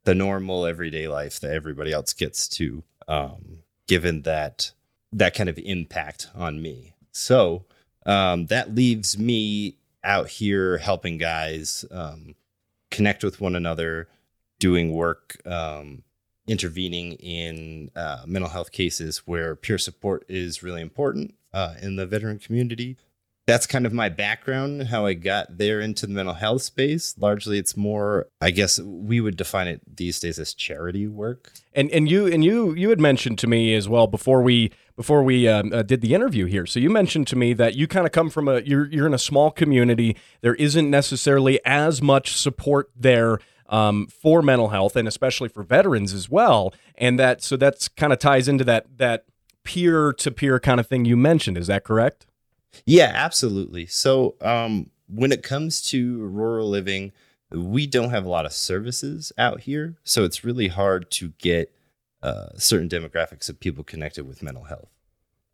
the 0.06 0.14
normal 0.14 0.64
everyday 0.64 1.08
life 1.08 1.40
that 1.40 1.52
everybody 1.52 1.92
else 1.92 2.12
gets 2.12 2.46
to, 2.48 2.82
um, 3.08 3.58
given 3.88 4.22
that 4.22 4.70
that 5.12 5.34
kind 5.34 5.48
of 5.48 5.58
impact 5.58 6.28
on 6.34 6.62
me. 6.62 6.94
So 7.12 7.64
um, 8.06 8.46
that 8.46 8.74
leaves 8.74 9.18
me 9.18 9.76
out 10.04 10.28
here 10.28 10.78
helping 10.78 11.18
guys 11.18 11.84
um, 11.90 12.34
connect 12.90 13.24
with 13.24 13.40
one 13.40 13.56
another, 13.56 14.08
doing 14.60 14.92
work, 14.92 15.40
um, 15.44 16.02
intervening 16.46 17.14
in 17.14 17.90
uh, 17.96 18.22
mental 18.26 18.50
health 18.50 18.70
cases 18.70 19.18
where 19.26 19.56
peer 19.56 19.78
support 19.78 20.24
is 20.28 20.62
really 20.62 20.82
important 20.82 21.34
uh, 21.52 21.74
in 21.82 21.96
the 21.96 22.06
veteran 22.06 22.38
community 22.38 22.96
that's 23.46 23.66
kind 23.66 23.86
of 23.86 23.92
my 23.92 24.08
background, 24.08 24.88
how 24.88 25.06
I 25.06 25.14
got 25.14 25.58
there 25.58 25.80
into 25.80 26.06
the 26.06 26.12
mental 26.12 26.34
health 26.34 26.62
space. 26.62 27.14
Largely, 27.16 27.58
it's 27.58 27.76
more, 27.76 28.26
I 28.40 28.50
guess, 28.50 28.80
we 28.80 29.20
would 29.20 29.36
define 29.36 29.68
it 29.68 29.80
these 29.96 30.18
days 30.18 30.40
as 30.40 30.52
charity 30.52 31.06
work. 31.06 31.52
And 31.72 31.88
and 31.92 32.10
you 32.10 32.26
and 32.26 32.44
you 32.44 32.74
you 32.74 32.90
had 32.90 33.00
mentioned 33.00 33.38
to 33.40 33.46
me 33.46 33.74
as 33.74 33.88
well 33.88 34.08
before 34.08 34.42
we 34.42 34.72
before 34.96 35.22
we 35.22 35.46
um, 35.46 35.72
uh, 35.72 35.82
did 35.82 36.00
the 36.00 36.12
interview 36.12 36.46
here. 36.46 36.66
So 36.66 36.80
you 36.80 36.90
mentioned 36.90 37.28
to 37.28 37.36
me 37.36 37.52
that 37.52 37.76
you 37.76 37.86
kind 37.86 38.04
of 38.04 38.10
come 38.10 38.30
from 38.30 38.48
a 38.48 38.60
you're 38.60 38.86
you're 38.86 39.06
in 39.06 39.14
a 39.14 39.18
small 39.18 39.52
community. 39.52 40.16
There 40.40 40.56
isn't 40.56 40.90
necessarily 40.90 41.60
as 41.64 42.02
much 42.02 42.36
support 42.36 42.90
there. 42.96 43.38
Um, 43.68 44.06
for 44.06 44.42
mental 44.42 44.68
health 44.68 44.94
and 44.94 45.08
especially 45.08 45.48
for 45.48 45.64
veterans 45.64 46.12
as 46.12 46.30
well, 46.30 46.72
and 46.94 47.18
that 47.18 47.42
so 47.42 47.56
that's 47.56 47.88
kind 47.88 48.12
of 48.12 48.20
ties 48.20 48.46
into 48.46 48.62
that 48.62 48.86
that 48.98 49.24
peer 49.64 50.12
to 50.12 50.30
peer 50.30 50.60
kind 50.60 50.78
of 50.78 50.86
thing 50.86 51.04
you 51.04 51.16
mentioned. 51.16 51.58
Is 51.58 51.66
that 51.66 51.82
correct? 51.82 52.25
Yeah, 52.84 53.12
absolutely. 53.14 53.86
So, 53.86 54.34
um, 54.40 54.90
when 55.08 55.32
it 55.32 55.42
comes 55.42 55.82
to 55.90 56.18
rural 56.26 56.68
living, 56.68 57.12
we 57.50 57.86
don't 57.86 58.10
have 58.10 58.24
a 58.26 58.28
lot 58.28 58.44
of 58.46 58.52
services 58.52 59.32
out 59.38 59.60
here. 59.60 59.96
So, 60.04 60.24
it's 60.24 60.44
really 60.44 60.68
hard 60.68 61.10
to 61.12 61.32
get 61.38 61.72
uh, 62.22 62.48
certain 62.56 62.88
demographics 62.88 63.48
of 63.48 63.60
people 63.60 63.84
connected 63.84 64.26
with 64.26 64.42
mental 64.42 64.64
health. 64.64 64.88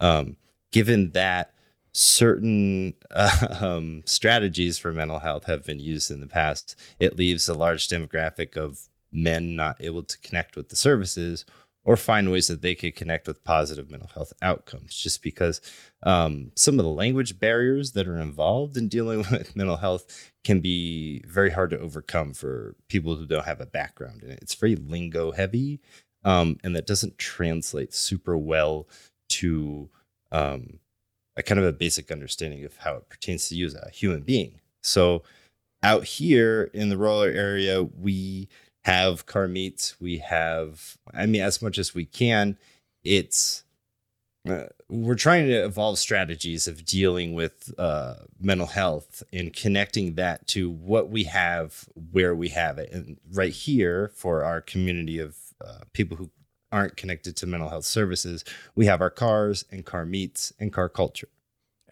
Um, 0.00 0.37
given 0.72 1.11
that 1.12 1.52
certain 1.92 2.94
uh, 3.11 3.56
um, 3.61 4.02
strategies 4.06 4.78
for 4.78 4.92
mental 4.92 5.20
health 5.20 5.44
have 5.46 5.64
been 5.64 5.80
used 5.80 6.11
in 6.11 6.20
the 6.20 6.26
past, 6.26 6.76
it 7.00 7.16
leaves 7.16 7.48
a 7.48 7.54
large 7.54 7.88
demographic 7.88 8.56
of 8.56 8.88
men 9.12 9.56
not 9.56 9.76
able 9.80 10.02
to 10.02 10.18
connect 10.20 10.56
with 10.56 10.68
the 10.70 10.76
services 10.76 11.44
or 11.85 11.97
find 11.97 12.31
ways 12.31 12.47
that 12.47 12.62
they 12.62 12.75
could 12.75 12.95
connect 12.95 13.27
with 13.27 13.42
positive 13.45 13.90
mental 13.90 14.11
health 14.14 14.33
outcomes 14.40 14.95
just 14.95 15.23
because 15.23 15.61
um, 16.05 16.53
some 16.55 16.79
of 16.79 16.85
the 16.85 16.90
language 16.90 17.38
barriers 17.40 17.92
that 17.92 18.07
are 18.07 18.18
involved 18.18 18.77
in 18.77 18.88
dealing 18.88 19.18
with 19.31 19.57
mental 19.57 19.77
health 19.77 20.31
can 20.45 20.61
be 20.61 21.23
very 21.27 21.51
hard 21.51 21.71
to 21.71 21.79
overcome 21.79 22.33
for 22.33 22.77
people 22.88 23.16
who 23.16 23.27
don't 23.27 23.45
have 23.45 23.61
a 23.61 23.66
background 23.66 24.23
in 24.23 24.31
it. 24.31 24.38
It's 24.42 24.55
very 24.55 24.77
lingo 24.77 25.33
heavy, 25.33 25.81
um, 26.25 26.59
and 26.62 26.77
that 26.77 26.87
doesn't 26.87 27.18
translate 27.18 27.92
super 27.92 28.37
well 28.37 28.87
to 29.29 29.88
um, 30.31 30.79
a 31.37 31.42
kind 31.42 31.59
of 31.59 31.66
a 31.66 31.73
basic 31.73 32.11
understanding 32.11 32.64
of 32.64 32.77
how 32.79 32.95
it 32.97 33.09
pertains 33.09 33.49
to 33.49 33.57
you 33.57 33.66
as 33.66 33.75
a 33.75 33.90
human 33.90 34.23
being. 34.23 34.61
So, 34.83 35.23
out 35.83 36.05
here 36.05 36.71
in 36.73 36.90
the 36.90 36.97
rural 36.97 37.23
area, 37.23 37.83
we 37.83 38.49
have 38.85 39.27
car 39.27 39.49
meets. 39.49 40.01
We 40.01 40.18
have, 40.18 40.99
I 41.12 41.27
mean, 41.27 41.42
as 41.42 41.62
much 41.62 41.79
as 41.79 41.95
we 41.95 42.05
can. 42.05 42.59
It's 43.05 43.64
uh, 44.49 44.64
we're 44.88 45.14
trying 45.14 45.47
to 45.47 45.64
evolve 45.64 45.99
strategies 45.99 46.66
of 46.66 46.85
dealing 46.85 47.33
with 47.33 47.73
uh, 47.79 48.14
mental 48.40 48.66
health 48.66 49.23
and 49.33 49.53
connecting 49.53 50.14
that 50.14 50.47
to 50.49 50.68
what 50.68 51.09
we 51.11 51.25
have 51.25 51.88
where 52.11 52.35
we 52.35 52.49
have 52.49 52.79
it 52.79 52.90
and 52.92 53.18
right 53.33 53.53
here 53.53 54.11
for 54.14 54.42
our 54.42 54.61
community 54.61 55.21
of 55.21 55.37
uh, 55.64 55.79
people 55.92 56.16
who 56.16 56.29
aren't 56.73 56.97
connected 56.97 57.37
to 57.37 57.47
mental 57.47 57.68
health 57.68 57.85
services 57.85 58.45
we 58.75 58.87
have 58.87 59.01
our 59.01 59.11
cars 59.11 59.64
and 59.71 59.85
car 59.85 60.05
meets 60.05 60.53
and 60.59 60.73
car 60.73 60.88
culture 60.88 61.29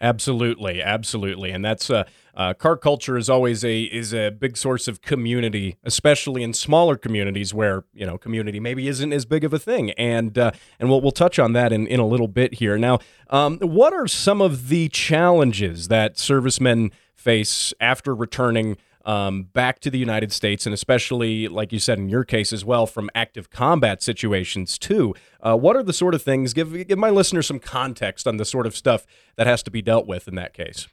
Absolutely, 0.01 0.81
absolutely, 0.81 1.51
and 1.51 1.63
that's 1.63 1.91
uh, 1.91 2.05
uh, 2.33 2.55
car 2.55 2.75
culture 2.75 3.17
is 3.17 3.29
always 3.29 3.63
a 3.63 3.83
is 3.83 4.15
a 4.15 4.31
big 4.31 4.57
source 4.57 4.87
of 4.87 5.03
community, 5.03 5.77
especially 5.83 6.41
in 6.41 6.53
smaller 6.53 6.97
communities 6.97 7.53
where 7.53 7.83
you 7.93 8.07
know 8.07 8.17
community 8.17 8.59
maybe 8.59 8.87
isn't 8.87 9.13
as 9.13 9.25
big 9.25 9.43
of 9.43 9.53
a 9.53 9.59
thing, 9.59 9.91
and 9.91 10.39
uh, 10.39 10.51
and 10.79 10.89
we'll 10.89 11.01
we'll 11.01 11.11
touch 11.11 11.37
on 11.37 11.53
that 11.53 11.71
in, 11.71 11.85
in 11.85 11.99
a 11.99 12.07
little 12.07 12.27
bit 12.27 12.55
here. 12.55 12.79
Now, 12.79 12.97
um, 13.29 13.59
what 13.59 13.93
are 13.93 14.07
some 14.07 14.41
of 14.41 14.69
the 14.69 14.89
challenges 14.89 15.87
that 15.89 16.17
servicemen 16.17 16.91
face 17.13 17.71
after 17.79 18.15
returning? 18.15 18.77
Um, 19.05 19.43
back 19.43 19.79
to 19.81 19.89
the 19.89 19.97
United 19.97 20.31
States, 20.31 20.65
and 20.65 20.73
especially, 20.73 21.47
like 21.47 21.71
you 21.71 21.79
said 21.79 21.97
in 21.97 22.09
your 22.09 22.23
case 22.23 22.53
as 22.53 22.63
well, 22.63 22.85
from 22.85 23.09
active 23.15 23.49
combat 23.49 24.01
situations 24.01 24.77
too. 24.77 25.13
Uh, 25.41 25.57
what 25.57 25.75
are 25.75 25.83
the 25.83 25.93
sort 25.93 26.13
of 26.13 26.21
things? 26.21 26.53
Give 26.53 26.87
give 26.87 26.99
my 26.99 27.09
listeners 27.09 27.47
some 27.47 27.59
context 27.59 28.27
on 28.27 28.37
the 28.37 28.45
sort 28.45 28.67
of 28.67 28.75
stuff 28.75 29.05
that 29.35 29.47
has 29.47 29.63
to 29.63 29.71
be 29.71 29.81
dealt 29.81 30.07
with 30.07 30.27
in 30.27 30.35
that 30.35 30.53
case. 30.53 30.87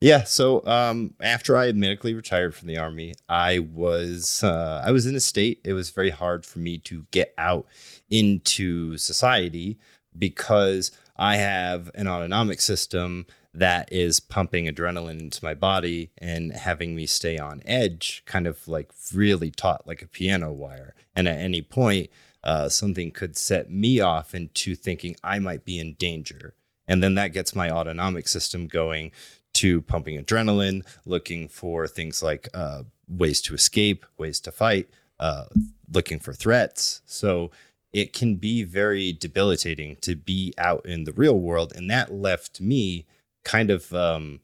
Yeah. 0.00 0.24
So 0.24 0.64
um, 0.66 1.14
after 1.20 1.58
I 1.58 1.72
medically 1.72 2.14
retired 2.14 2.54
from 2.54 2.68
the 2.68 2.78
army, 2.78 3.14
I 3.28 3.58
was 3.58 4.42
uh, 4.42 4.82
I 4.84 4.92
was 4.92 5.06
in 5.06 5.14
a 5.14 5.20
state. 5.20 5.60
It 5.64 5.74
was 5.74 5.90
very 5.90 6.10
hard 6.10 6.46
for 6.46 6.58
me 6.58 6.78
to 6.78 7.06
get 7.10 7.34
out 7.36 7.66
into 8.08 8.96
society 8.96 9.78
because 10.18 10.90
I 11.16 11.36
have 11.36 11.90
an 11.94 12.08
autonomic 12.08 12.62
system 12.62 13.26
that 13.52 13.92
is 13.92 14.20
pumping 14.20 14.66
adrenaline 14.66 15.20
into 15.20 15.44
my 15.44 15.54
body 15.54 16.10
and 16.18 16.52
having 16.52 16.94
me 16.94 17.06
stay 17.06 17.38
on 17.38 17.62
edge, 17.64 18.22
kind 18.26 18.46
of 18.46 18.66
like 18.68 18.92
really 19.12 19.50
taut 19.50 19.86
like 19.86 20.02
a 20.02 20.08
piano 20.08 20.52
wire. 20.52 20.94
And 21.16 21.26
at 21.26 21.38
any 21.38 21.62
point, 21.62 22.10
uh, 22.44 22.68
something 22.68 23.10
could 23.10 23.36
set 23.36 23.70
me 23.70 24.00
off 24.00 24.34
into 24.34 24.74
thinking 24.74 25.16
I 25.22 25.38
might 25.40 25.64
be 25.64 25.78
in 25.78 25.94
danger. 25.94 26.54
And 26.86 27.02
then 27.02 27.14
that 27.16 27.32
gets 27.32 27.54
my 27.54 27.70
autonomic 27.70 28.28
system 28.28 28.66
going 28.66 29.12
to 29.54 29.82
pumping 29.82 30.22
adrenaline, 30.22 30.86
looking 31.04 31.48
for 31.48 31.86
things 31.86 32.22
like 32.22 32.48
uh, 32.54 32.84
ways 33.08 33.40
to 33.42 33.54
escape, 33.54 34.06
ways 34.16 34.40
to 34.40 34.52
fight, 34.52 34.88
uh, 35.18 35.46
looking 35.92 36.18
for 36.18 36.32
threats. 36.32 37.02
So 37.04 37.50
it 37.92 38.12
can 38.12 38.36
be 38.36 38.62
very 38.62 39.12
debilitating 39.12 39.96
to 40.02 40.14
be 40.14 40.54
out 40.56 40.86
in 40.86 41.04
the 41.04 41.12
real 41.12 41.38
world. 41.38 41.72
And 41.74 41.90
that 41.90 42.12
left 42.12 42.60
me 42.60 43.06
kind 43.44 43.70
of, 43.70 43.92
um, 43.94 44.40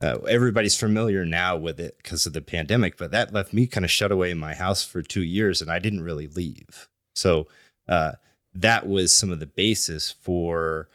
uh, 0.00 0.18
everybody's 0.28 0.76
familiar 0.78 1.24
now 1.24 1.56
with 1.56 1.80
it 1.80 1.96
because 1.98 2.26
of 2.26 2.32
the 2.32 2.42
pandemic, 2.42 2.96
but 2.96 3.10
that 3.10 3.32
left 3.32 3.52
me 3.52 3.66
kind 3.66 3.84
of 3.84 3.90
shut 3.90 4.12
away 4.12 4.30
in 4.30 4.38
my 4.38 4.54
house 4.54 4.84
for 4.84 5.02
two 5.02 5.22
years 5.22 5.62
and 5.62 5.70
I 5.70 5.78
didn't 5.78 6.02
really 6.02 6.26
leave. 6.26 6.88
So 7.14 7.46
uh, 7.88 8.12
that 8.54 8.86
was 8.86 9.14
some 9.14 9.30
of 9.30 9.40
the 9.40 9.46
basis 9.46 10.10
for 10.10 10.88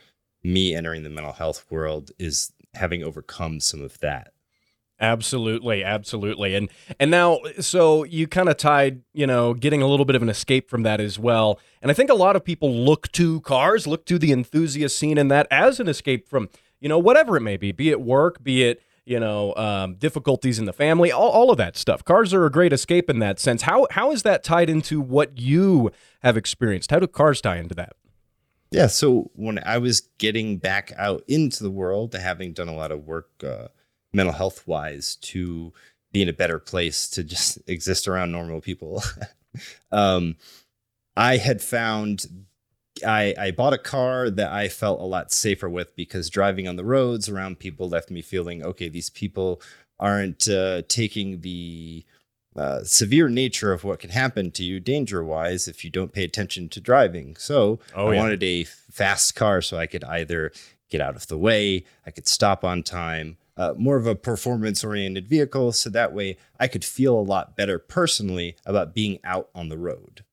me 0.43 0.76
entering 0.76 1.03
the 1.03 1.09
mental 1.09 1.34
health 1.34 1.65
world 1.70 2.11
is 2.20 2.51
having 2.76 3.03
overcome 3.03 3.59
some 3.59 3.82
of 3.82 3.99
that. 3.99 4.32
Absolutely, 5.01 5.82
absolutely. 5.84 6.55
And 6.55 6.70
and 6.99 7.09
now 7.09 7.39
so 7.61 8.03
you 8.03 8.28
kind 8.28 8.49
of 8.49 8.57
tied, 8.57 9.01
you 9.13 9.26
know, 9.26 9.53
getting 9.53 9.82
a 9.82 9.88
little 9.88 10.05
bit 10.05 10.17
of 10.17 10.22
an 10.22 10.28
escape 10.28 10.70
from 10.70 10.84
that 10.84 10.99
as 10.99 11.17
well. 11.17 11.57
And 11.82 11.89
I 11.89 11.93
think 11.93 12.09
a 12.09 12.15
lot 12.15 12.36
of 12.36 12.43
people 12.43 12.74
look 12.74 13.09
to 13.13 13.39
cars, 13.41 13.88
look 13.88 14.05
to 14.07 14.20
the 14.20 14.34
enthusiast 14.34 14.99
scene 14.99 15.17
and 15.17 15.32
that 15.32 15.47
as 15.49 15.80
an 15.80 15.88
escape 15.88 16.28
from, 16.28 16.49
you 16.80 16.89
know, 16.89 16.99
whatever 16.99 17.38
it 17.38 17.41
may 17.41 17.57
be, 17.57 17.71
be 17.71 17.89
it 17.89 18.01
work, 18.01 18.43
be 18.43 18.63
it, 18.63 18.82
you 19.05 19.19
know, 19.19 19.55
um, 19.55 19.95
difficulties 19.95 20.59
in 20.59 20.65
the 20.65 20.73
family, 20.73 21.11
all, 21.11 21.30
all 21.30 21.51
of 21.51 21.57
that 21.57 21.75
stuff. 21.75 22.03
Cars 22.03 22.34
are 22.34 22.45
a 22.45 22.51
great 22.51 22.71
escape 22.71 23.09
in 23.09 23.19
that 23.19 23.39
sense. 23.39 23.63
How 23.63 23.88
how 23.91 24.11
is 24.11 24.23
that 24.23 24.43
tied 24.43 24.69
into 24.69 25.01
what 25.01 25.38
you 25.38 25.91
have 26.21 26.38
experienced? 26.38 26.91
How 26.91 26.99
do 26.99 27.07
cars 27.07 27.41
tie 27.41 27.57
into 27.57 27.75
that? 27.75 27.93
Yeah, 28.71 28.88
so 28.88 29.32
when 29.34 29.59
I 29.65 29.80
was 29.80 30.01
getting 30.19 30.57
back 30.57 30.93
out 30.95 31.23
into 31.27 31.63
the 31.63 31.71
world, 31.71 32.13
having 32.13 32.53
done 32.53 32.67
a 32.67 32.75
lot 32.75 32.91
of 32.91 33.07
work 33.07 33.30
uh, 33.43 33.69
mental 34.13 34.34
health 34.34 34.67
wise 34.67 35.15
to 35.15 35.73
be 36.11 36.21
in 36.21 36.30
a 36.30 36.34
better 36.34 36.59
place 36.59 37.09
to 37.09 37.23
just 37.23 37.57
exist 37.67 38.07
around 38.07 38.32
normal 38.32 38.61
people. 38.61 39.03
um, 39.91 40.36
I 41.15 41.38
had 41.38 41.61
found 41.61 42.27
I, 43.04 43.34
I 43.38 43.52
bought 43.52 43.74
a 43.74 43.78
car 43.78 44.30
that 44.30 44.52
I 44.52 44.68
felt 44.68 45.00
a 45.00 45.06
lot 45.06 45.32
safer 45.32 45.70
with 45.70 45.95
because 45.95 46.30
driving 46.30 46.68
on 46.68 46.76
the 46.76 46.86
roads 46.86 47.30
around 47.30 47.60
people 47.60 47.89
left 47.89 48.10
me 48.10 48.22
feeling 48.22 48.64
okay, 48.64 48.89
these 48.89 49.10
people 49.10 49.62
aren't 50.00 50.47
uh, 50.47 50.84
taking 50.88 51.41
the 51.41 52.06
uh, 52.56 52.84
severe 52.84 53.30
nature 53.30 53.72
of 53.72 53.84
what 53.84 54.00
can 54.00 54.10
happen 54.10 54.52
to 54.52 54.64
you 54.64 54.80
danger 54.80 55.24
wise 55.24 55.68
if 55.68 55.84
you 55.84 55.89
don't 55.89 56.14
pay 56.14 56.24
attention 56.24 56.68
to 56.70 56.82
driving. 56.82 57.36
So 57.38 57.80
oh, 57.95 58.08
I 58.08 58.14
yeah. 58.14 58.20
wanted 58.20 58.43
a 58.43 58.64
fast 58.64 59.36
car 59.36 59.62
so 59.62 59.78
I 59.78 59.88
could 59.88 60.04
either 60.04 60.52
get 60.89 61.02
out 61.02 61.16
of 61.16 61.28
the 61.28 61.38
way, 61.38 61.86
I 62.06 62.12
could 62.12 62.28
stop 62.28 62.64
on 62.64 62.84
time, 62.84 63.38
uh, 63.56 63.74
more 63.78 63.97
of 63.97 64.08
a 64.08 64.16
performance 64.16 64.84
oriented 64.84 65.28
vehicle. 65.28 65.72
So 65.72 65.89
that 65.91 66.14
way 66.14 66.38
I 66.60 66.68
could 66.68 66.84
feel 66.84 67.18
a 67.18 67.22
lot 67.22 67.56
better 67.56 67.78
personally 67.78 68.56
about 68.66 68.95
being 68.95 69.20
out 69.24 69.50
on 69.54 69.70
the 69.70 69.78
road. 69.78 70.24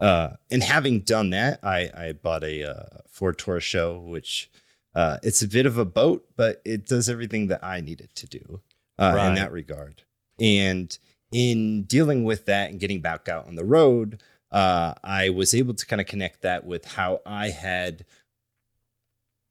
Uh, 0.00 0.30
and 0.50 0.62
having 0.62 1.00
done 1.00 1.30
that, 1.30 1.60
I, 1.62 1.90
I 1.96 2.12
bought 2.12 2.44
a 2.44 2.70
uh, 2.70 2.98
Ford 3.08 3.38
Taurus 3.38 3.64
SHO, 3.64 4.00
which 4.00 4.50
uh, 4.94 5.18
it's 5.22 5.42
a 5.42 5.48
bit 5.48 5.66
of 5.66 5.78
a 5.78 5.84
boat, 5.84 6.26
but 6.36 6.60
it 6.64 6.86
does 6.86 7.08
everything 7.08 7.48
that 7.48 7.64
I 7.64 7.80
need 7.80 8.00
it 8.00 8.14
to 8.16 8.26
do 8.26 8.60
uh, 8.98 9.12
right. 9.14 9.28
in 9.28 9.34
that 9.34 9.52
regard. 9.52 10.02
And 10.40 10.96
in 11.32 11.84
dealing 11.84 12.24
with 12.24 12.46
that 12.46 12.70
and 12.70 12.80
getting 12.80 13.00
back 13.00 13.28
out 13.28 13.46
on 13.46 13.56
the 13.56 13.64
road, 13.64 14.22
uh, 14.50 14.94
I 15.02 15.30
was 15.30 15.54
able 15.54 15.74
to 15.74 15.86
kind 15.86 16.00
of 16.00 16.06
connect 16.06 16.42
that 16.42 16.64
with 16.64 16.84
how 16.84 17.20
I 17.26 17.50
had 17.50 18.04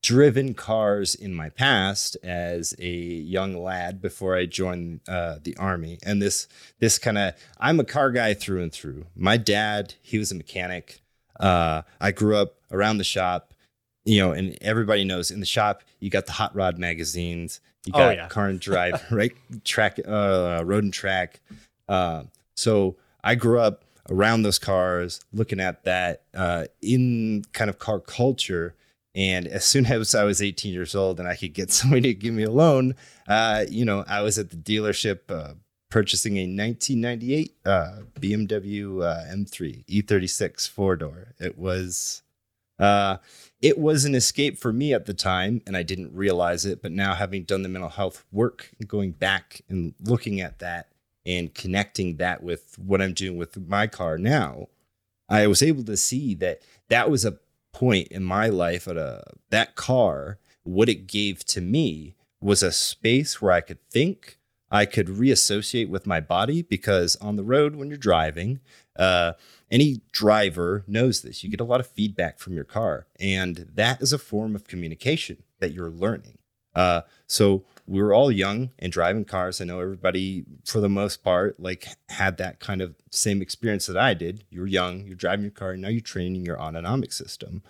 driven 0.06 0.54
cars 0.54 1.16
in 1.16 1.34
my 1.34 1.50
past 1.50 2.16
as 2.24 2.76
a 2.78 2.88
young 2.88 3.58
lad 3.58 4.00
before 4.00 4.38
I 4.38 4.46
joined 4.46 5.00
uh, 5.08 5.38
the 5.42 5.58
army. 5.58 5.98
And 6.04 6.22
this 6.22 6.48
this 6.78 7.00
kind 7.00 7.18
of 7.18 7.34
I'm 7.60 7.80
a 7.80 7.84
car 7.84 8.12
guy 8.12 8.36
through 8.36 8.62
and 8.62 8.72
through. 8.72 9.08
My 9.16 9.38
dad, 9.38 9.96
he 10.04 10.20
was 10.20 10.32
a 10.32 10.36
mechanic. 10.36 11.02
Uh, 11.40 11.82
I 12.00 12.12
grew 12.12 12.38
up 12.38 12.58
around 12.72 13.00
the 13.00 13.04
shop, 13.04 13.56
you 14.04 14.20
know, 14.20 14.32
and 14.32 14.56
everybody 14.62 15.06
knows 15.06 15.32
in 15.32 15.40
the 15.40 15.46
shop 15.48 15.82
you 16.00 16.12
got 16.12 16.28
the 16.28 16.34
hot 16.34 16.56
rod 16.56 16.78
magazines, 16.78 17.60
you 17.88 17.92
oh, 17.96 17.98
got 17.98 18.08
oh, 18.10 18.12
yeah. 18.12 18.28
car 18.28 18.48
and 18.48 18.60
drive, 18.60 19.04
right? 19.12 19.32
Track, 19.64 20.00
uh, 20.08 20.62
road 20.64 20.84
and 20.84 20.94
track. 20.94 21.42
Uh, 21.90 22.26
so 22.56 22.96
I 23.24 23.34
grew 23.34 23.60
up 23.60 23.84
around 24.12 24.44
those 24.44 24.60
cars, 24.60 25.20
looking 25.34 25.60
at 25.60 25.84
that 25.86 26.22
uh, 26.36 26.66
in 26.84 27.44
kind 27.54 27.72
of 27.72 27.80
car 27.80 28.00
culture 28.00 28.76
and 29.16 29.48
as 29.48 29.66
soon 29.66 29.86
as 29.92 30.14
I 30.14 30.24
was 30.24 30.42
18 30.42 30.74
years 30.74 30.94
old 30.94 31.20
and 31.20 31.28
I 31.28 31.36
could 31.36 31.54
get 31.54 31.72
somebody 31.72 32.02
to 32.02 32.14
give 32.14 32.34
me 32.34 32.44
a 32.44 32.52
loan, 32.52 32.96
uh, 33.28 33.66
you 33.70 33.86
know, 33.86 34.04
I 34.08 34.22
was 34.22 34.38
at 34.38 34.50
the 34.50 34.58
dealership 34.58 35.20
uh, 35.30 35.54
purchasing 35.90 36.38
a 36.38 36.42
1998 36.42 37.56
uh, 37.66 37.92
BMW 38.20 39.04
uh, 39.04 39.34
M3 39.34 39.86
E36 39.86 40.70
four 40.70 40.96
door. 40.96 41.34
It 41.40 41.58
was, 41.58 42.22
uh, 42.78 43.18
it 43.62 43.78
was 43.78 44.04
an 44.06 44.14
escape 44.14 44.60
for 44.60 44.74
me 44.74 44.94
at 44.94 45.06
the 45.06 45.14
time, 45.14 45.62
and 45.66 45.78
I 45.78 45.84
didn't 45.84 46.14
realize 46.14 46.66
it. 46.66 46.82
But 46.82 46.92
now, 46.92 47.16
having 47.16 47.44
done 47.44 47.64
the 47.64 47.70
mental 47.70 47.90
health 47.90 48.26
work, 48.32 48.72
going 48.86 49.12
back 49.12 49.62
and 49.70 49.94
looking 50.04 50.42
at 50.42 50.60
that 50.60 50.90
and 51.26 51.54
connecting 51.54 52.18
that 52.18 52.44
with 52.44 52.78
what 52.78 53.02
I'm 53.02 53.14
doing 53.14 53.38
with 53.38 53.58
my 53.68 53.88
car 53.88 54.18
now, 54.18 54.68
I 55.30 55.48
was 55.48 55.64
able 55.64 55.84
to 55.86 55.98
see 55.98 56.36
that 56.36 56.62
that 56.90 57.10
was 57.10 57.26
a 57.26 57.40
point 57.76 58.08
in 58.08 58.24
my 58.24 58.48
life 58.48 58.88
at 58.88 58.96
a 58.96 59.22
that 59.50 59.76
car 59.76 60.40
what 60.64 60.88
it 60.88 61.08
gave 61.08 61.46
to 61.46 61.60
me 61.60 62.16
was 62.42 62.64
a 62.64 62.72
space 62.72 63.42
where 63.42 63.52
I 63.52 63.62
could 63.62 63.84
think, 63.90 64.38
I 64.72 64.86
could 64.86 65.10
reassociate 65.10 65.90
with 65.90 66.08
my 66.08 66.22
body 66.22 66.62
because 66.62 67.18
on 67.18 67.36
the 67.36 67.44
road 67.44 67.76
when 67.76 67.90
you're 67.90 67.98
driving, 67.98 68.62
uh, 68.98 69.34
any 69.70 70.02
driver 70.14 70.86
knows 70.88 71.22
this. 71.22 71.44
You 71.44 71.50
get 71.50 71.60
a 71.60 71.66
lot 71.66 71.82
of 71.82 71.88
feedback 71.88 72.40
from 72.40 72.54
your 72.54 72.64
car, 72.64 73.08
and 73.20 73.68
that 73.74 74.02
is 74.02 74.14
a 74.14 74.18
form 74.18 74.56
of 74.56 74.68
communication 74.68 75.44
that 75.60 75.74
you're 75.74 75.90
learning. 75.90 76.38
Uh, 76.74 77.02
so 77.28 77.64
we 77.88 78.02
were 78.02 78.14
all 78.14 78.32
young 78.32 78.72
and 78.80 78.92
driving 78.92 79.26
cars. 79.26 79.62
I 79.62 79.66
know 79.66 79.80
everybody, 79.80 80.46
for 80.66 80.80
the 80.80 80.90
most 80.90 81.24
part, 81.24 81.60
like 81.60 81.88
had 82.10 82.38
that 82.38 82.60
kind 82.60 82.82
of 82.82 82.96
same 83.12 83.42
experience 83.42 83.86
that 83.88 83.98
I 83.98 84.14
did. 84.14 84.44
You're 84.50 84.68
young, 84.68 85.06
you're 85.06 85.16
driving 85.16 85.44
your 85.44 85.52
car, 85.52 85.72
and 85.72 85.82
now 85.82 85.90
you're 85.90 86.02
training 86.02 86.46
your 86.46 86.60
autonomic 86.60 87.14
system. 87.14 87.62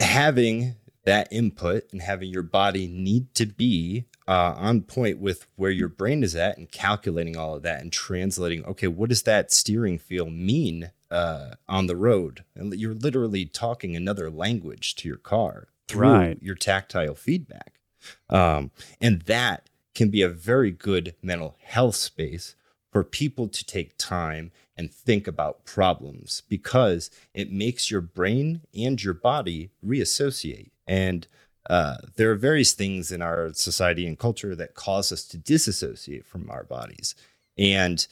Having 0.00 0.76
that 1.04 1.28
input 1.32 1.84
and 1.92 2.02
having 2.02 2.30
your 2.30 2.42
body 2.42 2.86
need 2.86 3.34
to 3.34 3.46
be 3.46 4.06
uh, 4.28 4.54
on 4.56 4.82
point 4.82 5.18
with 5.18 5.46
where 5.56 5.70
your 5.70 5.88
brain 5.88 6.22
is 6.22 6.36
at 6.36 6.56
and 6.56 6.70
calculating 6.70 7.36
all 7.36 7.54
of 7.54 7.62
that 7.62 7.80
and 7.80 7.92
translating, 7.92 8.64
okay, 8.64 8.86
what 8.86 9.08
does 9.08 9.22
that 9.22 9.52
steering 9.52 9.98
feel 9.98 10.30
mean 10.30 10.90
uh, 11.10 11.50
on 11.68 11.86
the 11.86 11.96
road? 11.96 12.44
And 12.54 12.72
you're 12.74 12.94
literally 12.94 13.44
talking 13.44 13.96
another 13.96 14.30
language 14.30 14.94
to 14.96 15.08
your 15.08 15.18
car 15.18 15.68
through 15.88 16.12
right. 16.12 16.38
your 16.40 16.54
tactile 16.54 17.14
feedback. 17.14 17.80
Um, 18.28 18.70
and 19.00 19.22
that 19.22 19.68
can 19.94 20.10
be 20.10 20.22
a 20.22 20.28
very 20.28 20.70
good 20.70 21.14
mental 21.22 21.56
health 21.62 21.96
space 21.96 22.54
for 22.90 23.02
people 23.02 23.48
to 23.48 23.64
take 23.64 23.96
time 23.96 24.52
and 24.76 24.92
think 24.92 25.26
about 25.26 25.64
problems 25.64 26.42
because 26.48 27.10
it 27.34 27.52
makes 27.52 27.90
your 27.90 28.00
brain 28.00 28.60
and 28.74 29.02
your 29.02 29.14
body 29.14 29.70
reassociate. 29.84 30.70
And 30.86 31.26
uh, 31.68 31.96
there 32.16 32.30
are 32.30 32.36
various 32.36 32.72
things 32.72 33.12
in 33.12 33.22
our 33.22 33.52
society 33.52 34.06
and 34.06 34.18
culture 34.18 34.54
that 34.56 34.74
cause 34.74 35.12
us 35.12 35.24
to 35.26 35.38
disassociate 35.38 36.26
from 36.26 36.50
our 36.50 36.64
bodies. 36.64 37.14
And 37.56 38.06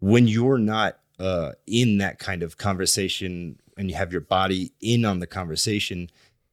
when 0.00 0.28
you're 0.28 0.58
not 0.58 0.98
uh, 1.18 1.52
in 1.66 1.98
that 1.98 2.18
kind 2.18 2.42
of 2.42 2.56
conversation 2.56 3.58
and 3.76 3.90
you 3.90 3.96
have 3.96 4.12
your 4.12 4.20
body 4.20 4.72
in 4.80 5.04
on 5.04 5.18
the 5.18 5.26
conversation, 5.26 6.10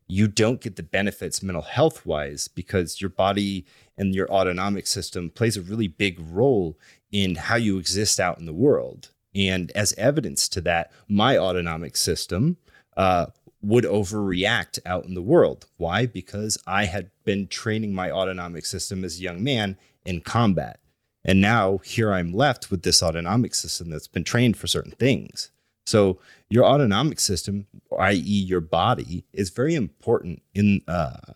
you 0.10 0.28
don't 0.28 0.60
get 0.60 0.76
the 0.76 0.84
benefits 0.84 1.44
mental 1.44 1.62
health 1.62 2.04
wise 2.04 2.48
because 2.48 3.00
your 3.00 3.12
body 3.12 3.66
and 3.96 4.16
your 4.16 4.30
autonomic 4.32 4.88
system 4.88 5.30
plays 5.30 5.56
a 5.56 5.62
really 5.62 5.88
big 5.88 6.20
role 6.20 6.78
in 7.12 7.36
how 7.36 7.56
you 7.56 7.78
exist 7.78 8.20
out 8.20 8.40
in 8.40 8.48
the 8.48 8.54
world. 8.54 9.12
And 9.36 9.72
as 9.76 9.94
evidence 9.94 10.50
to 10.50 10.62
that, 10.62 10.92
my 11.08 11.38
autonomic 11.38 11.96
system 11.96 12.58
uh, 12.98 13.28
would 13.62 13.84
overreact 13.84 14.80
out 14.84 15.06
in 15.06 15.14
the 15.14 15.22
world. 15.22 15.68
Why? 15.78 16.08
Because 16.08 16.58
I 16.66 16.86
had 16.86 17.12
been 17.24 17.48
training 17.48 17.94
my 17.94 18.10
autonomic 18.10 18.66
system 18.66 19.04
as 19.04 19.20
a 19.20 19.22
young 19.22 19.44
man 19.44 19.78
in 20.06 20.22
combat. 20.22 20.80
And 21.24 21.40
now 21.40 21.78
here 21.80 22.12
I'm 22.12 22.34
left 22.34 22.72
with 22.72 22.82
this 22.82 23.04
autonomic 23.04 23.54
system 23.54 23.92
that's 23.92 24.08
been 24.08 24.24
trained 24.24 24.58
for 24.58 24.66
certain 24.66 24.94
things. 24.94 25.52
So 25.90 26.20
your 26.50 26.66
autonomic 26.66 27.20
system, 27.20 27.68
i.e., 28.00 28.20
your 28.20 28.62
body, 28.62 29.26
is 29.34 29.50
very 29.50 29.76
important 29.76 30.42
in 30.54 30.82
uh, 30.88 31.34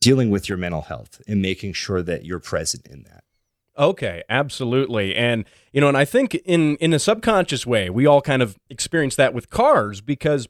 dealing 0.00 0.30
with 0.30 0.48
your 0.48 0.58
mental 0.58 0.82
health 0.82 1.22
and 1.28 1.40
making 1.40 1.74
sure 1.74 2.02
that 2.02 2.24
you're 2.24 2.40
present 2.40 2.86
in 2.88 3.04
that. 3.04 3.24
Okay, 3.78 4.22
absolutely. 4.28 5.14
And 5.14 5.44
you 5.72 5.80
know, 5.80 5.88
and 5.88 5.96
I 5.96 6.04
think 6.04 6.34
in 6.34 6.76
in 6.76 6.92
a 6.92 6.98
subconscious 6.98 7.66
way, 7.66 7.88
we 7.88 8.04
all 8.04 8.20
kind 8.20 8.42
of 8.42 8.58
experience 8.68 9.16
that 9.16 9.32
with 9.32 9.48
cars 9.48 10.00
because 10.00 10.48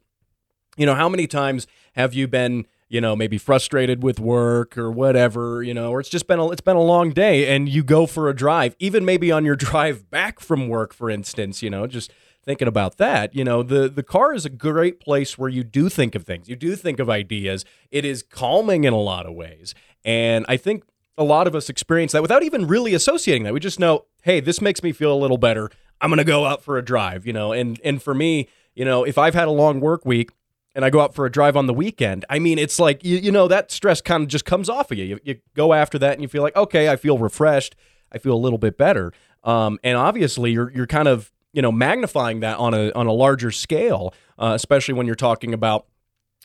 you 0.77 0.87
know, 0.87 0.95
how 0.95 1.09
many 1.09 1.27
times 1.27 1.67
have 1.95 2.15
you 2.15 2.27
been 2.27 2.67
you 2.89 3.01
know, 3.01 3.17
maybe 3.17 3.39
frustrated 3.39 4.03
with 4.03 4.21
work 4.21 4.77
or 4.77 4.93
whatever, 4.93 5.63
you 5.63 5.73
know, 5.73 5.91
or 5.91 6.01
it's 6.01 6.11
just 6.11 6.27
been 6.27 6.39
a, 6.39 6.51
it's 6.51 6.61
been 6.61 6.77
a 6.77 6.83
long 6.83 7.09
day 7.09 7.57
and 7.57 7.67
you 7.67 7.83
go 7.83 8.05
for 8.07 8.29
a 8.29 8.37
drive, 8.37 8.77
even 8.79 9.03
maybe 9.03 9.33
on 9.33 9.47
your 9.47 9.57
drive 9.71 10.11
back 10.11 10.41
from 10.41 10.69
work, 10.69 10.93
for 10.93 11.09
instance, 11.09 11.63
you 11.63 11.71
know, 11.71 11.87
just 11.87 12.13
thinking 12.45 12.69
about 12.69 12.97
that, 12.99 13.35
you 13.35 13.45
know, 13.45 13.63
the 13.63 13.89
the 13.89 14.03
car 14.03 14.35
is 14.35 14.45
a 14.45 14.51
great 14.51 15.01
place 15.01 15.39
where 15.39 15.49
you 15.49 15.63
do 15.63 15.89
think 15.89 16.15
of 16.15 16.25
things. 16.25 16.49
You 16.49 16.57
do 16.57 16.77
think 16.77 16.99
of 16.99 17.09
ideas. 17.09 17.65
It 17.91 18.05
is 18.05 18.23
calming 18.23 18.85
in 18.85 18.93
a 18.93 19.01
lot 19.01 19.27
of 19.27 19.35
ways. 19.35 19.75
And 20.05 20.45
I 20.49 20.57
think 20.57 20.85
a 21.17 21.25
lot 21.25 21.47
of 21.47 21.55
us 21.55 21.69
experience 21.69 22.13
that 22.13 22.23
without 22.23 22.43
even 22.43 22.67
really 22.67 22.95
associating 22.95 23.45
that. 23.45 23.53
We 23.53 23.61
just 23.61 23.79
know, 23.79 24.07
hey, 24.23 24.41
this 24.41 24.61
makes 24.61 24.83
me 24.83 24.93
feel 24.93 25.13
a 25.13 25.19
little 25.19 25.39
better. 25.39 25.71
I'm 26.01 26.11
going 26.11 26.19
to 26.19 26.25
go 26.25 26.47
out 26.47 26.63
for 26.65 26.79
a 26.79 26.85
drive, 26.85 27.27
you 27.27 27.33
know. 27.33 27.53
And 27.53 27.81
and 27.85 28.03
for 28.03 28.15
me, 28.15 28.49
you 28.75 28.85
know, 28.85 29.05
if 29.05 29.19
I've 29.19 29.35
had 29.35 29.47
a 29.49 29.53
long 29.53 29.81
work 29.81 30.05
week, 30.05 30.31
and 30.75 30.85
I 30.85 30.91
go 30.91 31.01
out 31.01 31.15
for 31.15 31.27
a 31.27 31.31
drive 31.31 31.57
on 31.57 31.67
the 31.67 31.75
weekend, 31.75 32.25
I 32.31 32.39
mean, 32.39 32.59
it's 32.59 32.79
like, 32.79 33.05
you, 33.05 33.19
you 33.19 33.31
know, 33.31 33.47
that 33.49 33.71
stress 33.71 34.01
kind 34.01 34.23
of 34.23 34.29
just 34.29 34.45
comes 34.45 34.69
off 34.69 34.91
of 34.91 34.99
you. 34.99 35.05
you. 35.05 35.21
You 35.23 35.37
go 35.55 35.75
after 35.75 35.99
that 35.99 36.15
and 36.15 36.23
you 36.23 36.29
feel 36.29 36.43
like, 36.43 36.57
okay, 36.57 36.89
I 36.89 36.97
feel 36.97 37.19
refreshed. 37.19 37.77
I 38.11 38.19
feel 38.19 38.35
a 38.35 38.41
little 38.41 38.59
bit 38.59 38.79
better. 38.79 39.13
Um, 39.45 39.79
and 39.83 39.97
obviously, 39.99 40.53
you're, 40.53 40.71
you're 40.73 40.87
kind 40.87 41.09
of, 41.09 41.32
you 41.53 41.63
know, 41.63 41.73
magnifying 41.73 42.41
that 42.41 42.59
on 42.59 42.75
a, 42.75 42.91
on 42.93 43.07
a 43.07 43.13
larger 43.13 43.51
scale, 43.51 44.15
uh, 44.39 44.53
especially 44.55 44.95
when 44.95 45.07
you're 45.07 45.15
talking 45.15 45.53
about 45.53 45.87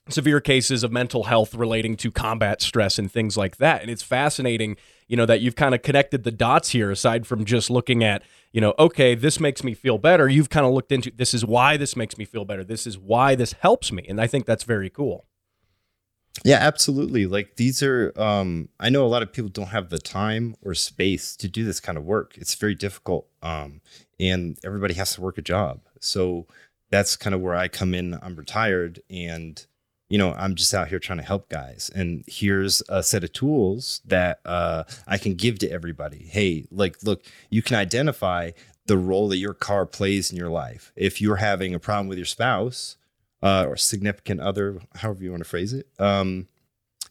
severe 0.09 0.39
cases 0.39 0.83
of 0.83 0.91
mental 0.91 1.23
health 1.23 1.53
relating 1.53 1.95
to 1.97 2.11
combat 2.11 2.61
stress 2.61 2.97
and 2.97 3.11
things 3.11 3.37
like 3.37 3.57
that. 3.57 3.81
And 3.81 3.91
it's 3.91 4.03
fascinating, 4.03 4.77
you 5.07 5.17
know, 5.17 5.25
that 5.25 5.41
you've 5.41 5.55
kind 5.55 5.75
of 5.75 5.81
connected 5.81 6.23
the 6.23 6.31
dots 6.31 6.69
here 6.69 6.91
aside 6.91 7.27
from 7.27 7.45
just 7.45 7.69
looking 7.69 8.03
at, 8.03 8.23
you 8.51 8.61
know, 8.61 8.73
okay, 8.79 9.15
this 9.15 9.39
makes 9.39 9.63
me 9.63 9.73
feel 9.73 9.97
better. 9.97 10.27
You've 10.29 10.49
kind 10.49 10.65
of 10.65 10.73
looked 10.73 10.91
into 10.91 11.11
this 11.11 11.33
is 11.33 11.45
why 11.45 11.77
this 11.77 11.95
makes 11.95 12.17
me 12.17 12.25
feel 12.25 12.45
better. 12.45 12.63
This 12.63 12.87
is 12.87 12.97
why 12.97 13.35
this 13.35 13.53
helps 13.53 13.91
me. 13.91 14.05
And 14.07 14.21
I 14.21 14.27
think 14.27 14.45
that's 14.45 14.63
very 14.63 14.89
cool. 14.89 15.25
Yeah, 16.43 16.57
absolutely. 16.57 17.25
Like 17.25 17.55
these 17.55 17.81
are 17.81 18.13
um 18.15 18.69
I 18.79 18.89
know 18.89 19.05
a 19.05 19.09
lot 19.09 19.23
of 19.23 19.33
people 19.33 19.49
don't 19.49 19.67
have 19.67 19.89
the 19.89 19.99
time 19.99 20.55
or 20.61 20.73
space 20.73 21.35
to 21.37 21.47
do 21.47 21.65
this 21.65 21.79
kind 21.79 21.97
of 21.97 22.05
work. 22.05 22.37
It's 22.37 22.55
very 22.55 22.75
difficult. 22.75 23.27
Um 23.41 23.81
and 24.19 24.57
everybody 24.63 24.93
has 24.95 25.13
to 25.15 25.21
work 25.21 25.37
a 25.37 25.41
job. 25.41 25.81
So 25.99 26.47
that's 26.89 27.15
kind 27.15 27.33
of 27.35 27.41
where 27.41 27.55
I 27.55 27.67
come 27.67 27.93
in. 27.93 28.17
I'm 28.21 28.35
retired 28.35 29.01
and 29.09 29.65
you 30.09 30.17
know, 30.17 30.33
I'm 30.33 30.55
just 30.55 30.73
out 30.73 30.87
here 30.87 30.99
trying 30.99 31.19
to 31.19 31.25
help 31.25 31.49
guys. 31.49 31.91
And 31.93 32.23
here's 32.27 32.81
a 32.87 33.03
set 33.03 33.23
of 33.23 33.33
tools 33.33 34.01
that 34.05 34.39
uh, 34.45 34.85
I 35.05 35.17
can 35.17 35.33
give 35.33 35.59
to 35.59 35.69
everybody. 35.69 36.19
Hey, 36.29 36.65
like, 36.71 37.03
look, 37.03 37.23
you 37.49 37.61
can 37.61 37.75
identify 37.75 38.51
the 38.85 38.97
role 38.97 39.27
that 39.29 39.37
your 39.37 39.53
car 39.53 39.85
plays 39.85 40.31
in 40.31 40.37
your 40.37 40.49
life. 40.49 40.93
If 40.95 41.21
you're 41.21 41.37
having 41.37 41.73
a 41.73 41.79
problem 41.79 42.07
with 42.07 42.17
your 42.17 42.25
spouse 42.25 42.95
uh, 43.43 43.65
or 43.67 43.75
significant 43.75 44.39
other, 44.39 44.79
however 44.95 45.23
you 45.23 45.31
want 45.31 45.43
to 45.43 45.49
phrase 45.49 45.73
it, 45.73 45.87
um, 45.99 46.47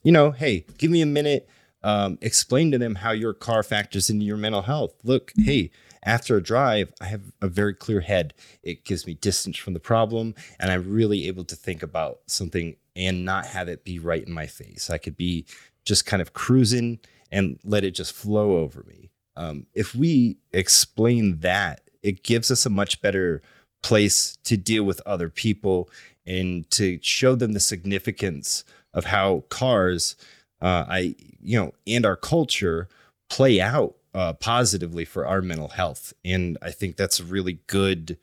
you 0.02 0.12
know, 0.12 0.30
hey, 0.30 0.64
give 0.78 0.90
me 0.90 1.02
a 1.02 1.06
minute. 1.06 1.48
Um, 1.82 2.18
explain 2.22 2.72
to 2.72 2.78
them 2.78 2.96
how 2.96 3.12
your 3.12 3.34
car 3.34 3.62
factors 3.62 4.08
into 4.08 4.24
your 4.24 4.38
mental 4.38 4.62
health. 4.62 4.94
Look, 5.04 5.32
hey, 5.36 5.70
after 6.06 6.36
a 6.36 6.42
drive, 6.42 6.92
I 7.00 7.06
have 7.06 7.32
a 7.42 7.48
very 7.48 7.74
clear 7.74 8.00
head. 8.00 8.32
It 8.62 8.84
gives 8.84 9.06
me 9.06 9.14
distance 9.14 9.58
from 9.58 9.74
the 9.74 9.80
problem, 9.80 10.34
and 10.58 10.70
I'm 10.70 10.90
really 10.90 11.26
able 11.26 11.44
to 11.44 11.56
think 11.56 11.82
about 11.82 12.20
something 12.26 12.76
and 12.94 13.24
not 13.24 13.46
have 13.46 13.68
it 13.68 13.84
be 13.84 13.98
right 13.98 14.24
in 14.24 14.32
my 14.32 14.46
face. 14.46 14.88
I 14.88 14.98
could 14.98 15.16
be 15.16 15.46
just 15.84 16.06
kind 16.06 16.22
of 16.22 16.32
cruising 16.32 17.00
and 17.30 17.58
let 17.64 17.84
it 17.84 17.90
just 17.90 18.12
flow 18.12 18.58
over 18.58 18.84
me. 18.88 19.10
Um, 19.36 19.66
if 19.74 19.94
we 19.94 20.38
explain 20.52 21.40
that, 21.40 21.82
it 22.02 22.22
gives 22.22 22.50
us 22.50 22.64
a 22.64 22.70
much 22.70 23.02
better 23.02 23.42
place 23.82 24.38
to 24.44 24.56
deal 24.56 24.84
with 24.84 25.02
other 25.04 25.28
people 25.28 25.90
and 26.24 26.70
to 26.70 26.98
show 27.02 27.34
them 27.34 27.52
the 27.52 27.60
significance 27.60 28.64
of 28.94 29.06
how 29.06 29.44
cars, 29.48 30.16
uh, 30.62 30.84
I 30.88 31.16
you 31.40 31.60
know, 31.60 31.72
and 31.86 32.06
our 32.06 32.16
culture 32.16 32.88
play 33.28 33.60
out 33.60 33.96
uh, 34.16 34.32
positively 34.32 35.04
for 35.04 35.26
our 35.26 35.42
mental 35.42 35.68
health. 35.68 36.14
And 36.24 36.56
I 36.62 36.70
think 36.70 36.96
that's 36.96 37.20
a 37.20 37.24
really 37.24 37.58
good 37.66 38.16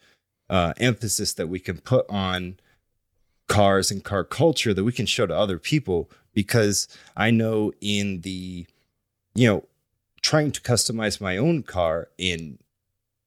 uh, 0.49 0.73
emphasis 0.77 1.33
that 1.33 1.47
we 1.47 1.59
can 1.59 1.77
put 1.77 2.09
on 2.09 2.57
cars 3.47 3.91
and 3.91 4.03
car 4.03 4.23
culture 4.23 4.73
that 4.73 4.83
we 4.83 4.91
can 4.91 5.05
show 5.05 5.27
to 5.27 5.37
other 5.37 5.59
people 5.59 6.09
because 6.33 6.87
I 7.15 7.29
know 7.29 7.73
in 7.79 8.21
the, 8.21 8.65
you 9.35 9.47
know, 9.47 9.65
trying 10.21 10.51
to 10.53 10.61
customize 10.61 11.21
my 11.21 11.37
own 11.37 11.61
car 11.61 12.09
and 12.17 12.57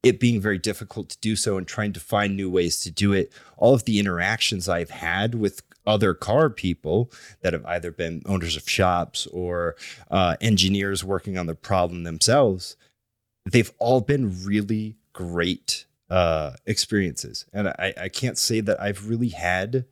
it 0.02 0.18
being 0.18 0.40
very 0.40 0.58
difficult 0.58 1.08
to 1.10 1.18
do 1.18 1.36
so 1.36 1.56
and 1.56 1.68
trying 1.68 1.92
to 1.92 2.00
find 2.00 2.36
new 2.36 2.50
ways 2.50 2.80
to 2.80 2.90
do 2.90 3.12
it, 3.12 3.32
all 3.56 3.74
of 3.74 3.84
the 3.84 4.00
interactions 4.00 4.68
I've 4.68 4.90
had 4.90 5.36
with 5.36 5.62
other 5.86 6.14
car 6.14 6.50
people 6.50 7.10
that 7.42 7.52
have 7.52 7.64
either 7.66 7.90
been 7.90 8.22
owners 8.26 8.56
of 8.56 8.68
shops 8.68 9.26
or 9.28 9.76
uh, 10.10 10.36
engineers 10.40 11.04
working 11.04 11.38
on 11.38 11.46
the 11.46 11.54
problem 11.54 12.04
themselves, 12.04 12.76
they've 13.50 13.72
all 13.78 14.00
been 14.00 14.44
really 14.44 14.96
great 15.12 15.86
uh, 16.10 16.52
experiences. 16.66 17.46
And 17.52 17.68
I, 17.68 17.94
I 18.02 18.08
can't 18.08 18.38
say 18.38 18.60
that 18.60 18.80
I've 18.80 19.08
really 19.08 19.30
had 19.30 19.86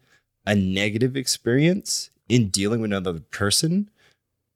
a 0.46 0.54
negative 0.54 1.16
experience 1.16 2.10
in 2.28 2.48
dealing 2.48 2.80
with 2.80 2.92
another 2.92 3.20
person 3.20 3.90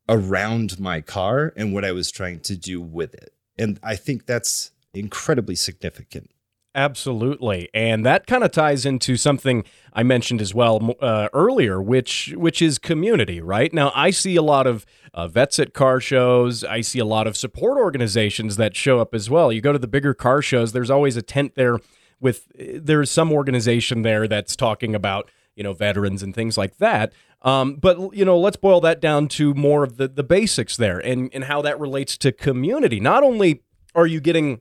around 0.08 0.80
my 0.80 1.00
car 1.00 1.52
and 1.56 1.74
what 1.74 1.84
I 1.84 1.92
was 1.92 2.10
trying 2.10 2.40
to 2.40 2.56
do 2.56 2.80
with 2.80 3.14
it. 3.14 3.32
And 3.58 3.78
I 3.82 3.96
think 3.96 4.26
that's 4.26 4.70
incredibly 4.94 5.54
significant. 5.54 6.30
Absolutely, 6.78 7.68
and 7.74 8.06
that 8.06 8.28
kind 8.28 8.44
of 8.44 8.52
ties 8.52 8.86
into 8.86 9.16
something 9.16 9.64
I 9.92 10.04
mentioned 10.04 10.40
as 10.40 10.54
well 10.54 10.94
uh, 11.00 11.28
earlier, 11.32 11.82
which 11.82 12.32
which 12.36 12.62
is 12.62 12.78
community. 12.78 13.40
Right 13.40 13.74
now, 13.74 13.90
I 13.96 14.10
see 14.10 14.36
a 14.36 14.42
lot 14.42 14.68
of 14.68 14.86
uh, 15.12 15.26
vets 15.26 15.58
at 15.58 15.74
car 15.74 15.98
shows. 15.98 16.62
I 16.62 16.82
see 16.82 17.00
a 17.00 17.04
lot 17.04 17.26
of 17.26 17.36
support 17.36 17.78
organizations 17.78 18.58
that 18.58 18.76
show 18.76 19.00
up 19.00 19.12
as 19.12 19.28
well. 19.28 19.52
You 19.52 19.60
go 19.60 19.72
to 19.72 19.78
the 19.80 19.88
bigger 19.88 20.14
car 20.14 20.40
shows. 20.40 20.70
There's 20.70 20.88
always 20.88 21.16
a 21.16 21.22
tent 21.22 21.56
there 21.56 21.80
with. 22.20 22.46
There's 22.56 23.10
some 23.10 23.32
organization 23.32 24.02
there 24.02 24.28
that's 24.28 24.54
talking 24.54 24.94
about 24.94 25.28
you 25.56 25.64
know, 25.64 25.72
veterans 25.72 26.22
and 26.22 26.32
things 26.32 26.56
like 26.56 26.76
that. 26.76 27.12
Um, 27.42 27.74
but 27.74 28.14
you 28.14 28.24
know, 28.24 28.38
let's 28.38 28.56
boil 28.56 28.80
that 28.82 29.00
down 29.00 29.26
to 29.30 29.52
more 29.52 29.82
of 29.82 29.96
the 29.96 30.06
the 30.06 30.22
basics 30.22 30.76
there, 30.76 31.00
and 31.00 31.28
and 31.34 31.46
how 31.46 31.60
that 31.62 31.80
relates 31.80 32.16
to 32.18 32.30
community. 32.30 33.00
Not 33.00 33.24
only 33.24 33.64
are 33.96 34.06
you 34.06 34.20
getting 34.20 34.60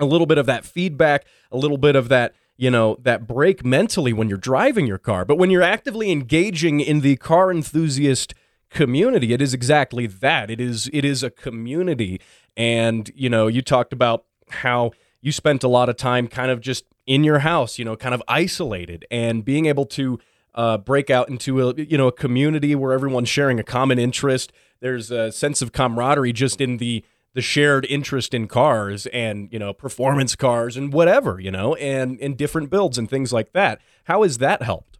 a 0.00 0.04
little 0.04 0.26
bit 0.26 0.38
of 0.38 0.46
that 0.46 0.64
feedback, 0.64 1.26
a 1.50 1.56
little 1.56 1.78
bit 1.78 1.96
of 1.96 2.08
that 2.08 2.34
you 2.56 2.70
know 2.70 2.96
that 3.02 3.26
break 3.26 3.64
mentally 3.64 4.12
when 4.12 4.28
you're 4.28 4.38
driving 4.38 4.86
your 4.86 4.98
car, 4.98 5.24
but 5.24 5.36
when 5.36 5.50
you're 5.50 5.62
actively 5.62 6.10
engaging 6.10 6.80
in 6.80 7.00
the 7.00 7.16
car 7.16 7.50
enthusiast 7.50 8.34
community, 8.70 9.32
it 9.32 9.42
is 9.42 9.54
exactly 9.54 10.06
that. 10.06 10.50
It 10.50 10.60
is 10.60 10.88
it 10.92 11.04
is 11.04 11.22
a 11.22 11.30
community, 11.30 12.20
and 12.56 13.10
you 13.14 13.28
know, 13.28 13.46
you 13.46 13.62
talked 13.62 13.92
about 13.92 14.24
how 14.48 14.92
you 15.20 15.32
spent 15.32 15.64
a 15.64 15.68
lot 15.68 15.88
of 15.88 15.96
time 15.96 16.28
kind 16.28 16.50
of 16.50 16.60
just 16.60 16.84
in 17.06 17.24
your 17.24 17.40
house, 17.40 17.78
you 17.78 17.84
know, 17.84 17.96
kind 17.96 18.14
of 18.14 18.22
isolated 18.28 19.04
and 19.10 19.44
being 19.44 19.66
able 19.66 19.86
to 19.86 20.18
uh, 20.54 20.78
break 20.78 21.10
out 21.10 21.28
into 21.28 21.68
a 21.68 21.74
you 21.74 21.98
know 21.98 22.08
a 22.08 22.12
community 22.12 22.74
where 22.74 22.92
everyone's 22.92 23.28
sharing 23.28 23.60
a 23.60 23.64
common 23.64 23.98
interest. 23.98 24.52
There's 24.80 25.10
a 25.10 25.30
sense 25.32 25.62
of 25.62 25.72
camaraderie 25.72 26.32
just 26.32 26.60
in 26.60 26.78
the 26.78 27.04
the 27.36 27.42
shared 27.42 27.84
interest 27.84 28.32
in 28.32 28.48
cars 28.48 29.06
and 29.08 29.52
you 29.52 29.58
know 29.58 29.74
performance 29.74 30.34
cars 30.34 30.74
and 30.74 30.90
whatever 30.90 31.38
you 31.38 31.50
know 31.50 31.74
and 31.74 32.18
and 32.18 32.38
different 32.38 32.70
builds 32.70 32.96
and 32.96 33.10
things 33.10 33.30
like 33.30 33.52
that. 33.52 33.78
How 34.04 34.22
has 34.22 34.38
that 34.38 34.62
helped? 34.62 34.98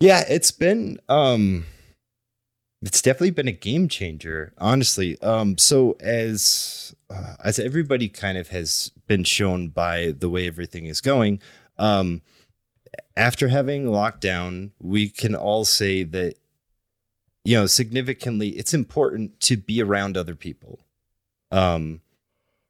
Yeah, 0.00 0.22
it's 0.28 0.50
been 0.50 1.00
um 1.08 1.64
it's 2.82 3.00
definitely 3.00 3.30
been 3.30 3.48
a 3.48 3.52
game 3.52 3.88
changer, 3.88 4.52
honestly. 4.58 5.20
Um, 5.22 5.56
so 5.56 5.96
as 6.00 6.94
uh, 7.08 7.36
as 7.42 7.58
everybody 7.58 8.10
kind 8.10 8.36
of 8.36 8.48
has 8.48 8.92
been 9.06 9.24
shown 9.24 9.68
by 9.68 10.14
the 10.18 10.28
way 10.28 10.46
everything 10.46 10.84
is 10.84 11.00
going, 11.00 11.40
um, 11.78 12.20
after 13.16 13.48
having 13.48 13.86
lockdown, 13.86 14.72
we 14.78 15.08
can 15.08 15.34
all 15.34 15.64
say 15.64 16.02
that 16.02 16.34
you 17.46 17.56
know 17.56 17.66
significantly 17.66 18.50
it's 18.50 18.74
important 18.74 19.40
to 19.40 19.56
be 19.56 19.82
around 19.82 20.18
other 20.18 20.34
people. 20.34 20.80
Um, 21.50 22.00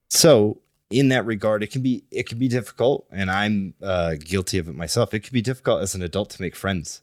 so 0.08 0.60
in 0.90 1.08
that 1.08 1.24
regard, 1.26 1.62
it 1.62 1.70
can 1.70 1.82
be 1.82 2.04
it 2.10 2.28
can 2.28 2.38
be 2.38 2.48
difficult, 2.48 3.06
and 3.10 3.30
I'm 3.30 3.74
uh, 3.82 4.14
guilty 4.18 4.58
of 4.58 4.68
it 4.68 4.74
myself. 4.74 5.14
It 5.14 5.20
can 5.20 5.32
be 5.32 5.42
difficult 5.42 5.82
as 5.82 5.94
an 5.94 6.02
adult 6.02 6.30
to 6.30 6.42
make 6.42 6.56
friends. 6.56 7.02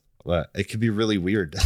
It 0.54 0.68
can 0.68 0.80
be 0.80 0.90
really 0.90 1.18
weird. 1.18 1.56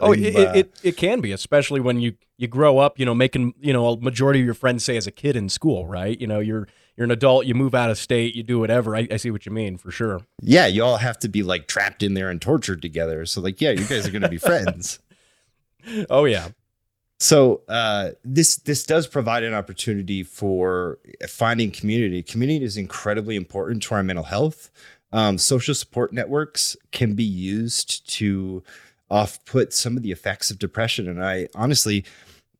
Oh, 0.00 0.12
it, 0.12 0.34
uh, 0.34 0.52
it, 0.54 0.80
it 0.82 0.96
can 0.96 1.20
be, 1.20 1.32
especially 1.32 1.80
when 1.80 2.00
you 2.00 2.14
you 2.38 2.48
grow 2.48 2.78
up, 2.78 2.98
you 2.98 3.04
know, 3.04 3.14
making 3.14 3.52
you 3.60 3.72
know 3.74 3.88
a 3.88 4.00
majority 4.00 4.40
of 4.40 4.46
your 4.46 4.54
friends 4.54 4.84
say 4.84 4.96
as 4.96 5.06
a 5.06 5.10
kid 5.10 5.36
in 5.36 5.50
school, 5.50 5.86
right? 5.86 6.18
You 6.18 6.26
know, 6.26 6.40
you're 6.40 6.66
you're 6.96 7.04
an 7.04 7.10
adult, 7.10 7.46
you 7.46 7.54
move 7.54 7.74
out 7.74 7.90
of 7.90 7.98
state, 7.98 8.34
you 8.34 8.42
do 8.42 8.58
whatever. 8.58 8.96
I, 8.96 9.06
I 9.10 9.16
see 9.16 9.30
what 9.30 9.44
you 9.44 9.52
mean 9.52 9.76
for 9.76 9.90
sure. 9.90 10.22
Yeah, 10.40 10.66
you 10.66 10.82
all 10.82 10.96
have 10.96 11.18
to 11.20 11.28
be 11.28 11.42
like 11.42 11.66
trapped 11.66 12.02
in 12.02 12.14
there 12.14 12.30
and 12.30 12.40
tortured 12.40 12.82
together. 12.82 13.26
So 13.26 13.40
like, 13.40 13.60
yeah, 13.60 13.70
you 13.70 13.84
guys 13.84 14.06
are 14.06 14.10
going 14.10 14.22
to 14.22 14.28
be 14.28 14.38
friends. 14.38 14.98
Oh 16.08 16.24
yeah. 16.24 16.48
So 17.22 17.62
uh, 17.68 18.10
this 18.24 18.56
this 18.56 18.82
does 18.82 19.06
provide 19.06 19.44
an 19.44 19.54
opportunity 19.54 20.24
for 20.24 20.98
finding 21.28 21.70
community. 21.70 22.20
Community 22.20 22.64
is 22.64 22.76
incredibly 22.76 23.36
important 23.36 23.80
to 23.84 23.94
our 23.94 24.02
mental 24.02 24.24
health. 24.24 24.72
Um, 25.12 25.38
social 25.38 25.72
support 25.76 26.12
networks 26.12 26.76
can 26.90 27.14
be 27.14 27.22
used 27.22 28.10
to 28.14 28.64
off 29.08 29.44
put 29.44 29.72
some 29.72 29.96
of 29.96 30.02
the 30.02 30.10
effects 30.10 30.50
of 30.50 30.58
depression. 30.58 31.08
And 31.08 31.24
I 31.24 31.46
honestly, 31.54 32.04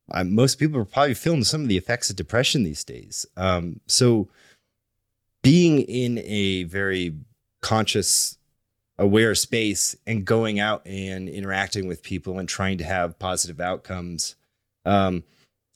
I, 0.09 0.23
most 0.23 0.59
people 0.59 0.79
are 0.79 0.85
probably 0.85 1.15
feeling 1.15 1.43
some 1.43 1.63
of 1.63 1.67
the 1.67 1.77
effects 1.77 2.09
of 2.09 2.15
depression 2.15 2.63
these 2.63 2.85
days. 2.85 3.25
Um, 3.35 3.81
so 3.87 4.29
being 5.41 5.81
in 5.81 6.19
a 6.19 6.63
very 6.63 7.15
conscious, 7.61 8.37
aware 8.97 9.35
space 9.35 9.93
and 10.07 10.23
going 10.23 10.61
out 10.61 10.87
and 10.87 11.27
interacting 11.27 11.85
with 11.85 12.01
people 12.01 12.39
and 12.39 12.47
trying 12.47 12.77
to 12.77 12.85
have 12.85 13.19
positive 13.19 13.59
outcomes 13.59 14.37
um, 14.85 15.23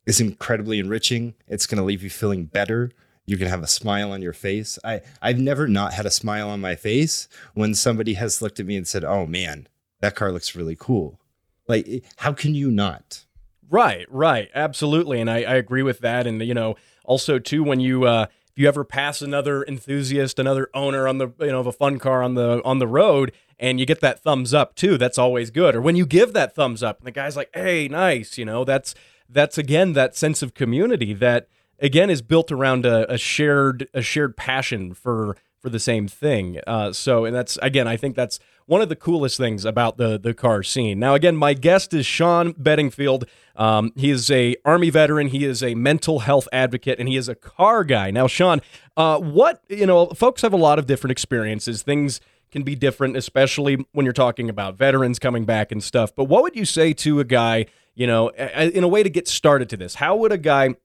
is 0.05 0.21
incredibly 0.21 0.79
enriching. 0.79 1.35
It's 1.47 1.65
going 1.65 1.77
to 1.77 1.83
leave 1.83 2.03
you 2.03 2.09
feeling 2.09 2.45
better. 2.45 2.91
Going 3.27 3.39
to 3.39 3.49
have 3.49 3.61
a 3.61 3.67
smile 3.67 4.13
on 4.13 4.21
your 4.21 4.31
face. 4.31 4.79
I, 4.85 5.01
I've 5.21 5.37
never 5.37 5.67
not 5.67 5.93
had 5.93 6.05
a 6.05 6.11
smile 6.11 6.49
on 6.49 6.61
my 6.61 6.75
face 6.75 7.27
when 7.55 7.75
somebody 7.75 8.13
has 8.13 8.41
looked 8.41 8.57
at 8.57 8.65
me 8.65 8.77
and 8.77 8.87
said, 8.87 9.03
Oh 9.03 9.25
man, 9.25 9.67
that 9.99 10.15
car 10.15 10.31
looks 10.31 10.55
really 10.55 10.77
cool. 10.79 11.19
Like, 11.67 12.05
how 12.17 12.31
can 12.31 12.55
you 12.55 12.71
not? 12.71 13.25
Right, 13.69 14.05
right, 14.09 14.49
absolutely, 14.55 15.19
and 15.19 15.29
I, 15.29 15.39
I 15.39 15.55
agree 15.55 15.83
with 15.83 15.99
that. 15.99 16.25
And 16.25 16.41
you 16.41 16.53
know, 16.53 16.75
also 17.03 17.37
too, 17.37 17.63
when 17.63 17.81
you 17.81 18.05
uh, 18.05 18.27
if 18.49 18.57
you 18.61 18.67
ever 18.67 18.85
pass 18.85 19.21
another 19.21 19.63
enthusiast, 19.65 20.39
another 20.39 20.69
owner 20.73 21.07
on 21.07 21.17
the 21.17 21.29
you 21.39 21.47
know 21.47 21.59
of 21.59 21.67
a 21.67 21.73
fun 21.73 21.99
car 21.99 22.23
on 22.23 22.35
the 22.35 22.61
on 22.63 22.79
the 22.79 22.87
road, 22.87 23.33
and 23.59 23.79
you 23.79 23.85
get 23.85 24.01
that 24.01 24.21
thumbs 24.21 24.53
up 24.53 24.75
too, 24.75 24.97
that's 24.97 25.17
always 25.17 25.49
good. 25.49 25.75
Or 25.75 25.81
when 25.81 25.95
you 25.95 26.05
give 26.05 26.33
that 26.33 26.55
thumbs 26.55 26.83
up, 26.83 26.99
and 26.99 27.07
the 27.07 27.11
guy's 27.11 27.35
like, 27.35 27.49
"Hey, 27.53 27.87
nice," 27.87 28.37
you 28.37 28.45
know, 28.45 28.63
that's 28.63 28.93
that's 29.29 29.57
again 29.57 29.93
that 29.93 30.15
sense 30.15 30.41
of 30.41 30.53
community 30.53 31.13
that 31.13 31.47
again 31.79 32.09
is 32.09 32.21
built 32.21 32.51
around 32.51 32.85
a, 32.85 33.11
a 33.11 33.17
shared 33.17 33.87
a 33.93 34.01
shared 34.01 34.37
passion 34.37 34.93
for 34.93 35.35
for 35.59 35.69
the 35.69 35.79
same 35.79 36.07
thing. 36.07 36.59
Uh, 36.67 36.93
so, 36.93 37.25
and 37.25 37.35
that's 37.35 37.57
again, 37.61 37.87
I 37.87 37.97
think 37.97 38.15
that's 38.15 38.39
one 38.67 38.81
of 38.81 38.89
the 38.89 38.95
coolest 38.95 39.37
things 39.37 39.65
about 39.65 39.97
the 39.97 40.19
the 40.19 40.33
car 40.33 40.63
scene. 40.63 40.99
Now, 40.99 41.13
again, 41.13 41.35
my 41.35 41.53
guest 41.53 41.93
is 41.93 42.05
Sean 42.05 42.53
Bedingfield. 42.53 43.25
Um, 43.55 43.91
he 43.95 44.11
is 44.11 44.29
a 44.29 44.55
Army 44.63 44.89
veteran. 44.89 45.27
He 45.27 45.45
is 45.45 45.63
a 45.63 45.73
mental 45.75 46.19
health 46.19 46.47
advocate, 46.53 46.99
and 46.99 47.09
he 47.09 47.17
is 47.17 47.27
a 47.27 47.35
car 47.35 47.83
guy. 47.83 48.11
Now, 48.11 48.27
Sean, 48.27 48.61
uh, 48.95 49.19
what 49.19 49.63
you 49.67 49.85
know, 49.85 50.07
folks 50.07 50.41
have 50.41 50.53
a 50.53 50.57
lot 50.57 50.79
of 50.79 50.85
different 50.85 51.11
experiences. 51.11 51.81
Things 51.81 52.21
can 52.51 52.63
be 52.63 52.75
different, 52.75 53.17
especially 53.17 53.85
when 53.91 54.05
you're 54.05 54.13
talking 54.13 54.49
about 54.49 54.77
veterans 54.77 55.19
coming 55.19 55.45
back 55.45 55.71
and 55.71 55.83
stuff. 55.83 56.15
But 56.15 56.25
what 56.25 56.43
would 56.43 56.55
you 56.55 56.65
say 56.65 56.93
to 56.93 57.19
a 57.19 57.23
guy, 57.23 57.65
you 57.95 58.07
know, 58.07 58.29
in 58.29 58.83
a 58.83 58.87
way 58.87 59.03
to 59.03 59.09
get 59.09 59.27
started 59.27 59.69
to 59.69 59.77
this? 59.77 59.95
How 59.95 60.15
would 60.15 60.31
a 60.31 60.37
guy 60.37 60.75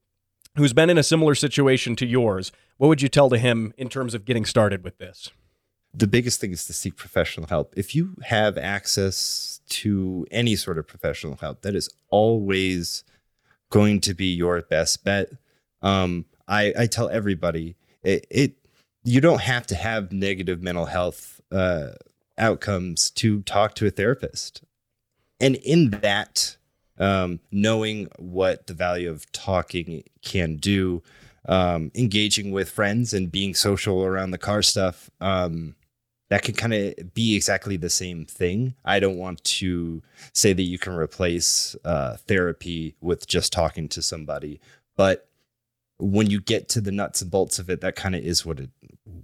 who's 0.56 0.72
been 0.72 0.90
in 0.90 0.98
a 0.98 1.02
similar 1.02 1.34
situation 1.34 1.96
to 1.96 2.06
yours, 2.06 2.52
what 2.76 2.88
would 2.88 3.00
you 3.00 3.08
tell 3.08 3.30
to 3.30 3.38
him 3.38 3.72
in 3.78 3.88
terms 3.88 4.14
of 4.14 4.24
getting 4.24 4.44
started 4.44 4.84
with 4.84 4.98
this? 4.98 5.30
the 5.94 6.06
biggest 6.06 6.40
thing 6.40 6.52
is 6.52 6.64
to 6.66 6.72
seek 6.72 6.96
professional 6.96 7.46
help. 7.46 7.74
If 7.76 7.94
you 7.94 8.16
have 8.22 8.56
access 8.56 9.60
to 9.68 10.26
any 10.30 10.56
sort 10.56 10.78
of 10.78 10.86
professional 10.86 11.36
help, 11.36 11.62
that 11.62 11.74
is 11.74 11.90
always 12.10 13.04
going 13.70 14.00
to 14.00 14.14
be 14.14 14.26
your 14.26 14.60
best 14.62 15.04
bet. 15.04 15.30
Um, 15.82 16.24
I, 16.48 16.72
I 16.78 16.86
tell 16.86 17.08
everybody 17.08 17.76
it, 18.02 18.26
it, 18.30 18.54
you 19.04 19.20
don't 19.20 19.42
have 19.42 19.66
to 19.68 19.74
have 19.74 20.12
negative 20.12 20.62
mental 20.62 20.86
health 20.86 21.31
uh, 21.52 21.92
outcomes 22.38 23.10
to 23.10 23.42
talk 23.42 23.74
to 23.74 23.86
a 23.86 23.90
therapist. 23.90 24.62
And 25.40 25.56
in 25.56 25.90
that, 25.90 26.56
um, 26.98 27.40
knowing 27.50 28.08
what 28.18 28.66
the 28.66 28.74
value 28.74 29.10
of 29.10 29.30
talking 29.32 30.04
can 30.22 30.56
do, 30.56 31.02
um, 31.46 31.90
engaging 31.94 32.52
with 32.52 32.70
friends 32.70 33.12
and 33.12 33.32
being 33.32 33.54
social 33.54 34.04
around 34.04 34.30
the 34.30 34.38
car 34.38 34.62
stuff, 34.62 35.10
um, 35.20 35.74
that 36.30 36.42
can 36.42 36.54
kind 36.54 36.72
of 36.72 37.12
be 37.12 37.36
exactly 37.36 37.76
the 37.76 37.90
same 37.90 38.24
thing. 38.24 38.74
I 38.84 39.00
don't 39.00 39.18
want 39.18 39.44
to 39.44 40.02
say 40.32 40.54
that 40.54 40.62
you 40.62 40.78
can 40.78 40.94
replace 40.94 41.76
uh, 41.84 42.16
therapy 42.16 42.94
with 43.02 43.26
just 43.26 43.52
talking 43.52 43.88
to 43.90 44.00
somebody, 44.00 44.58
but 44.96 45.28
when 46.02 46.28
you 46.28 46.40
get 46.40 46.68
to 46.70 46.80
the 46.80 46.90
nuts 46.90 47.22
and 47.22 47.30
bolts 47.30 47.58
of 47.58 47.70
it, 47.70 47.80
that 47.80 47.94
kind 47.94 48.14
of 48.14 48.22
is 48.22 48.44
what 48.44 48.58
it, 48.58 48.70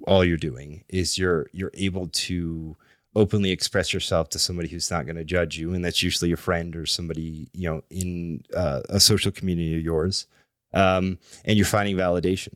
all 0.07 0.25
you're 0.25 0.37
doing 0.37 0.85
is 0.89 1.19
you're 1.19 1.49
you're 1.53 1.73
able 1.75 2.07
to 2.09 2.77
openly 3.17 3.51
express 3.51 3.93
yourself 3.93 4.29
to 4.29 4.39
somebody 4.39 4.69
who's 4.69 4.91
not 4.91 5.05
going 5.05 5.17
to 5.17 5.25
judge 5.25 5.59
you, 5.59 5.75
and 5.75 5.85
that's 5.85 6.03
usually 6.03 6.31
a 6.31 6.37
friend 6.37 6.77
or 6.77 6.87
somebody 6.87 7.49
you 7.53 7.69
know 7.69 7.83
in 7.91 8.43
uh, 8.55 8.83
a 8.89 9.01
social 9.01 9.33
community 9.33 9.77
of 9.77 9.83
yours, 9.83 10.27
um, 10.73 11.19
and 11.45 11.57
you're 11.57 11.67
finding 11.67 11.97
validation. 11.97 12.55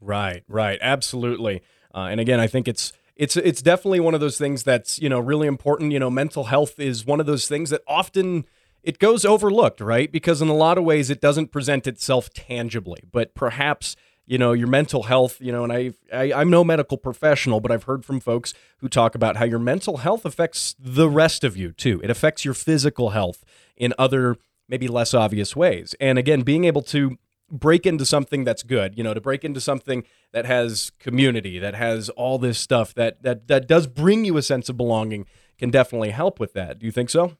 Right, 0.00 0.42
right, 0.48 0.78
absolutely. 0.82 1.62
Uh, 1.94 2.08
and 2.10 2.20
again, 2.20 2.40
I 2.40 2.48
think 2.48 2.66
it's 2.66 2.92
it's 3.14 3.36
it's 3.36 3.62
definitely 3.62 4.00
one 4.00 4.14
of 4.14 4.20
those 4.20 4.38
things 4.38 4.64
that's 4.64 5.00
you 5.00 5.08
know 5.08 5.20
really 5.20 5.46
important. 5.46 5.92
You 5.92 6.00
know, 6.00 6.10
mental 6.10 6.44
health 6.44 6.80
is 6.80 7.06
one 7.06 7.20
of 7.20 7.26
those 7.26 7.46
things 7.46 7.70
that 7.70 7.82
often 7.86 8.44
it 8.84 8.98
goes 8.98 9.24
overlooked, 9.24 9.80
right? 9.80 10.10
Because 10.10 10.40
in 10.40 10.48
a 10.48 10.54
lot 10.54 10.78
of 10.78 10.84
ways 10.84 11.10
it 11.10 11.20
doesn't 11.20 11.50
present 11.50 11.86
itself 11.86 12.32
tangibly, 12.32 13.02
but 13.10 13.34
perhaps 13.34 13.96
you 14.26 14.38
know 14.38 14.52
your 14.54 14.68
mental 14.68 15.02
health 15.02 15.36
you 15.38 15.52
know 15.52 15.64
and 15.64 15.70
I, 15.70 15.92
I 16.10 16.32
i'm 16.32 16.48
no 16.48 16.64
medical 16.64 16.96
professional 16.96 17.60
but 17.60 17.70
i've 17.70 17.82
heard 17.82 18.06
from 18.06 18.20
folks 18.20 18.54
who 18.78 18.88
talk 18.88 19.14
about 19.14 19.36
how 19.36 19.44
your 19.44 19.58
mental 19.58 19.98
health 19.98 20.24
affects 20.24 20.74
the 20.78 21.10
rest 21.10 21.44
of 21.44 21.58
you 21.58 21.72
too 21.72 22.00
it 22.02 22.08
affects 22.08 22.42
your 22.42 22.54
physical 22.54 23.10
health 23.10 23.44
in 23.76 23.92
other 23.98 24.38
maybe 24.66 24.88
less 24.88 25.12
obvious 25.12 25.54
ways 25.54 25.94
and 26.00 26.18
again 26.18 26.40
being 26.40 26.64
able 26.64 26.80
to 26.80 27.18
break 27.50 27.86
into 27.86 28.04
something 28.04 28.44
that's 28.44 28.62
good, 28.62 28.96
you 28.96 29.04
know, 29.04 29.14
to 29.14 29.20
break 29.20 29.44
into 29.44 29.60
something 29.60 30.04
that 30.32 30.46
has 30.46 30.92
community, 30.98 31.58
that 31.58 31.74
has 31.74 32.08
all 32.10 32.38
this 32.38 32.58
stuff 32.58 32.94
that 32.94 33.22
that 33.22 33.48
that 33.48 33.68
does 33.68 33.86
bring 33.86 34.24
you 34.24 34.36
a 34.36 34.42
sense 34.42 34.68
of 34.68 34.76
belonging 34.76 35.26
can 35.58 35.70
definitely 35.70 36.10
help 36.10 36.40
with 36.40 36.52
that. 36.54 36.78
Do 36.78 36.86
you 36.86 36.92
think 36.92 37.10
so? 37.10 37.36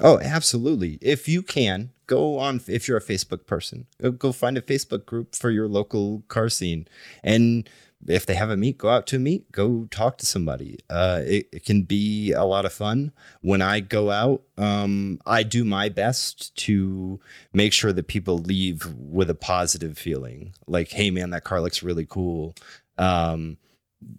Oh, 0.00 0.18
absolutely. 0.20 0.98
If 1.00 1.28
you 1.28 1.42
can, 1.42 1.90
go 2.06 2.38
on 2.38 2.60
if 2.68 2.86
you're 2.86 2.98
a 2.98 3.02
Facebook 3.02 3.46
person, 3.46 3.86
go 4.18 4.32
find 4.32 4.56
a 4.56 4.62
Facebook 4.62 5.06
group 5.06 5.34
for 5.34 5.50
your 5.50 5.68
local 5.68 6.22
car 6.28 6.48
scene 6.48 6.86
and 7.22 7.68
if 8.06 8.26
they 8.26 8.34
have 8.34 8.50
a 8.50 8.56
meet, 8.56 8.78
go 8.78 8.88
out 8.88 9.06
to 9.08 9.16
a 9.16 9.18
meet, 9.18 9.50
go 9.52 9.86
talk 9.90 10.18
to 10.18 10.26
somebody. 10.26 10.78
Uh, 10.88 11.22
it, 11.24 11.48
it, 11.52 11.64
can 11.64 11.82
be 11.82 12.32
a 12.32 12.44
lot 12.44 12.64
of 12.64 12.72
fun. 12.72 13.12
When 13.40 13.62
I 13.62 13.80
go 13.80 14.10
out, 14.10 14.42
um, 14.58 15.20
I 15.26 15.42
do 15.42 15.64
my 15.64 15.88
best 15.88 16.54
to 16.56 17.20
make 17.52 17.72
sure 17.72 17.92
that 17.92 18.06
people 18.06 18.38
leave 18.38 18.86
with 18.94 19.30
a 19.30 19.34
positive 19.34 19.98
feeling 19.98 20.54
like, 20.66 20.90
hey, 20.90 21.10
man, 21.10 21.30
that 21.30 21.44
car 21.44 21.60
looks 21.60 21.82
really 21.82 22.06
cool. 22.06 22.54
Um, 22.98 23.56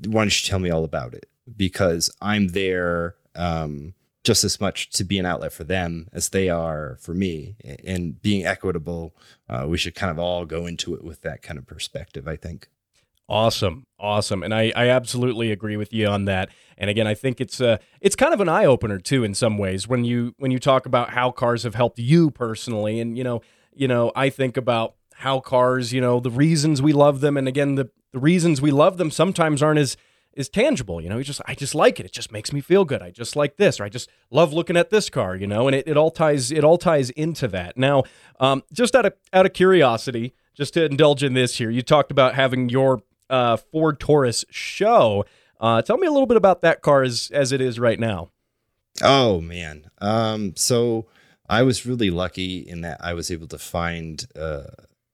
why 0.05 0.23
don't 0.23 0.43
you 0.43 0.49
tell 0.49 0.59
me 0.59 0.69
all 0.69 0.83
about 0.83 1.13
it? 1.13 1.29
Because 1.55 2.09
I'm 2.21 2.49
there 2.49 3.15
um, 3.35 3.93
just 4.27 4.43
as 4.43 4.59
much 4.59 4.89
to 4.89 5.05
be 5.05 5.17
an 5.17 5.25
outlet 5.25 5.53
for 5.53 5.63
them 5.63 6.09
as 6.11 6.27
they 6.29 6.49
are 6.49 6.97
for 6.99 7.13
me. 7.13 7.55
And 7.85 8.21
being 8.21 8.45
equitable, 8.45 9.15
uh, 9.47 9.65
we 9.69 9.77
should 9.77 9.95
kind 9.95 10.11
of 10.11 10.19
all 10.19 10.45
go 10.45 10.65
into 10.65 10.93
it 10.95 11.01
with 11.01 11.21
that 11.21 11.41
kind 11.41 11.57
of 11.57 11.65
perspective, 11.65 12.27
I 12.27 12.35
think. 12.35 12.67
Awesome, 13.29 13.85
awesome, 13.97 14.43
and 14.43 14.53
I, 14.53 14.73
I 14.75 14.89
absolutely 14.89 15.49
agree 15.51 15.77
with 15.77 15.93
you 15.93 16.07
on 16.07 16.25
that. 16.25 16.49
And 16.77 16.89
again, 16.89 17.07
I 17.07 17.13
think 17.13 17.39
it's 17.39 17.59
uh 17.59 17.77
it's 18.01 18.15
kind 18.15 18.33
of 18.33 18.41
an 18.41 18.49
eye 18.49 18.65
opener 18.65 18.99
too 18.99 19.23
in 19.23 19.33
some 19.33 19.57
ways 19.57 19.87
when 19.87 20.03
you 20.03 20.33
when 20.37 20.51
you 20.51 20.59
talk 20.59 20.85
about 20.85 21.09
how 21.11 21.31
cars 21.31 21.63
have 21.63 21.75
helped 21.75 21.99
you 21.99 22.29
personally. 22.29 22.99
And 22.99 23.17
you 23.17 23.23
know, 23.25 23.41
you 23.73 23.87
know, 23.87 24.11
I 24.15 24.29
think 24.29 24.55
about 24.55 24.95
how 25.13 25.39
cars, 25.39 25.91
you 25.91 25.99
know, 25.99 26.19
the 26.19 26.31
reasons 26.31 26.81
we 26.81 26.93
love 26.93 27.19
them, 27.21 27.35
and 27.37 27.47
again, 27.47 27.75
the 27.75 27.89
the 28.13 28.19
reasons 28.19 28.61
we 28.61 28.71
love 28.71 28.97
them 28.97 29.11
sometimes 29.11 29.61
aren't 29.61 29.79
as 29.79 29.97
is 30.37 30.47
tangible. 30.47 31.01
You 31.01 31.09
know, 31.09 31.21
just 31.21 31.41
I 31.45 31.55
just 31.55 31.75
like 31.75 31.99
it. 31.99 32.05
It 32.05 32.13
just 32.13 32.31
makes 32.31 32.53
me 32.53 32.61
feel 32.61 32.85
good. 32.85 33.01
I 33.01 33.11
just 33.11 33.35
like 33.35 33.57
this, 33.57 33.79
or 33.79 33.83
I 33.83 33.89
just 33.89 34.09
love 34.31 34.53
looking 34.53 34.77
at 34.77 34.89
this 34.89 35.09
car. 35.09 35.35
You 35.35 35.47
know, 35.47 35.67
and 35.67 35.75
it, 35.75 35.87
it 35.87 35.97
all 35.97 36.11
ties 36.11 36.51
it 36.51 36.63
all 36.63 36.77
ties 36.77 37.09
into 37.11 37.47
that. 37.49 37.77
Now, 37.77 38.03
um, 38.39 38.63
just 38.71 38.95
out 38.95 39.05
of 39.05 39.13
out 39.33 39.45
of 39.45 39.53
curiosity, 39.53 40.33
just 40.53 40.73
to 40.75 40.85
indulge 40.85 41.23
in 41.23 41.33
this 41.33 41.57
here, 41.57 41.69
you 41.69 41.81
talked 41.81 42.11
about 42.11 42.35
having 42.35 42.69
your 42.69 43.01
uh, 43.29 43.57
Ford 43.57 43.99
Taurus 43.99 44.45
SHO. 44.49 45.25
Uh, 45.59 45.81
tell 45.81 45.97
me 45.97 46.07
a 46.07 46.11
little 46.11 46.27
bit 46.27 46.37
about 46.37 46.61
that 46.61 46.81
car 46.81 47.03
as, 47.03 47.31
as 47.33 47.51
it 47.51 47.61
is 47.61 47.79
right 47.79 47.99
now. 47.99 48.29
Oh 49.01 49.41
man. 49.41 49.89
Um, 49.99 50.55
so 50.55 51.07
I 51.49 51.63
was 51.63 51.85
really 51.85 52.09
lucky 52.09 52.59
in 52.59 52.81
that 52.81 52.97
I 52.99 53.13
was 53.13 53.31
able 53.31 53.47
to 53.47 53.57
find 53.57 54.25
uh, 54.35 54.63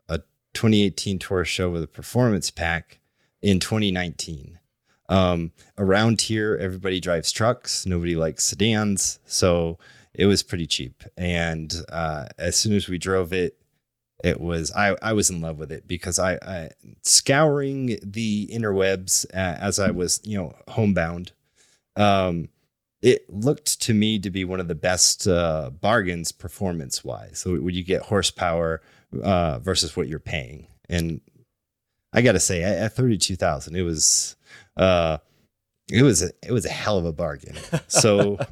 a 0.09 0.19
2018 0.53 1.19
Taurus 1.19 1.49
SHO 1.49 1.69
with 1.69 1.83
a 1.83 1.87
performance 1.87 2.49
pack 2.51 2.99
in 3.41 3.59
2019. 3.59 4.59
Um, 5.09 5.51
around 5.77 6.21
here, 6.21 6.57
everybody 6.59 6.99
drives 6.99 7.31
trucks. 7.31 7.85
Nobody 7.85 8.15
likes 8.15 8.45
sedans, 8.45 9.19
so 9.25 9.77
it 10.13 10.25
was 10.25 10.43
pretty 10.43 10.67
cheap. 10.67 11.03
And 11.17 11.73
uh, 11.89 12.27
as 12.37 12.55
soon 12.55 12.73
as 12.73 12.87
we 12.87 12.97
drove 12.97 13.33
it, 13.33 13.57
it 14.23 14.39
was 14.39 14.71
I, 14.71 14.95
I 15.01 15.13
was 15.13 15.29
in 15.29 15.41
love 15.41 15.57
with 15.59 15.71
it 15.71 15.85
because 15.85 16.17
I, 16.17 16.35
I 16.35 16.69
scouring 17.01 17.99
the 18.01 18.47
interwebs 18.47 19.25
uh, 19.33 19.57
as 19.59 19.79
I 19.79 19.91
was 19.91 20.21
you 20.23 20.37
know 20.37 20.55
homebound. 20.69 21.33
Um, 21.95 22.49
it 23.01 23.29
looked 23.29 23.81
to 23.81 23.93
me 23.93 24.17
to 24.19 24.29
be 24.29 24.45
one 24.45 24.61
of 24.61 24.69
the 24.69 24.75
best 24.75 25.27
uh, 25.27 25.71
bargains 25.71 26.31
performance 26.31 27.03
wise. 27.03 27.39
So 27.39 27.59
would 27.59 27.75
you 27.75 27.83
get 27.83 28.03
horsepower 28.03 28.81
uh, 29.21 29.59
versus 29.59 29.97
what 29.97 30.07
you're 30.07 30.19
paying, 30.19 30.67
and 30.87 31.19
I 32.13 32.21
got 32.21 32.31
to 32.31 32.39
say 32.39 32.63
at, 32.63 32.95
thirty 32.95 33.17
two 33.17 33.35
thousand, 33.35 33.75
it 33.75 33.81
was 33.81 34.37
uh, 34.77 35.17
it 35.91 36.03
was 36.03 36.21
a, 36.23 36.31
it 36.41 36.51
was 36.51 36.65
a 36.65 36.69
hell 36.69 36.97
of 36.97 37.05
a 37.05 37.13
bargain. 37.13 37.55
So 37.87 38.37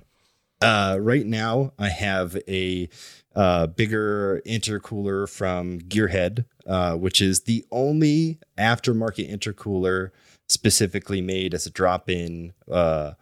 Uh, 0.61 0.97
right 0.99 1.25
now, 1.25 1.73
I 1.79 1.89
have 1.89 2.37
a 2.47 2.87
uh, 3.35 3.67
bigger 3.67 4.41
intercooler 4.45 5.27
from 5.27 5.79
Gearhead, 5.79 6.45
uh, 6.67 6.95
which 6.95 7.21
is 7.21 7.41
the 7.41 7.65
only 7.71 8.39
aftermarket 8.57 9.29
intercooler 9.29 10.11
specifically 10.47 11.21
made 11.21 11.53
as 11.53 11.65
a 11.65 11.71
drop-in 11.71 12.53
uh, 12.71 13.13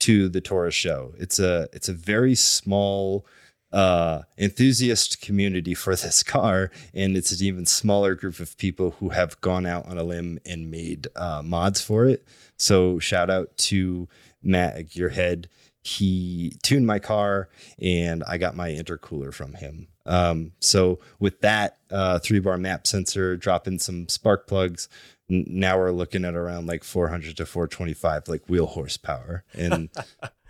to 0.00 0.28
the 0.28 0.40
Taurus 0.40 0.74
SHO. 0.74 1.14
It's 1.18 1.38
a 1.38 1.68
it's 1.72 1.88
a 1.88 1.94
very 1.94 2.34
small 2.34 3.26
uh, 3.74 4.22
enthusiast 4.38 5.20
community 5.20 5.74
for 5.74 5.96
this 5.96 6.22
car, 6.22 6.70
and 6.94 7.16
it's 7.16 7.32
an 7.32 7.44
even 7.44 7.66
smaller 7.66 8.14
group 8.14 8.38
of 8.38 8.56
people 8.56 8.92
who 8.92 9.08
have 9.10 9.38
gone 9.40 9.66
out 9.66 9.84
on 9.86 9.98
a 9.98 10.04
limb 10.04 10.38
and 10.46 10.70
made 10.70 11.08
uh, 11.16 11.42
mods 11.44 11.80
for 11.80 12.06
it. 12.06 12.24
So 12.56 13.00
shout 13.00 13.28
out 13.30 13.56
to 13.58 14.08
Matt 14.42 14.76
at 14.76 14.88
Gearhead. 14.88 15.46
He 15.82 16.56
tuned 16.62 16.86
my 16.86 17.00
car, 17.00 17.48
and 17.78 18.22
I 18.26 18.38
got 18.38 18.56
my 18.56 18.70
intercooler 18.70 19.34
from 19.34 19.54
him. 19.54 19.88
Um, 20.06 20.52
so 20.60 21.00
with 21.18 21.40
that 21.40 21.78
uh, 21.90 22.20
three 22.20 22.38
bar 22.38 22.56
map 22.56 22.86
sensor, 22.86 23.36
drop 23.36 23.66
in 23.66 23.78
some 23.80 24.08
spark 24.08 24.46
plugs. 24.46 24.88
N- 25.28 25.46
now 25.48 25.78
we're 25.78 25.90
looking 25.90 26.24
at 26.24 26.34
around 26.34 26.66
like 26.66 26.84
400 26.84 27.36
to 27.38 27.46
425 27.46 28.28
like 28.28 28.48
wheel 28.48 28.66
horsepower 28.66 29.44
and 29.54 29.88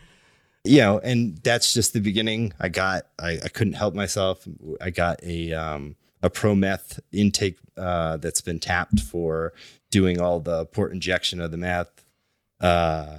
you 0.64 0.78
know, 0.78 0.98
and 0.98 1.38
that's 1.38 1.74
just 1.74 1.92
the 1.92 2.00
beginning. 2.00 2.52
I 2.58 2.68
got, 2.68 3.06
I, 3.18 3.38
I 3.44 3.48
couldn't 3.48 3.74
help 3.74 3.94
myself. 3.94 4.46
I 4.80 4.90
got 4.90 5.22
a, 5.22 5.52
um, 5.52 5.96
a 6.22 6.30
ProMeth 6.30 7.00
intake 7.12 7.58
uh, 7.76 8.16
that's 8.16 8.40
been 8.40 8.58
tapped 8.58 9.00
for 9.00 9.52
doing 9.90 10.20
all 10.20 10.40
the 10.40 10.64
port 10.66 10.92
injection 10.92 11.40
of 11.40 11.50
the 11.50 11.58
meth. 11.58 12.04
Uh, 12.60 13.18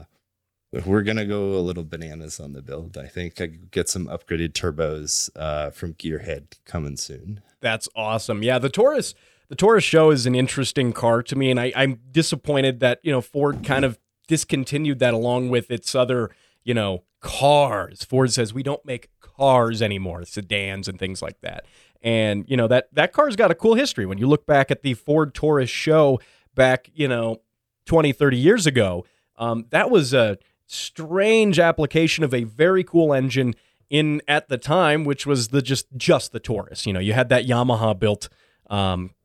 we're 0.85 1.03
gonna 1.03 1.25
go 1.25 1.53
a 1.53 1.61
little 1.61 1.83
bananas 1.83 2.39
on 2.39 2.53
the 2.53 2.61
build. 2.61 2.97
I 2.97 3.07
think 3.07 3.39
I 3.39 3.45
get 3.45 3.87
some 3.87 4.07
upgraded 4.07 4.53
turbos 4.53 5.29
uh, 5.35 5.69
from 5.69 5.93
Gearhead 5.93 6.53
coming 6.65 6.97
soon. 6.97 7.41
That's 7.61 7.87
awesome. 7.95 8.43
Yeah, 8.43 8.59
the 8.59 8.69
Taurus, 8.69 9.13
the 9.47 9.55
Taurus 9.55 9.83
SHO 9.83 10.09
is 10.09 10.25
an 10.25 10.35
interesting 10.35 10.91
car 10.91 11.23
to 11.23 11.35
me, 11.35 11.49
and 11.49 11.59
I, 11.59 11.71
I'm 11.75 12.01
disappointed 12.11 12.81
that 12.81 12.99
you 13.03 13.11
know 13.11 13.21
Ford 13.21 13.63
kind 13.63 13.85
of 13.85 13.99
discontinued 14.27 14.99
that 14.99 15.13
along 15.13 15.49
with 15.49 15.69
its 15.69 15.95
other 15.95 16.31
you 16.63 16.73
know 16.73 17.03
cars. 17.25 18.03
Ford 18.03 18.31
says 18.31 18.53
we 18.53 18.61
don't 18.61 18.85
make 18.85 19.09
cars 19.19 19.81
anymore, 19.81 20.23
sedans 20.25 20.87
and 20.87 20.99
things 20.99 21.23
like 21.23 21.41
that. 21.41 21.65
And 22.03 22.45
you 22.47 22.55
know 22.55 22.67
that 22.67 22.93
that 22.93 23.13
car's 23.13 23.35
got 23.35 23.49
a 23.49 23.55
cool 23.55 23.73
history. 23.73 24.05
When 24.05 24.19
you 24.19 24.27
look 24.27 24.45
back 24.45 24.69
at 24.69 24.83
the 24.83 24.93
Ford 24.93 25.33
Taurus 25.33 25.71
SHO 25.71 26.19
back, 26.53 26.91
you 26.93 27.07
know, 27.07 27.41
20, 27.87 28.13
30 28.13 28.37
years 28.37 28.67
ago, 28.67 29.05
um, 29.37 29.65
that 29.71 29.89
was 29.89 30.13
a 30.13 30.37
strange 30.67 31.59
application 31.59 32.23
of 32.23 32.31
a 32.31 32.43
very 32.43 32.83
cool 32.83 33.11
engine 33.11 33.55
in 33.89 34.21
at 34.27 34.49
the 34.49 34.59
time, 34.59 35.03
which 35.03 35.25
was 35.25 35.47
the 35.47 35.63
just 35.63 35.87
just 35.97 36.31
the 36.31 36.39
Taurus. 36.39 36.85
You 36.85 36.93
know, 36.93 36.99
you 36.99 37.13
had 37.13 37.29
that 37.29 37.47
Yamaha 37.47 37.97
built 37.97 38.29
um, 38.69 39.15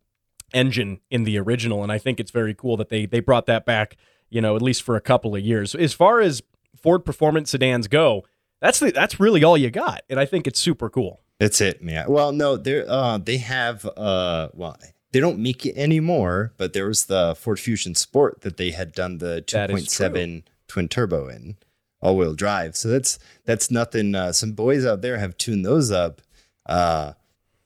engine 0.54 1.00
in 1.10 1.24
the 1.24 1.38
original, 1.38 1.82
and 1.82 1.92
I 1.92 1.98
think 1.98 2.18
it's 2.18 2.30
very 2.30 2.54
cool 2.54 2.78
that 2.78 2.88
they 2.88 3.04
they 3.04 3.20
brought 3.20 3.44
that 3.44 3.66
back. 3.66 3.98
You 4.30 4.40
know, 4.40 4.56
at 4.56 4.62
least 4.62 4.84
for 4.84 4.96
a 4.96 5.00
couple 5.00 5.34
of 5.34 5.42
years. 5.42 5.74
As 5.74 5.92
far 5.92 6.20
as 6.20 6.40
Ford 6.76 7.04
performance 7.04 7.50
sedans 7.50 7.88
go, 7.88 8.24
that's 8.60 8.80
the, 8.80 8.90
that's 8.90 9.18
really 9.18 9.42
all 9.42 9.56
you 9.56 9.70
got, 9.70 10.02
and 10.10 10.20
I 10.20 10.26
think 10.26 10.46
it's 10.46 10.60
super 10.60 10.90
cool. 10.90 11.20
That's 11.38 11.60
it, 11.60 11.82
man. 11.82 12.10
Well, 12.10 12.32
no, 12.32 12.56
they 12.56 12.84
uh 12.86 13.18
they 13.18 13.38
have 13.38 13.86
uh 13.96 14.48
well 14.52 14.76
they 15.12 15.20
don't 15.20 15.38
make 15.38 15.64
it 15.66 15.76
anymore, 15.76 16.52
but 16.56 16.72
there 16.72 16.86
was 16.86 17.06
the 17.06 17.34
Ford 17.34 17.58
Fusion 17.58 17.94
Sport 17.94 18.42
that 18.42 18.58
they 18.58 18.70
had 18.70 18.92
done 18.92 19.18
the 19.18 19.42
2.7 19.46 20.42
twin 20.68 20.88
turbo 20.88 21.28
in 21.28 21.56
all 22.00 22.16
wheel 22.16 22.34
drive. 22.34 22.76
So 22.76 22.88
that's 22.88 23.18
that's 23.44 23.70
nothing. 23.70 24.14
Uh, 24.14 24.32
some 24.32 24.52
boys 24.52 24.84
out 24.86 25.00
there 25.02 25.18
have 25.18 25.36
tuned 25.36 25.64
those 25.64 25.90
up. 25.90 26.20
Uh, 26.66 27.14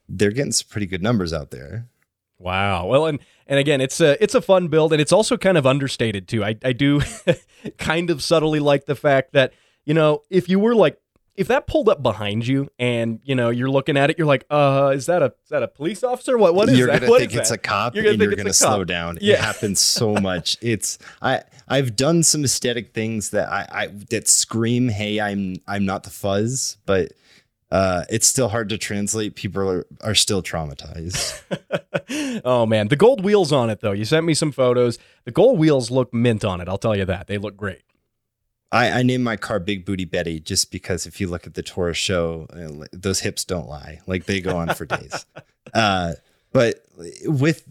they're 0.08 0.30
getting 0.30 0.52
some 0.52 0.68
pretty 0.70 0.86
good 0.86 1.02
numbers 1.02 1.32
out 1.32 1.50
there. 1.50 1.88
Wow. 2.44 2.86
Well, 2.86 3.06
and 3.06 3.18
and 3.46 3.58
again, 3.58 3.80
it's 3.80 4.00
a 4.00 4.22
it's 4.22 4.34
a 4.34 4.40
fun 4.42 4.68
build, 4.68 4.92
and 4.92 5.00
it's 5.00 5.12
also 5.12 5.36
kind 5.36 5.56
of 5.58 5.66
understated 5.66 6.28
too. 6.28 6.44
I 6.44 6.56
I 6.62 6.72
do 6.72 7.00
kind 7.78 8.10
of 8.10 8.22
subtly 8.22 8.60
like 8.60 8.84
the 8.86 8.94
fact 8.94 9.32
that 9.32 9.52
you 9.84 9.94
know 9.94 10.22
if 10.30 10.48
you 10.48 10.58
were 10.60 10.74
like 10.74 11.00
if 11.36 11.48
that 11.48 11.66
pulled 11.66 11.88
up 11.88 12.00
behind 12.00 12.46
you 12.46 12.68
and 12.78 13.18
you 13.24 13.34
know 13.34 13.50
you're 13.50 13.70
looking 13.70 13.96
at 13.96 14.08
it, 14.10 14.18
you're 14.18 14.26
like, 14.26 14.44
uh, 14.50 14.92
is 14.94 15.06
that 15.06 15.22
a 15.22 15.26
is 15.42 15.48
that 15.50 15.62
a 15.62 15.68
police 15.68 16.04
officer? 16.04 16.36
What 16.38 16.54
what 16.54 16.68
is 16.68 16.72
that? 16.74 16.78
you're 16.78 16.86
that? 16.88 17.00
gonna 17.00 17.10
What 17.10 17.20
think 17.20 17.34
it's 17.34 17.48
that? 17.48 17.54
a 17.56 17.58
cop, 17.58 17.94
You're 17.94 18.04
gonna 18.04 18.12
and 18.14 18.22
you're 18.22 18.36
gonna 18.36 18.52
slow 18.52 18.78
cop. 18.80 18.86
down. 18.86 19.18
Yeah. 19.20 19.34
It 19.34 19.40
happens 19.40 19.80
so 19.80 20.12
much. 20.20 20.56
It's 20.60 20.98
I 21.22 21.42
I've 21.66 21.96
done 21.96 22.22
some 22.22 22.44
aesthetic 22.44 22.92
things 22.92 23.30
that 23.30 23.48
I, 23.48 23.66
I 23.72 23.86
that 24.10 24.28
scream, 24.28 24.90
hey, 24.90 25.18
I'm 25.20 25.56
I'm 25.66 25.84
not 25.86 26.04
the 26.04 26.10
fuzz, 26.10 26.76
but 26.86 27.12
uh, 27.74 28.04
it's 28.08 28.28
still 28.28 28.50
hard 28.50 28.68
to 28.68 28.78
translate. 28.78 29.34
People 29.34 29.68
are, 29.68 29.84
are 30.00 30.14
still 30.14 30.44
traumatized. 30.44 31.42
oh 32.44 32.66
man, 32.66 32.86
the 32.86 32.94
gold 32.94 33.24
wheels 33.24 33.50
on 33.50 33.68
it 33.68 33.80
though. 33.80 33.90
You 33.90 34.04
sent 34.04 34.24
me 34.24 34.32
some 34.32 34.52
photos. 34.52 34.96
The 35.24 35.32
gold 35.32 35.58
wheels 35.58 35.90
look 35.90 36.14
mint 36.14 36.44
on 36.44 36.60
it. 36.60 36.68
I'll 36.68 36.78
tell 36.78 36.94
you 36.94 37.04
that. 37.06 37.26
They 37.26 37.36
look 37.36 37.56
great. 37.56 37.82
I, 38.70 39.00
I 39.00 39.02
named 39.02 39.24
my 39.24 39.36
car 39.36 39.58
Big 39.58 39.84
Booty 39.84 40.04
Betty 40.04 40.38
just 40.38 40.70
because 40.70 41.04
if 41.04 41.20
you 41.20 41.26
look 41.26 41.48
at 41.48 41.54
the 41.54 41.64
Taurus 41.64 41.96
SHO, 41.96 42.46
uh, 42.52 42.86
those 42.92 43.20
hips 43.20 43.44
don't 43.44 43.68
lie. 43.68 44.00
Like 44.06 44.26
they 44.26 44.40
go 44.40 44.56
on 44.56 44.72
for 44.74 44.86
days. 44.86 45.26
Uh, 45.72 46.12
but 46.52 46.84
with 47.24 47.64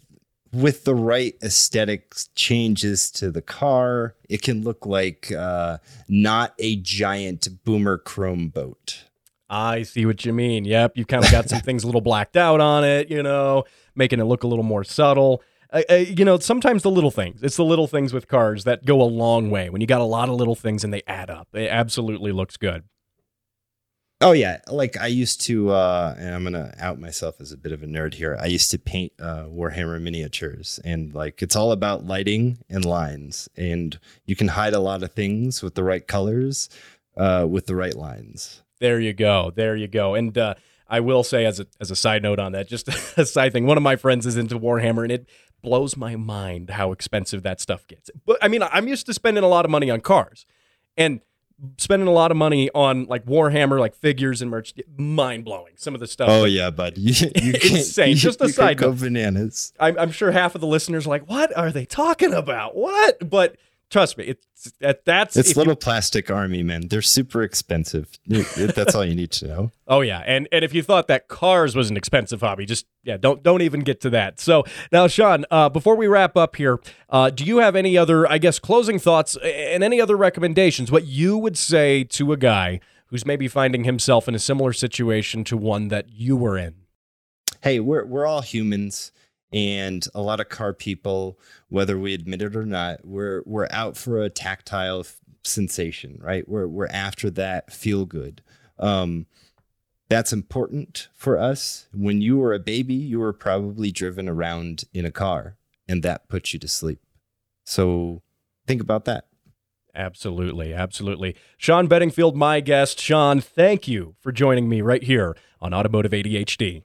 with 0.52 0.84
the 0.84 0.96
right 0.96 1.36
aesthetic 1.42 2.14
changes 2.36 3.10
to 3.12 3.32
the 3.32 3.42
car, 3.42 4.16
it 4.28 4.42
can 4.42 4.64
look 4.64 4.86
like 4.86 5.32
uh, 5.32 5.78
not 6.10 6.54
a 6.60 6.76
giant 6.78 7.64
boomer 7.64 7.98
chrome 7.98 8.50
boat. 8.50 9.04
I 9.50 9.84
see 9.84 10.06
what 10.06 10.26
you 10.26 10.34
mean. 10.34 10.66
Yep, 10.66 10.94
you've 10.96 11.08
kind 11.08 11.24
of 11.24 11.32
got 11.32 11.50
some 11.50 11.62
things 11.62 11.84
a 11.84 11.86
little 11.86 12.02
blacked 12.02 12.38
out 12.38 12.60
on 12.60 12.84
it, 12.84 13.12
you 13.12 13.22
know, 13.22 13.66
making 13.96 14.20
it 14.20 14.24
look 14.24 14.44
a 14.44 14.48
little 14.48 14.64
more 14.64 14.84
subtle. 14.84 15.44
You 15.90 16.26
know, 16.26 16.38
sometimes 16.40 16.84
the 16.84 16.92
little 16.92 17.12
things. 17.12 17.42
It's 17.44 17.58
the 17.58 17.66
little 17.66 17.88
things 17.88 18.14
with 18.14 18.28
cars 18.28 18.64
that 18.64 18.86
go 18.86 19.02
a 19.02 19.04
long 19.04 19.50
way. 19.50 19.70
When 19.70 19.82
you 19.82 19.88
got 19.88 20.02
a 20.02 20.06
lot 20.06 20.30
of 20.30 20.36
little 20.36 20.56
things 20.56 20.84
and 20.84 20.94
they 20.94 21.02
add 21.08 21.30
up, 21.30 21.48
it 21.54 21.70
absolutely 21.70 22.32
looks 22.32 22.58
good. 22.58 22.84
Oh 24.22 24.32
yeah, 24.32 24.60
like 24.72 24.96
I 24.96 25.08
used 25.08 25.42
to, 25.42 25.72
uh, 25.72 26.16
and 26.18 26.34
I'm 26.34 26.44
gonna 26.46 26.74
out 26.80 26.98
myself 26.98 27.42
as 27.42 27.52
a 27.52 27.58
bit 27.58 27.74
of 27.74 27.84
a 27.84 27.86
nerd 27.86 28.14
here. 28.14 28.38
I 28.40 28.46
used 28.46 28.72
to 28.72 28.80
paint 28.80 29.12
uh, 29.20 29.48
Warhammer 29.48 30.02
miniatures, 30.02 30.80
and 30.86 31.14
like 31.14 31.42
it's 31.42 31.58
all 31.58 31.74
about 31.74 32.06
lighting 32.06 32.60
and 32.70 32.86
lines, 32.86 33.50
and 33.58 34.00
you 34.26 34.38
can 34.38 34.48
hide 34.48 34.74
a 34.74 34.80
lot 34.80 35.04
of 35.04 35.12
things 35.12 35.62
with 35.62 35.76
the 35.76 35.84
right 35.84 36.08
colors, 36.08 36.70
uh, 37.18 37.46
with 37.50 37.66
the 37.66 37.76
right 37.76 37.96
lines. 37.96 38.63
There 38.84 39.00
you 39.00 39.14
go. 39.14 39.50
There 39.56 39.78
you 39.78 39.88
go. 39.88 40.14
And 40.14 40.38
uh, 40.38 40.56
I 40.90 41.00
will 41.00 41.24
say, 41.24 41.46
as 41.46 41.62
a 41.62 41.68
as 41.80 41.90
a 41.90 41.96
side 41.96 42.22
note 42.22 42.38
on 42.38 42.52
that, 42.52 42.68
just 42.68 42.90
a 43.18 43.26
side 43.26 43.54
thing. 43.54 43.66
One 43.66 43.78
of 43.78 43.84
my 43.84 43.96
friends 43.96 44.26
is 44.26 44.36
into 44.36 44.60
Warhammer, 44.60 45.04
and 45.04 45.12
it 45.14 45.30
blows 45.62 45.96
my 45.96 46.18
mind 46.18 46.72
how 46.72 46.92
expensive 46.92 47.44
that 47.44 47.62
stuff 47.62 47.88
gets. 47.88 48.10
But 48.26 48.40
I 48.42 48.50
mean, 48.50 48.62
I'm 48.62 48.90
used 48.90 49.06
to 49.06 49.14
spending 49.14 49.42
a 49.42 49.48
lot 49.48 49.64
of 49.64 49.72
money 49.72 49.90
on 49.90 50.02
cars, 50.02 50.46
and 50.98 51.22
spending 51.78 52.10
a 52.10 52.12
lot 52.12 52.30
of 52.30 52.36
money 52.36 52.70
on 52.76 53.06
like 53.06 53.26
Warhammer, 53.26 53.80
like 53.80 53.96
figures 53.96 54.42
and 54.42 54.52
merch. 54.52 54.74
Mind 54.98 55.46
blowing. 55.46 55.76
Some 55.78 55.94
of 55.94 56.02
the 56.02 56.08
stuff. 56.08 56.28
Oh 56.30 56.44
yeah, 56.44 56.70
bud, 56.70 56.94
you, 56.98 57.32
you 57.42 57.54
Insane. 57.64 58.10
You, 58.10 58.16
Just 58.16 58.42
a 58.42 58.50
side 58.50 58.78
go 58.80 58.90
note. 58.90 59.00
bananas. 59.00 59.72
I'm, 59.80 59.98
I'm 59.98 60.12
sure 60.12 60.32
half 60.32 60.56
of 60.56 60.60
the 60.62 60.68
listeners 60.68 61.06
are 61.06 61.10
like, 61.10 61.30
"What 61.30 61.56
are 61.58 61.72
they 61.72 61.86
talking 61.86 62.34
about? 62.34 62.76
What?" 62.76 63.30
But 63.30 63.56
trust 63.94 64.18
me, 64.18 64.26
it's 64.26 64.72
that 64.82 65.06
that's 65.06 65.38
It's 65.38 65.52
if 65.52 65.56
you- 65.56 65.60
little 65.62 65.76
plastic 65.78 66.30
army 66.30 66.64
men. 66.64 66.88
They're 66.90 67.02
super 67.02 67.44
expensive. 67.44 68.10
That's 68.28 68.94
all 68.96 69.06
you 69.06 69.16
need 69.16 69.32
to 69.32 69.48
know. 69.48 69.72
Oh 69.86 70.00
yeah, 70.02 70.24
and 70.26 70.48
and 70.52 70.64
if 70.66 70.74
you 70.74 70.82
thought 70.82 71.08
that 71.10 71.28
cars 71.28 71.76
was 71.76 71.90
an 71.90 71.98
expensive 71.98 72.40
hobby, 72.42 72.66
just 72.66 72.86
yeah, 73.04 73.18
don't 73.18 73.44
don't 73.44 73.62
even 73.62 73.82
get 73.82 74.00
to 74.02 74.10
that. 74.12 74.40
So 74.40 74.64
now, 74.92 75.08
Sean, 75.08 75.46
uh, 75.52 75.68
before 75.70 75.96
we 75.96 76.08
wrap 76.08 76.36
up 76.38 76.56
here, 76.56 76.80
uh, 77.10 77.30
do 77.30 77.44
you 77.44 77.58
have 77.58 77.76
any 77.76 77.98
other, 77.98 78.26
I 78.32 78.38
guess, 78.38 78.60
closing 78.60 78.98
thoughts 78.98 79.38
and 79.44 79.84
any 79.84 80.00
other 80.02 80.16
recommendations? 80.16 80.90
What 80.92 81.06
you 81.06 81.38
would 81.38 81.58
say 81.58 82.04
to 82.06 82.32
a 82.32 82.38
guy 82.38 82.80
who's 83.08 83.26
maybe 83.26 83.48
finding 83.50 83.84
himself 83.84 84.28
in 84.30 84.34
a 84.36 84.40
similar 84.40 84.72
situation 84.74 85.44
to 85.44 85.58
one 85.58 85.90
that 85.90 86.10
you 86.10 86.36
were 86.38 86.58
in? 86.58 86.76
hey, 87.62 87.80
we're 87.80 88.06
we're 88.06 88.26
all 88.26 88.42
humans, 88.42 89.12
and 89.54 90.06
a 90.16 90.22
lot 90.22 90.40
of 90.40 90.50
car 90.50 90.74
people, 90.74 91.40
whether 91.70 91.98
we 91.98 92.14
admit 92.14 92.42
it 92.42 92.56
or 92.56 92.66
not, 92.66 93.06
we're 93.06 93.44
we're 93.46 93.68
out 93.72 93.96
for 93.96 94.22
a 94.22 94.30
tactile 94.30 95.02
f- 95.02 95.20
sensation, 95.44 96.18
right? 96.22 96.48
We're 96.48 96.68
we're 96.68 96.88
after 96.88 97.30
that 97.32 97.72
feel 97.72 98.06
good. 98.06 98.42
Um, 98.80 99.28
that's 100.10 100.34
important 100.34 101.08
for 101.16 101.38
us. 101.38 101.88
When 101.94 102.22
you 102.22 102.38
were 102.38 102.54
a 102.54 102.60
baby, 102.60 102.94
you 102.94 103.20
were 103.20 103.34
probably 103.34 103.92
driven 103.92 104.28
around 104.28 104.84
in 104.94 105.06
a 105.06 105.12
car, 105.12 105.56
and 105.88 106.04
that 106.04 106.28
put 106.28 106.54
you 106.54 106.60
to 106.60 106.68
sleep. 106.68 107.00
So 107.64 108.22
think 108.68 108.82
about 108.82 109.06
that. 109.06 109.28
Absolutely, 109.96 110.74
absolutely. 110.74 111.36
Sean 111.58 111.88
Bedingfield, 111.88 112.36
my 112.36 112.60
guest. 112.60 113.00
Sean, 113.00 113.40
thank 113.40 113.88
you 113.88 114.16
for 114.20 114.32
joining 114.32 114.68
me 114.68 114.82
right 114.82 115.04
here 115.04 115.36
on 115.62 115.74
Automotive 115.74 116.12
ADHD. 116.12 116.84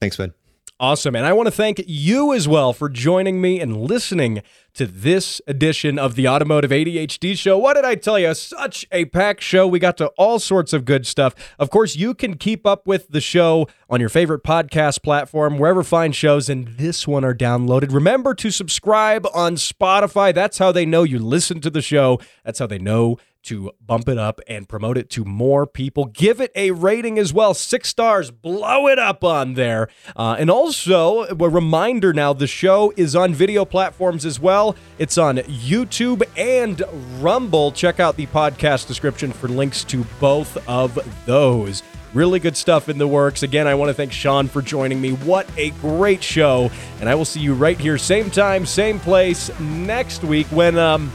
Thanks, 0.00 0.16
bud. 0.16 0.32
Awesome. 0.80 1.16
And 1.16 1.26
I 1.26 1.32
want 1.32 1.48
to 1.48 1.50
thank 1.50 1.82
you 1.88 2.32
as 2.32 2.46
well 2.46 2.72
for 2.72 2.88
joining 2.88 3.40
me 3.40 3.58
and 3.58 3.76
listening 3.76 4.42
to 4.74 4.86
this 4.86 5.40
edition 5.48 5.98
of 5.98 6.14
the 6.14 6.28
Automotive 6.28 6.70
ADHD 6.70 7.36
Show. 7.36 7.58
What 7.58 7.74
did 7.74 7.84
I 7.84 7.96
tell 7.96 8.16
you? 8.16 8.32
Such 8.32 8.86
a 8.92 9.06
packed 9.06 9.42
show. 9.42 9.66
We 9.66 9.80
got 9.80 9.96
to 9.96 10.06
all 10.16 10.38
sorts 10.38 10.72
of 10.72 10.84
good 10.84 11.04
stuff. 11.04 11.34
Of 11.58 11.70
course, 11.70 11.96
you 11.96 12.14
can 12.14 12.36
keep 12.36 12.64
up 12.64 12.86
with 12.86 13.08
the 13.08 13.20
show 13.20 13.66
on 13.90 13.98
your 13.98 14.08
favorite 14.08 14.44
podcast 14.44 15.02
platform, 15.02 15.58
wherever 15.58 15.82
fine 15.82 16.12
shows, 16.12 16.48
and 16.48 16.68
this 16.68 17.08
one 17.08 17.24
are 17.24 17.34
downloaded. 17.34 17.92
Remember 17.92 18.32
to 18.34 18.52
subscribe 18.52 19.26
on 19.34 19.56
Spotify. 19.56 20.32
That's 20.32 20.58
how 20.58 20.70
they 20.70 20.86
know 20.86 21.02
you 21.02 21.18
listen 21.18 21.60
to 21.62 21.70
the 21.70 21.82
show. 21.82 22.20
That's 22.44 22.60
how 22.60 22.68
they 22.68 22.78
know 22.78 23.18
to 23.48 23.72
bump 23.84 24.08
it 24.08 24.18
up 24.18 24.40
and 24.46 24.68
promote 24.68 24.98
it 24.98 25.10
to 25.10 25.24
more 25.24 25.66
people. 25.66 26.04
Give 26.06 26.40
it 26.40 26.52
a 26.54 26.70
rating 26.70 27.18
as 27.18 27.32
well. 27.32 27.54
Six 27.54 27.88
stars. 27.88 28.30
Blow 28.30 28.86
it 28.88 28.98
up 28.98 29.24
on 29.24 29.54
there. 29.54 29.88
Uh, 30.16 30.36
and 30.38 30.50
also, 30.50 31.24
a 31.24 31.34
reminder 31.34 32.12
now 32.12 32.32
the 32.32 32.46
show 32.46 32.92
is 32.96 33.16
on 33.16 33.34
video 33.34 33.64
platforms 33.64 34.26
as 34.26 34.38
well. 34.38 34.76
It's 34.98 35.18
on 35.18 35.38
YouTube 35.38 36.22
and 36.36 36.82
Rumble. 37.22 37.72
Check 37.72 38.00
out 38.00 38.16
the 38.16 38.26
podcast 38.26 38.86
description 38.86 39.32
for 39.32 39.48
links 39.48 39.84
to 39.84 40.04
both 40.20 40.56
of 40.68 40.98
those. 41.26 41.82
Really 42.14 42.40
good 42.40 42.56
stuff 42.56 42.88
in 42.88 42.96
the 42.96 43.08
works. 43.08 43.42
Again, 43.42 43.66
I 43.66 43.74
want 43.74 43.90
to 43.90 43.94
thank 43.94 44.12
Sean 44.12 44.48
for 44.48 44.62
joining 44.62 45.00
me. 45.00 45.12
What 45.12 45.46
a 45.58 45.70
great 45.72 46.22
show. 46.22 46.70
And 47.00 47.08
I 47.08 47.14
will 47.14 47.26
see 47.26 47.40
you 47.40 47.54
right 47.54 47.78
here, 47.78 47.98
same 47.98 48.30
time, 48.30 48.64
same 48.64 48.98
place 48.98 49.50
next 49.60 50.24
week 50.24 50.46
when 50.46 50.78
um 50.78 51.10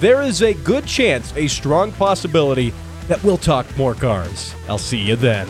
there 0.00 0.22
is 0.22 0.42
a 0.42 0.54
good 0.54 0.86
chance, 0.86 1.32
a 1.36 1.48
strong 1.48 1.92
possibility, 1.92 2.72
that 3.08 3.22
we'll 3.24 3.38
talk 3.38 3.66
more 3.76 3.94
cars. 3.94 4.54
I'll 4.68 4.78
see 4.78 4.98
you 4.98 5.16
then. 5.16 5.48